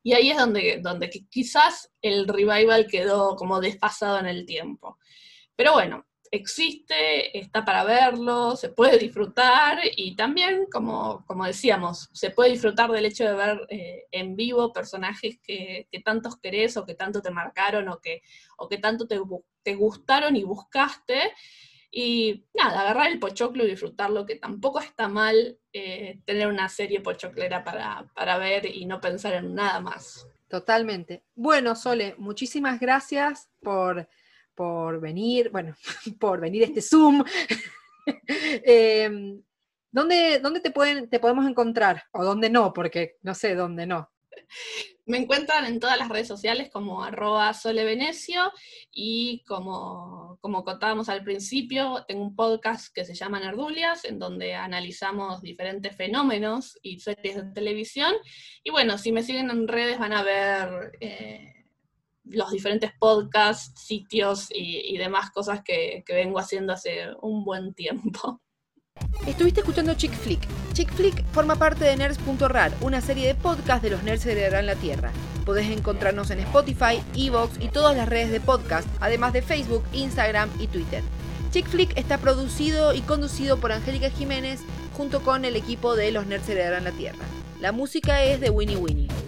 Y 0.02 0.14
ahí 0.14 0.32
es 0.32 0.38
donde, 0.38 0.80
donde 0.82 1.12
quizás 1.30 1.92
el 2.02 2.28
revival 2.28 2.88
quedó 2.88 3.36
como 3.36 3.62
desfasado 3.62 4.18
en 4.18 4.26
el 4.26 4.48
tiempo. 4.48 4.98
Pero 5.56 5.74
bueno, 5.74 6.08
existe, 6.32 7.38
está 7.38 7.64
para 7.64 7.84
verlo, 7.84 8.56
se 8.56 8.70
puede 8.70 8.98
disfrutar 8.98 9.80
y 9.96 10.16
también, 10.16 10.66
como, 10.72 11.24
como 11.26 11.46
decíamos, 11.46 12.10
se 12.14 12.32
puede 12.32 12.52
disfrutar 12.52 12.92
del 12.92 13.06
hecho 13.06 13.26
de 13.26 13.34
ver 13.34 13.62
eh, 13.70 14.04
en 14.12 14.36
vivo 14.36 14.74
personajes 14.74 15.40
que, 15.44 15.88
que, 15.92 16.00
tantos 16.02 16.38
querés 16.38 16.78
o 16.78 16.86
que 16.86 16.96
tanto 16.96 17.22
te 17.22 17.32
marcaron 17.32 17.90
o 17.90 18.00
que, 18.00 18.22
o 18.58 18.68
que 18.68 18.78
tanto 18.78 19.08
te, 19.08 19.20
te 19.64 19.76
gustaron 19.76 20.36
y 20.36 20.44
buscaste. 20.44 21.34
Y 21.92 22.46
nada, 22.54 22.82
agarrar 22.82 23.08
el 23.08 23.20
pochoclo 23.20 23.64
y 23.64 23.70
disfrutarlo, 23.70 24.26
que 24.26 24.36
tampoco 24.36 24.80
está 24.80 25.08
mal 25.08 25.58
eh, 25.72 26.20
tener 26.26 26.48
una 26.48 26.68
serie 26.68 27.00
pochoclera 27.00 27.64
para, 27.64 28.12
para 28.14 28.38
ver 28.38 28.66
y 28.66 28.86
no 28.86 29.00
pensar 29.00 29.34
en 29.34 29.56
nada 29.56 29.80
más. 29.80 30.28
Totalmente. 30.50 31.24
Bueno, 31.36 31.74
Sole, 31.76 32.16
muchísimas 32.18 32.80
gracias 32.82 33.50
por 33.62 34.10
por 34.56 35.00
venir, 35.00 35.50
bueno, 35.52 35.76
por 36.20 36.40
venir 36.40 36.64
este 36.64 36.82
Zoom. 36.82 37.24
eh, 38.28 39.10
¿dónde, 39.92 40.40
¿Dónde 40.40 40.60
te, 40.60 40.72
pueden, 40.72 41.10
te 41.10 41.20
podemos 41.20 41.48
encontrar? 41.48 42.04
O 42.12 42.24
dónde 42.24 42.50
no, 42.50 42.74
porque 42.74 43.18
no 43.22 43.36
sé 43.36 43.56
dónde 43.56 43.86
no. 43.86 44.10
Me 45.08 45.18
encuentran 45.20 45.66
en 45.66 45.80
todas 45.80 46.00
las 46.00 46.10
redes 46.10 46.28
sociales 46.28 46.70
como 46.72 47.04
arroba 47.04 47.54
solevenecio 47.54 48.52
y 48.92 49.44
como, 49.46 50.40
como 50.42 50.64
contábamos 50.64 51.10
al 51.10 51.24
principio, 51.24 52.04
tengo 52.08 52.24
un 52.24 52.36
podcast 52.36 52.92
que 52.94 53.06
se 53.06 53.14
llama 53.14 53.40
Nerdulias, 53.40 54.04
en 54.06 54.18
donde 54.18 54.56
analizamos 54.56 55.42
diferentes 55.42 55.96
fenómenos 55.96 56.80
y 56.82 57.00
series 57.00 57.36
de 57.36 57.52
televisión. 57.54 58.14
Y 58.64 58.72
bueno, 58.72 58.98
si 58.98 59.12
me 59.12 59.22
siguen 59.22 59.52
en 59.52 59.68
redes 59.68 60.00
van 60.00 60.14
a 60.14 60.24
ver... 60.24 60.98
Eh, 61.00 61.55
los 62.26 62.52
diferentes 62.52 62.92
podcasts, 63.00 63.82
sitios 63.86 64.48
y, 64.52 64.98
demás 64.98 65.32
cosas 65.32 65.62
que, 65.64 66.04
que, 66.06 66.14
vengo 66.14 66.40
haciendo 66.40 66.74
hace 66.74 67.08
un 67.22 67.44
buen 67.44 67.74
tiempo. 67.74 68.42
Estuviste 69.28 69.60
escuchando 69.62 69.94
Chick 69.96 70.14
Flick. 70.14 70.48
Chick 70.74 70.92
Flick 70.94 71.26
forma 71.32 71.56
parte 71.56 71.84
de 71.84 71.98
Nerds.rar, 71.98 72.72
una 72.82 73.02
serie 73.02 73.28
de 73.28 73.36
podcasts 73.36 73.84
de 73.84 73.90
los 73.90 74.04
nerds 74.04 74.24
que 74.24 74.32
heredarán 74.32 74.66
la 74.66 74.76
Tierra. 74.76 75.12
Podés 75.46 75.70
encontrarnos 75.70 76.32
en 76.32 76.40
Spotify, 76.40 77.02
Evox 77.16 77.60
y 77.62 77.68
todas 77.68 77.96
las 77.96 78.08
redes 78.08 78.32
de 78.32 78.40
podcast, 78.40 78.88
además 79.00 79.34
de 79.34 79.42
Facebook, 79.42 79.84
Instagram 79.94 80.50
y 80.60 80.68
Twitter. 80.68 81.04
Chick 81.52 81.68
Flick 81.68 81.98
está 81.98 82.18
producido 82.18 82.94
y 82.94 83.02
conducido 83.02 83.58
por 83.58 83.72
Angélica 83.72 84.10
Jiménez 84.10 84.62
junto 84.94 85.22
con 85.22 85.46
el 85.46 85.56
equipo 85.56 85.96
de 85.96 86.12
Los 86.12 86.26
Nerds 86.26 86.50
Heredarán 86.50 86.84
la 86.84 86.92
Tierra. 86.92 87.26
La 87.60 87.72
música 87.72 88.24
es 88.24 88.40
de 88.42 88.50
Winnie 88.50 88.78
Winnie. 88.78 89.25